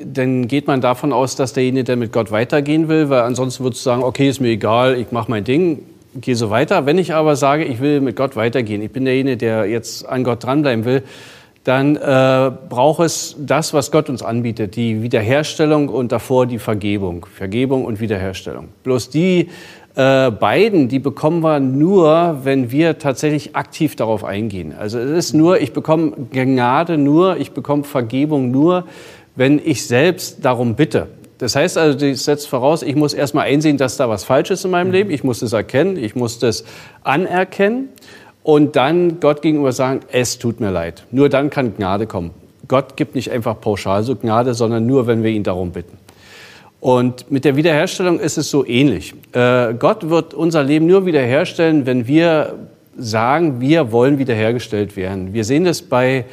dann 0.03 0.47
geht 0.47 0.67
man 0.67 0.81
davon 0.81 1.13
aus, 1.13 1.35
dass 1.35 1.53
derjenige, 1.53 1.85
der 1.85 1.95
mit 1.95 2.11
Gott 2.11 2.29
weitergehen 2.29 2.87
will, 2.89 3.09
weil 3.09 3.21
ansonsten 3.21 3.63
würdest 3.63 3.83
du 3.83 3.89
sagen, 3.89 4.03
okay, 4.03 4.29
ist 4.29 4.39
mir 4.39 4.49
egal, 4.49 4.95
ich 4.99 5.11
mache 5.11 5.31
mein 5.31 5.43
Ding, 5.43 5.79
gehe 6.21 6.35
so 6.35 6.49
weiter. 6.49 6.85
Wenn 6.85 6.97
ich 6.97 7.13
aber 7.13 7.35
sage, 7.35 7.63
ich 7.63 7.79
will 7.79 8.01
mit 8.01 8.15
Gott 8.15 8.35
weitergehen, 8.35 8.81
ich 8.81 8.91
bin 8.91 9.05
derjenige, 9.05 9.37
der 9.37 9.65
jetzt 9.65 10.07
an 10.07 10.23
Gott 10.23 10.43
dranbleiben 10.43 10.85
will, 10.85 11.03
dann 11.63 11.97
äh, 11.97 12.51
braucht 12.69 13.01
es 13.01 13.35
das, 13.37 13.73
was 13.73 13.91
Gott 13.91 14.09
uns 14.09 14.23
anbietet, 14.23 14.77
die 14.77 15.01
Wiederherstellung 15.01 15.89
und 15.89 16.13
davor 16.13 16.45
die 16.45 16.59
Vergebung. 16.59 17.25
Vergebung 17.25 17.83
und 17.83 17.99
Wiederherstellung. 17.99 18.69
Bloß 18.83 19.09
die 19.09 19.49
äh, 19.95 20.31
beiden, 20.31 20.87
die 20.87 20.99
bekommen 20.99 21.43
wir 21.43 21.59
nur, 21.59 22.39
wenn 22.43 22.71
wir 22.71 22.99
tatsächlich 22.99 23.55
aktiv 23.55 23.97
darauf 23.97 24.23
eingehen. 24.23 24.75
Also 24.79 24.97
es 24.97 25.09
ist 25.09 25.33
nur, 25.33 25.59
ich 25.59 25.73
bekomme 25.73 26.13
Gnade 26.31 26.97
nur, 26.97 27.35
ich 27.35 27.51
bekomme 27.51 27.83
Vergebung 27.83 28.49
nur, 28.49 28.85
wenn 29.35 29.59
ich 29.61 29.85
selbst 29.85 30.45
darum 30.45 30.75
bitte. 30.75 31.07
Das 31.37 31.55
heißt 31.55 31.77
also, 31.77 31.97
das 31.97 32.23
setzt 32.23 32.47
voraus, 32.47 32.81
ich 32.81 32.95
muss 32.95 33.13
erstmal 33.13 33.45
einsehen, 33.45 33.77
dass 33.77 33.97
da 33.97 34.09
was 34.09 34.23
falsch 34.23 34.51
ist 34.51 34.65
in 34.65 34.71
meinem 34.71 34.91
Leben. 34.91 35.11
Ich 35.11 35.23
muss 35.23 35.39
das 35.39 35.53
erkennen, 35.53 35.97
ich 35.97 36.15
muss 36.15 36.39
das 36.39 36.63
anerkennen 37.03 37.89
und 38.43 38.75
dann 38.75 39.19
Gott 39.19 39.41
gegenüber 39.41 39.71
sagen, 39.71 39.99
es 40.11 40.39
tut 40.39 40.59
mir 40.59 40.71
leid. 40.71 41.05
Nur 41.11 41.29
dann 41.29 41.49
kann 41.49 41.75
Gnade 41.75 42.07
kommen. 42.07 42.31
Gott 42.67 42.97
gibt 42.97 43.15
nicht 43.15 43.31
einfach 43.31 43.61
pauschal 43.61 44.03
so 44.03 44.15
Gnade, 44.15 44.53
sondern 44.53 44.85
nur, 44.85 45.07
wenn 45.07 45.23
wir 45.23 45.31
ihn 45.31 45.43
darum 45.43 45.71
bitten. 45.71 45.97
Und 46.79 47.31
mit 47.31 47.45
der 47.45 47.55
Wiederherstellung 47.55 48.19
ist 48.19 48.37
es 48.37 48.49
so 48.49 48.65
ähnlich. 48.65 49.13
Äh, 49.33 49.73
Gott 49.73 50.09
wird 50.09 50.33
unser 50.33 50.63
Leben 50.63 50.85
nur 50.85 51.05
wiederherstellen, 51.05 51.85
wenn 51.85 52.07
wir 52.07 52.55
sagen, 52.97 53.61
wir 53.61 53.91
wollen 53.91 54.17
wiederhergestellt 54.17 54.95
werden. 54.95 55.33
Wir 55.33 55.43
sehen 55.43 55.63
das 55.63 55.81
bei 55.81 56.25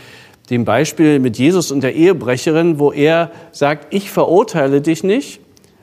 dem 0.51 0.65
Beispiel 0.65 1.19
mit 1.19 1.39
Jesus 1.39 1.71
und 1.71 1.83
der 1.83 1.95
Ehebrecherin, 1.95 2.79
wo 2.79 2.93
er 2.93 3.31
sagt, 3.53 3.95
ich 3.95 4.11
verurteile 4.11 4.81
dich 4.81 5.03
nicht. 5.03 5.41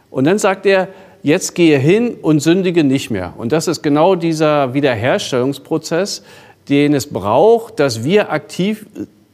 Und 0.10 0.26
dann 0.26 0.38
sagt 0.38 0.66
er, 0.66 0.90
jetzt 1.24 1.56
gehe 1.56 1.80
hin 1.80 2.16
und 2.22 2.42
sündige 2.42 2.84
nicht 2.84 3.10
mehr. 3.10 3.34
Und 3.38 3.52
das 3.52 3.68
ist 3.68 3.82
genau 3.82 4.16
dieser 4.16 4.74
Wiederherstellungsprozess, 4.74 6.24
den 6.70 6.94
es 6.94 7.08
braucht, 7.08 7.80
dass 7.80 8.04
wir 8.04 8.32
aktiv 8.32 8.86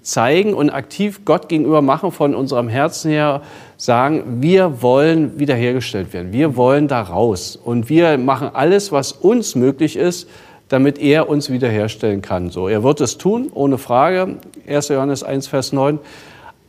zeigen 0.02 0.54
und 0.54 0.70
aktiv 0.70 1.26
Gott 1.26 1.50
gegenüber 1.50 1.82
machen 1.82 2.12
von 2.12 2.34
unserem 2.34 2.70
Herzen 2.70 3.12
her, 3.12 3.42
sagen, 3.76 4.42
wir 4.42 4.82
wollen 4.82 5.38
wiederhergestellt 5.38 6.14
werden, 6.14 6.32
wir 6.32 6.56
wollen 6.56 6.88
da 6.88 7.02
raus 7.02 7.60
und 7.62 7.90
wir 7.90 8.18
machen 8.18 8.50
alles, 8.54 8.94
was 8.94 9.12
uns 9.12 9.56
möglich 9.56 9.98
ist, 9.98 10.30
damit 10.70 11.00
er 11.00 11.30
uns 11.30 11.50
wiederherstellen 11.50 12.22
kann. 12.22 12.50
So, 12.50 12.68
er 12.68 12.84
wird 12.84 13.02
es 13.02 13.18
tun, 13.18 13.50
ohne 13.54 13.78
Frage, 13.78 14.38
1. 14.68 14.90
Johannes 14.90 15.24
1, 15.24 15.48
Vers 15.48 15.74
9. 15.74 16.00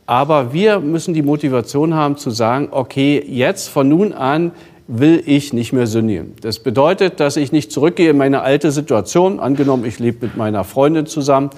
Aber 0.05 0.53
wir 0.53 0.79
müssen 0.79 1.13
die 1.13 1.21
Motivation 1.21 1.93
haben 1.93 2.17
zu 2.17 2.31
sagen, 2.31 2.69
okay, 2.71 3.23
jetzt 3.27 3.67
von 3.67 3.87
nun 3.87 4.13
an 4.13 4.51
will 4.87 5.21
ich 5.23 5.53
nicht 5.53 5.71
mehr 5.71 5.85
sündigen. 5.85 6.33
Das 6.41 6.59
bedeutet, 6.59 7.19
dass 7.19 7.37
ich 7.37 7.51
nicht 7.51 7.71
zurückgehe 7.71 8.09
in 8.09 8.17
meine 8.17 8.41
alte 8.41 8.71
Situation. 8.71 9.39
Angenommen, 9.39 9.85
ich 9.85 9.99
lebe 9.99 10.25
mit 10.25 10.35
meiner 10.35 10.63
Freundin 10.63 11.05
zusammen 11.05 11.51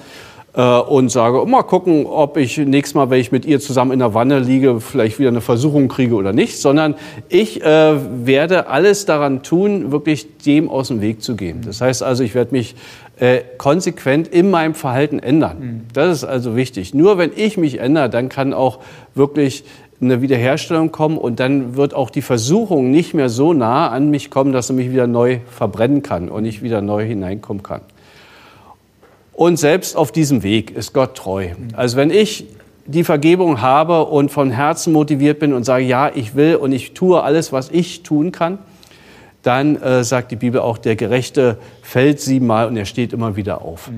und 0.60 1.10
sage, 1.10 1.46
mal 1.46 1.62
gucken, 1.62 2.04
ob 2.04 2.36
ich 2.36 2.58
nächstes 2.58 2.94
Mal, 2.94 3.08
wenn 3.08 3.20
ich 3.20 3.32
mit 3.32 3.46
ihr 3.46 3.58
zusammen 3.58 3.92
in 3.92 4.00
der 4.00 4.12
Wanne 4.12 4.38
liege, 4.38 4.80
vielleicht 4.80 5.18
wieder 5.18 5.30
eine 5.30 5.40
Versuchung 5.40 5.88
kriege 5.88 6.14
oder 6.14 6.34
nicht, 6.34 6.58
sondern 6.58 6.94
ich 7.30 7.62
äh, 7.62 7.94
werde 8.26 8.66
alles 8.66 9.06
daran 9.06 9.42
tun, 9.42 9.92
wirklich 9.92 10.38
dem 10.38 10.68
aus 10.68 10.88
dem 10.88 11.00
Weg 11.00 11.22
zu 11.22 11.36
gehen. 11.36 11.62
Das 11.64 11.80
heißt 11.80 12.02
also, 12.02 12.22
ich 12.22 12.34
werde 12.34 12.54
mich 12.54 12.74
äh, 13.18 13.40
konsequent 13.56 14.28
in 14.28 14.50
meinem 14.50 14.74
Verhalten 14.74 15.20
ändern. 15.20 15.58
Mhm. 15.58 15.80
Das 15.94 16.18
ist 16.18 16.24
also 16.24 16.54
wichtig. 16.54 16.92
Nur 16.92 17.16
wenn 17.16 17.30
ich 17.34 17.56
mich 17.56 17.78
ändere, 17.80 18.10
dann 18.10 18.28
kann 18.28 18.52
auch 18.52 18.80
wirklich 19.14 19.64
eine 20.02 20.20
Wiederherstellung 20.20 20.92
kommen 20.92 21.16
und 21.16 21.40
dann 21.40 21.76
wird 21.76 21.94
auch 21.94 22.10
die 22.10 22.22
Versuchung 22.22 22.90
nicht 22.90 23.14
mehr 23.14 23.28
so 23.28 23.52
nah 23.52 23.88
an 23.88 24.10
mich 24.10 24.30
kommen, 24.30 24.52
dass 24.52 24.66
sie 24.66 24.72
mich 24.72 24.90
wieder 24.90 25.06
neu 25.06 25.38
verbrennen 25.48 26.02
kann 26.02 26.28
und 26.28 26.44
ich 26.44 26.62
wieder 26.62 26.82
neu 26.82 27.06
hineinkommen 27.06 27.62
kann. 27.62 27.82
Und 29.32 29.58
selbst 29.58 29.96
auf 29.96 30.12
diesem 30.12 30.42
Weg 30.42 30.70
ist 30.70 30.92
Gott 30.92 31.16
treu. 31.16 31.48
Also 31.74 31.96
wenn 31.96 32.10
ich 32.10 32.46
die 32.86 33.04
Vergebung 33.04 33.60
habe 33.60 34.04
und 34.04 34.30
von 34.30 34.50
Herzen 34.50 34.92
motiviert 34.92 35.38
bin 35.38 35.52
und 35.52 35.64
sage, 35.64 35.84
ja, 35.84 36.10
ich 36.14 36.34
will 36.34 36.56
und 36.56 36.72
ich 36.72 36.94
tue 36.94 37.22
alles, 37.22 37.52
was 37.52 37.70
ich 37.70 38.02
tun 38.02 38.32
kann, 38.32 38.58
dann 39.42 39.76
äh, 39.76 40.04
sagt 40.04 40.30
die 40.30 40.36
Bibel 40.36 40.60
auch, 40.60 40.78
der 40.78 40.96
Gerechte 40.96 41.58
fällt 41.82 42.20
siebenmal 42.20 42.68
und 42.68 42.76
er 42.76 42.84
steht 42.84 43.12
immer 43.12 43.36
wieder 43.36 43.62
auf. 43.62 43.90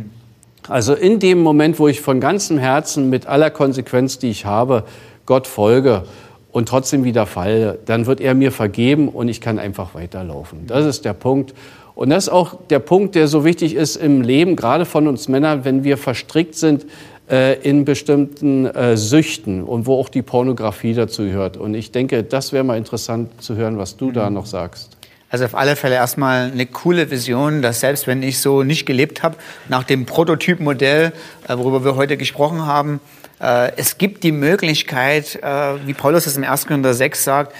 Also 0.69 0.95
in 0.95 1.19
dem 1.19 1.43
Moment, 1.43 1.79
wo 1.79 1.89
ich 1.89 2.01
von 2.01 2.21
ganzem 2.21 2.57
Herzen 2.57 3.11
mit 3.11 3.27
aller 3.27 3.51
Konsequenz, 3.51 4.19
die 4.19 4.31
ich 4.31 4.47
habe, 4.47 4.85
Gott 5.27 5.47
folge 5.47 6.05
und 6.53 6.69
trotzdem 6.69 7.05
wieder 7.05 7.27
falle, 7.27 7.79
dann 7.85 8.07
wird 8.07 8.21
er 8.21 8.35
mir 8.35 8.53
vergeben 8.53 9.09
und 9.09 9.29
ich 9.29 9.41
kann 9.41 9.59
einfach 9.59 9.95
weiterlaufen. 9.95 10.67
Das 10.67 10.87
ist 10.87 11.05
der 11.05 11.13
Punkt. 11.13 11.55
Und 11.95 12.11
das 12.11 12.25
ist 12.25 12.29
auch 12.31 12.59
der 12.71 12.81
Punkt, 12.81 13.15
der 13.15 13.29
so 13.29 13.45
wichtig 13.45 13.75
ist 13.75 13.97
im 13.97 14.21
Leben, 14.21 14.57
gerade 14.57 14.85
von 14.85 15.07
uns 15.07 15.29
Männern, 15.29 15.65
wenn 15.65 15.85
wir 15.85 15.97
verstrickt 15.97 16.57
sind 16.57 16.87
äh, 17.31 17.61
in 17.61 17.85
bestimmten 17.85 18.67
äh, 18.67 18.97
Süchten 18.97 19.63
und 19.63 19.87
wo 19.87 19.99
auch 19.99 20.09
die 20.09 20.23
Pornografie 20.23 20.95
dazu 20.95 21.23
gehört. 21.23 21.57
Und 21.57 21.75
ich 21.75 21.93
denke, 21.93 22.25
das 22.25 22.53
wäre 22.53 22.65
mal 22.65 22.77
interessant 22.77 23.43
zu 23.43 23.55
hören, 23.57 23.79
was 23.79 23.97
du 23.97 24.09
mhm. 24.09 24.15
da 24.15 24.31
noch 24.31 24.47
sagst. 24.47 24.97
Also 25.31 25.47
auf 25.47 25.55
alle 25.55 25.75
Fälle 25.75 25.97
erstmal 25.97 26.51
eine 26.53 26.67
coole 26.67 27.11
Vision, 27.11 27.63
dass 27.63 27.81
selbst 27.81 28.07
wenn 28.07 28.23
ich 28.23 28.39
so 28.41 28.63
nicht 28.63 28.87
gelebt 28.87 29.23
habe, 29.23 29.37
nach 29.69 29.85
dem 29.85 30.07
Prototypmodell, 30.07 31.13
äh, 31.49 31.57
worüber 31.57 31.85
wir 31.85 31.97
heute 31.97 32.17
gesprochen 32.17 32.67
haben, 32.67 33.01
äh, 33.41 33.73
es 33.77 33.99
gibt 33.99 34.23
die 34.23 34.33
Möglichkeit, 34.33 35.37
äh, 35.43 35.87
wie 35.87 35.95
Paulus 35.95 36.27
es 36.27 36.37
im 36.37 36.45
1. 36.45 36.67
Korinther 36.67 36.95
6 36.95 37.25
sagt, 37.25 37.55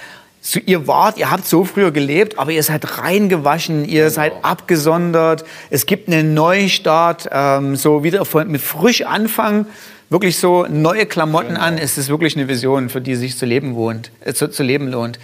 so, 0.47 0.59
ihr 0.63 0.85
wart, 0.85 1.17
ihr 1.17 1.31
habt 1.31 1.47
so 1.47 1.65
früher 1.65 1.89
gelebt, 1.89 2.37
aber 2.37 2.51
ihr 2.51 2.61
seid 2.61 2.99
reingewaschen, 2.99 3.83
ihr 3.83 4.03
genau. 4.03 4.13
seid 4.13 4.33
abgesondert. 4.43 5.43
Es 5.71 5.87
gibt 5.87 6.07
einen 6.07 6.35
Neustart, 6.35 7.27
ähm, 7.31 7.75
so 7.75 8.03
wieder 8.03 8.25
von, 8.25 8.47
mit 8.51 8.61
frisch 8.61 9.01
Anfang, 9.01 9.65
wirklich 10.11 10.37
so 10.37 10.67
neue 10.69 11.07
Klamotten 11.07 11.55
genau. 11.55 11.61
an. 11.61 11.77
Es 11.79 11.97
ist 11.97 12.09
wirklich 12.09 12.37
eine 12.37 12.47
Vision, 12.47 12.89
für 12.89 13.01
die 13.01 13.15
sich 13.15 13.39
zu 13.39 13.47
leben 13.47 13.73
wohnt, 13.73 14.11
äh, 14.23 14.33
zu, 14.33 14.47
zu 14.47 14.61
leben 14.61 14.87
lohnt. 14.87 15.17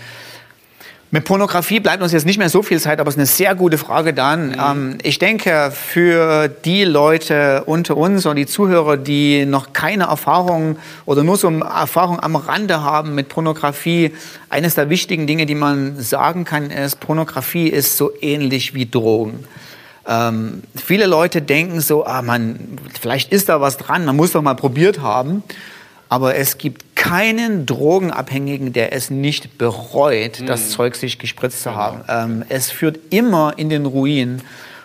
Mit 1.13 1.25
Pornografie 1.25 1.81
bleibt 1.81 2.01
uns 2.01 2.13
jetzt 2.13 2.25
nicht 2.25 2.37
mehr 2.37 2.49
so 2.49 2.63
viel 2.63 2.79
Zeit, 2.79 3.01
aber 3.01 3.09
es 3.09 3.15
ist 3.15 3.19
eine 3.19 3.25
sehr 3.25 3.53
gute 3.53 3.77
Frage 3.77 4.13
dann. 4.13 4.51
Mhm. 4.51 4.55
Ähm, 4.57 4.97
ich 5.03 5.19
denke, 5.19 5.73
für 5.75 6.47
die 6.47 6.85
Leute 6.85 7.63
unter 7.65 7.97
uns 7.97 8.25
und 8.25 8.37
die 8.37 8.45
Zuhörer, 8.45 8.95
die 8.95 9.45
noch 9.45 9.73
keine 9.73 10.05
Erfahrung 10.05 10.77
oder 11.05 11.25
nur 11.25 11.35
so 11.35 11.49
Erfahrung 11.49 12.17
am 12.21 12.37
Rande 12.37 12.81
haben 12.81 13.13
mit 13.13 13.27
Pornografie, 13.27 14.13
eines 14.49 14.75
der 14.75 14.89
wichtigen 14.89 15.27
Dinge, 15.27 15.45
die 15.45 15.55
man 15.55 15.99
sagen 15.99 16.45
kann, 16.45 16.71
ist, 16.71 17.01
Pornografie 17.01 17.67
ist 17.67 17.97
so 17.97 18.11
ähnlich 18.21 18.73
wie 18.73 18.89
Drogen. 18.89 19.43
Ähm, 20.07 20.63
viele 20.81 21.07
Leute 21.07 21.41
denken 21.41 21.81
so, 21.81 22.05
ah 22.05 22.21
man, 22.21 22.79
vielleicht 23.01 23.33
ist 23.33 23.49
da 23.49 23.59
was 23.59 23.75
dran, 23.75 24.05
man 24.05 24.15
muss 24.15 24.31
doch 24.31 24.41
mal 24.41 24.55
probiert 24.55 25.01
haben. 25.01 25.43
Aber 26.11 26.35
es 26.35 26.57
gibt 26.57 26.97
keinen 26.97 27.65
Drogenabhängigen, 27.65 28.73
der 28.73 28.91
es 28.91 29.09
nicht 29.09 29.57
bereut, 29.57 30.41
mhm. 30.41 30.45
das 30.45 30.69
Zeug 30.71 30.95
sich 30.95 31.19
gespritzt 31.19 31.63
zu 31.63 31.73
haben. 31.73 32.01
Ähm, 32.09 32.43
es 32.49 32.69
führt 32.69 32.99
immer 33.11 33.53
in 33.55 33.69
den 33.69 33.85
Ruin. 33.85 34.41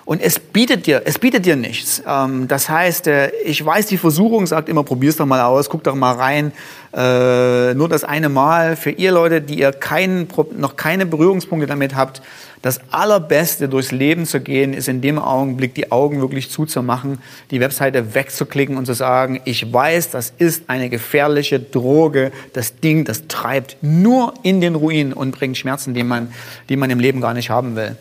Und 0.06 0.22
es 0.22 0.38
bietet 0.38 0.86
dir, 0.86 1.02
es 1.04 1.18
bietet 1.18 1.46
dir 1.46 1.56
nichts. 1.56 2.00
Ähm, 2.06 2.46
das 2.46 2.68
heißt, 2.68 3.08
äh, 3.08 3.30
ich 3.44 3.66
weiß, 3.66 3.86
die 3.86 3.98
Versuchung 3.98 4.46
sagt 4.46 4.68
immer, 4.68 4.84
probier's 4.84 5.16
doch 5.16 5.26
mal 5.26 5.42
aus, 5.42 5.68
guck 5.68 5.82
doch 5.82 5.96
mal 5.96 6.12
rein. 6.12 6.52
Äh, 6.94 7.74
nur 7.74 7.88
das 7.88 8.04
eine 8.04 8.28
Mal. 8.28 8.76
Für 8.76 8.92
ihr 8.92 9.10
Leute, 9.10 9.40
die 9.40 9.58
ihr 9.58 9.72
keinen, 9.72 10.28
noch 10.56 10.76
keine 10.76 11.06
Berührungspunkte 11.06 11.66
damit 11.66 11.96
habt, 11.96 12.22
das 12.62 12.80
Allerbeste 12.92 13.68
durchs 13.68 13.90
Leben 13.90 14.26
zu 14.26 14.40
gehen, 14.40 14.74
ist 14.74 14.86
in 14.86 15.00
dem 15.00 15.18
Augenblick 15.18 15.74
die 15.74 15.90
Augen 15.90 16.20
wirklich 16.20 16.52
zuzumachen, 16.52 17.18
die 17.50 17.58
Webseite 17.58 18.14
wegzuklicken 18.14 18.76
und 18.76 18.86
zu 18.86 18.94
sagen, 18.94 19.40
ich 19.44 19.72
weiß, 19.72 20.10
das 20.10 20.32
ist 20.38 20.70
eine 20.70 20.88
gefährliche 20.88 21.58
Droge, 21.58 22.30
das 22.52 22.76
Ding, 22.78 23.04
das 23.04 23.26
treibt 23.26 23.76
nur 23.82 24.34
in 24.44 24.60
den 24.60 24.76
Ruin 24.76 25.12
und 25.12 25.32
bringt 25.32 25.58
Schmerzen, 25.58 25.94
die 25.94 26.04
man, 26.04 26.32
die 26.68 26.76
man 26.76 26.90
im 26.90 27.00
Leben 27.00 27.20
gar 27.20 27.34
nicht 27.34 27.50
haben 27.50 27.74
will. 27.74 27.96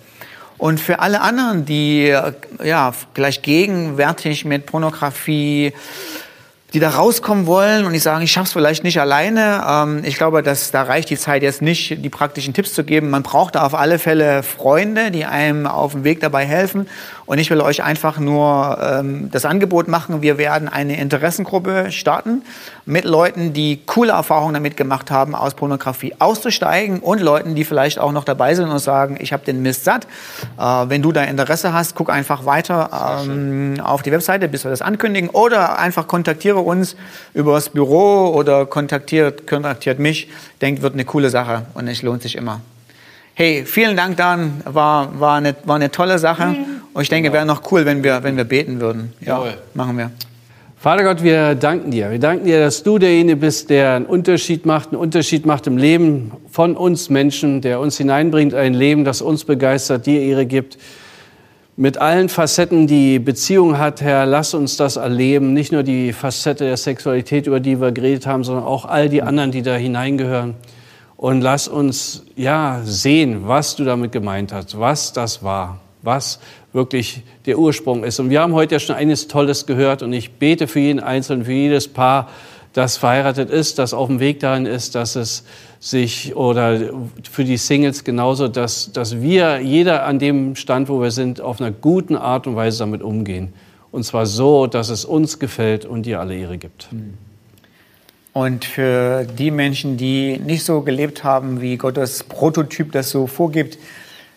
Und 0.57 0.79
für 0.79 0.99
alle 0.99 1.21
anderen, 1.21 1.65
die 1.65 2.15
ja, 2.63 2.93
gleich 3.13 3.41
gegenwärtig 3.41 4.45
mit 4.45 4.65
Pornografie 4.65 5.73
die 6.75 6.81
da 6.81 6.89
rauskommen 6.89 7.47
wollen 7.47 7.85
und 7.85 7.93
die 7.93 7.99
sagen, 7.99 8.21
ich 8.21 8.33
schaff's 8.33 8.51
vielleicht 8.51 8.83
nicht 8.83 8.99
alleine. 8.99 9.63
Ähm, 9.65 10.01
ich 10.03 10.17
glaube, 10.17 10.43
dass 10.43 10.71
da 10.71 10.83
reicht 10.83 11.09
die 11.09 11.17
Zeit 11.17 11.41
jetzt 11.41 11.61
nicht, 11.61 12.03
die 12.03 12.09
praktischen 12.09 12.53
Tipps 12.53 12.73
zu 12.73 12.83
geben. 12.83 13.09
Man 13.09 13.23
braucht 13.23 13.55
da 13.55 13.65
auf 13.65 13.73
alle 13.73 13.97
Fälle 13.97 14.43
Freunde, 14.43 15.09
die 15.09 15.23
einem 15.23 15.67
auf 15.67 15.93
dem 15.93 16.03
Weg 16.03 16.19
dabei 16.19 16.45
helfen. 16.45 16.87
Und 17.25 17.39
ich 17.39 17.49
will 17.49 17.61
euch 17.61 17.81
einfach 17.81 18.19
nur 18.19 18.77
ähm, 18.81 19.29
das 19.31 19.45
Angebot 19.45 19.87
machen. 19.87 20.21
Wir 20.21 20.37
werden 20.37 20.67
eine 20.67 20.99
Interessengruppe 20.99 21.91
starten 21.91 22.43
mit 22.85 23.05
Leuten, 23.05 23.53
die 23.53 23.79
coole 23.85 24.11
Erfahrungen 24.11 24.53
damit 24.53 24.77
gemacht 24.77 25.09
haben, 25.09 25.33
aus 25.33 25.55
Pornografie 25.55 26.13
auszusteigen 26.19 26.99
und 26.99 27.21
Leuten, 27.21 27.55
die 27.55 27.63
vielleicht 27.63 27.99
auch 27.99 28.11
noch 28.11 28.25
dabei 28.25 28.53
sind 28.53 28.69
und 28.69 28.79
sagen, 28.79 29.17
ich 29.19 29.33
habe 29.33 29.43
den 29.43 29.61
Mist 29.61 29.85
satt. 29.85 30.05
Äh, 30.59 30.61
wenn 30.89 31.01
du 31.01 31.13
da 31.13 31.23
Interesse 31.23 31.73
hast, 31.73 31.95
guck 31.95 32.11
einfach 32.11 32.45
weiter 32.45 33.23
ähm, 33.23 33.79
auf 33.81 34.03
die 34.03 34.11
Webseite, 34.11 34.49
bis 34.49 34.65
wir 34.65 34.71
das 34.71 34.81
ankündigen 34.81 35.29
oder 35.29 35.79
einfach 35.79 36.07
kontaktiere 36.07 36.64
uns 36.65 36.95
über 37.33 37.53
das 37.53 37.69
Büro 37.69 38.33
oder 38.33 38.65
kontaktiert, 38.65 39.47
kontaktiert 39.47 39.99
mich. 39.99 40.29
Denkt, 40.61 40.81
wird 40.81 40.93
eine 40.93 41.05
coole 41.05 41.29
Sache 41.29 41.65
und 41.73 41.87
es 41.87 42.01
lohnt 42.01 42.21
sich 42.21 42.35
immer. 42.35 42.61
Hey, 43.33 43.65
vielen 43.65 43.97
Dank, 43.97 44.17
Dan. 44.17 44.61
War, 44.65 45.19
war, 45.19 45.37
eine, 45.37 45.55
war 45.65 45.75
eine 45.75 45.91
tolle 45.91 46.19
Sache. 46.19 46.45
Mhm. 46.45 46.65
Und 46.93 47.01
ich 47.01 47.09
denke, 47.09 47.33
wäre 47.33 47.45
noch 47.45 47.69
cool, 47.71 47.85
wenn 47.85 48.03
wir, 48.03 48.23
wenn 48.23 48.37
wir 48.37 48.45
beten 48.45 48.79
würden. 48.79 49.13
Ja, 49.19 49.39
Jawohl. 49.39 49.57
machen 49.73 49.97
wir. 49.97 50.11
Vater 50.77 51.03
Gott, 51.03 51.23
wir 51.23 51.55
danken 51.55 51.91
dir. 51.91 52.11
Wir 52.11 52.19
danken 52.19 52.45
dir, 52.45 52.59
dass 52.59 52.83
du 52.83 52.97
derjenige 52.97 53.37
bist, 53.37 53.69
der 53.69 53.95
einen 53.95 54.05
Unterschied 54.05 54.65
macht, 54.65 54.89
einen 54.89 55.01
Unterschied 55.01 55.45
macht 55.45 55.67
im 55.67 55.77
Leben 55.77 56.31
von 56.49 56.77
uns 56.77 57.09
Menschen, 57.09 57.61
der 57.61 57.79
uns 57.79 57.97
hineinbringt, 57.97 58.53
ein 58.53 58.73
Leben, 58.73 59.03
das 59.03 59.21
uns 59.21 59.43
begeistert, 59.43 60.05
dir 60.05 60.21
Ehre 60.21 60.45
gibt 60.45 60.77
mit 61.77 61.97
allen 61.97 62.29
Facetten, 62.29 62.87
die 62.87 63.19
Beziehung 63.19 63.77
hat, 63.77 63.99
Herr, 64.01 64.25
lass 64.25 64.53
uns 64.53 64.77
das 64.77 64.95
erleben. 64.95 65.53
Nicht 65.53 65.73
nur 65.73 65.83
die 65.83 66.13
Facette 66.13 66.63
der 66.63 66.77
Sexualität, 66.77 67.47
über 67.47 67.59
die 67.59 67.81
wir 67.81 67.91
geredet 67.91 68.25
haben, 68.25 68.43
sondern 68.45 68.63
auch 68.63 68.85
all 68.85 69.09
die 69.09 69.21
anderen, 69.21 69.51
die 69.51 69.61
da 69.61 69.75
hineingehören. 69.75 70.55
Und 71.17 71.41
lass 71.41 71.67
uns, 71.67 72.23
ja, 72.35 72.81
sehen, 72.83 73.47
was 73.47 73.75
du 73.75 73.83
damit 73.83 74.11
gemeint 74.11 74.53
hast, 74.53 74.79
was 74.79 75.11
das 75.11 75.43
war, 75.43 75.79
was 76.01 76.39
wirklich 76.71 77.23
der 77.45 77.57
Ursprung 77.57 78.03
ist. 78.03 78.19
Und 78.19 78.29
wir 78.29 78.41
haben 78.41 78.53
heute 78.53 78.75
ja 78.75 78.79
schon 78.79 78.95
eines 78.95 79.27
Tolles 79.27 79.65
gehört 79.65 80.01
und 80.01 80.13
ich 80.13 80.31
bete 80.33 80.67
für 80.67 80.79
jeden 80.79 80.99
Einzelnen, 80.99 81.45
für 81.45 81.53
jedes 81.53 81.87
Paar, 81.87 82.29
das 82.75 82.97
verheiratet 82.97 83.49
ist, 83.49 83.79
das 83.79 83.93
auf 83.93 84.09
dem 84.09 84.19
Weg 84.19 84.41
dahin 84.41 84.65
ist, 84.65 84.95
dass 84.95 85.15
es 85.15 85.45
sich 85.79 86.35
oder 86.35 86.77
für 87.31 87.45
die 87.45 87.55
Singles 87.55 88.03
genauso, 88.03 88.49
dass, 88.49 88.91
dass 88.91 89.21
wir, 89.21 89.61
jeder 89.61 90.05
an 90.05 90.19
dem 90.19 90.57
Stand, 90.57 90.89
wo 90.89 91.01
wir 91.01 91.11
sind, 91.11 91.39
auf 91.39 91.61
einer 91.61 91.71
guten 91.71 92.17
Art 92.17 92.47
und 92.47 92.57
Weise 92.57 92.79
damit 92.79 93.01
umgehen. 93.01 93.53
Und 93.93 94.03
zwar 94.03 94.25
so, 94.25 94.67
dass 94.67 94.89
es 94.89 95.05
uns 95.05 95.39
gefällt 95.39 95.85
und 95.85 96.05
dir 96.05 96.19
alle 96.19 96.35
Ehre 96.35 96.57
gibt. 96.57 96.89
Und 98.33 98.65
für 98.65 99.23
die 99.23 99.51
Menschen, 99.51 99.95
die 99.95 100.37
nicht 100.37 100.65
so 100.65 100.81
gelebt 100.81 101.23
haben, 101.23 101.61
wie 101.61 101.77
Gottes 101.77 102.25
Prototyp 102.25 102.91
das 102.91 103.09
so 103.09 103.25
vorgibt, 103.25 103.77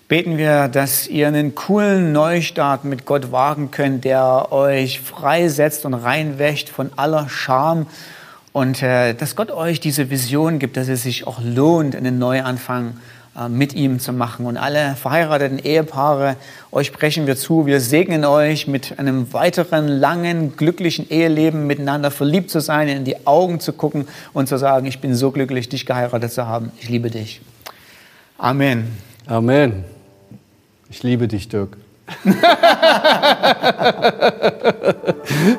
beten 0.06 0.38
wir, 0.38 0.68
dass 0.68 1.08
ihr 1.08 1.26
einen 1.26 1.56
coolen 1.56 2.12
Neustart 2.12 2.84
mit 2.84 3.04
Gott 3.04 3.32
wagen 3.32 3.72
könnt, 3.72 4.04
der 4.04 4.52
euch 4.52 5.00
freisetzt 5.00 5.84
und 5.84 5.94
reinwäscht 5.94 6.68
von 6.68 6.92
aller 6.94 7.28
Scham 7.28 7.86
und 8.52 8.82
äh, 8.82 9.14
dass 9.14 9.36
Gott 9.36 9.50
euch 9.50 9.80
diese 9.80 10.10
Vision 10.10 10.58
gibt, 10.58 10.76
dass 10.76 10.88
es 10.88 11.02
sich 11.02 11.26
auch 11.26 11.40
lohnt, 11.42 11.94
einen 11.94 12.18
Neuanfang 12.18 12.94
äh, 13.38 13.48
mit 13.48 13.74
ihm 13.74 14.00
zu 14.00 14.12
machen. 14.12 14.46
Und 14.46 14.56
alle 14.56 14.96
verheirateten 14.96 15.58
Ehepaare, 15.58 16.36
euch 16.72 16.88
sprechen 16.88 17.26
wir 17.26 17.36
zu, 17.36 17.66
wir 17.66 17.80
segnen 17.80 18.24
euch 18.24 18.66
mit 18.66 18.98
einem 18.98 19.32
weiteren 19.32 19.86
langen, 19.86 20.56
glücklichen 20.56 21.08
Eheleben, 21.08 21.66
miteinander 21.66 22.10
verliebt 22.10 22.50
zu 22.50 22.60
sein, 22.60 22.88
in 22.88 23.04
die 23.04 23.26
Augen 23.26 23.60
zu 23.60 23.72
gucken 23.72 24.08
und 24.32 24.48
zu 24.48 24.56
sagen, 24.56 24.86
ich 24.86 25.00
bin 25.00 25.14
so 25.14 25.30
glücklich, 25.30 25.68
dich 25.68 25.86
geheiratet 25.86 26.32
zu 26.32 26.46
haben. 26.46 26.72
Ich 26.80 26.88
liebe 26.88 27.10
dich. 27.10 27.40
Amen. 28.38 28.96
Amen. 29.26 29.84
Ich 30.90 31.02
liebe 31.02 31.28
dich, 31.28 31.48
Dirk. 31.48 31.76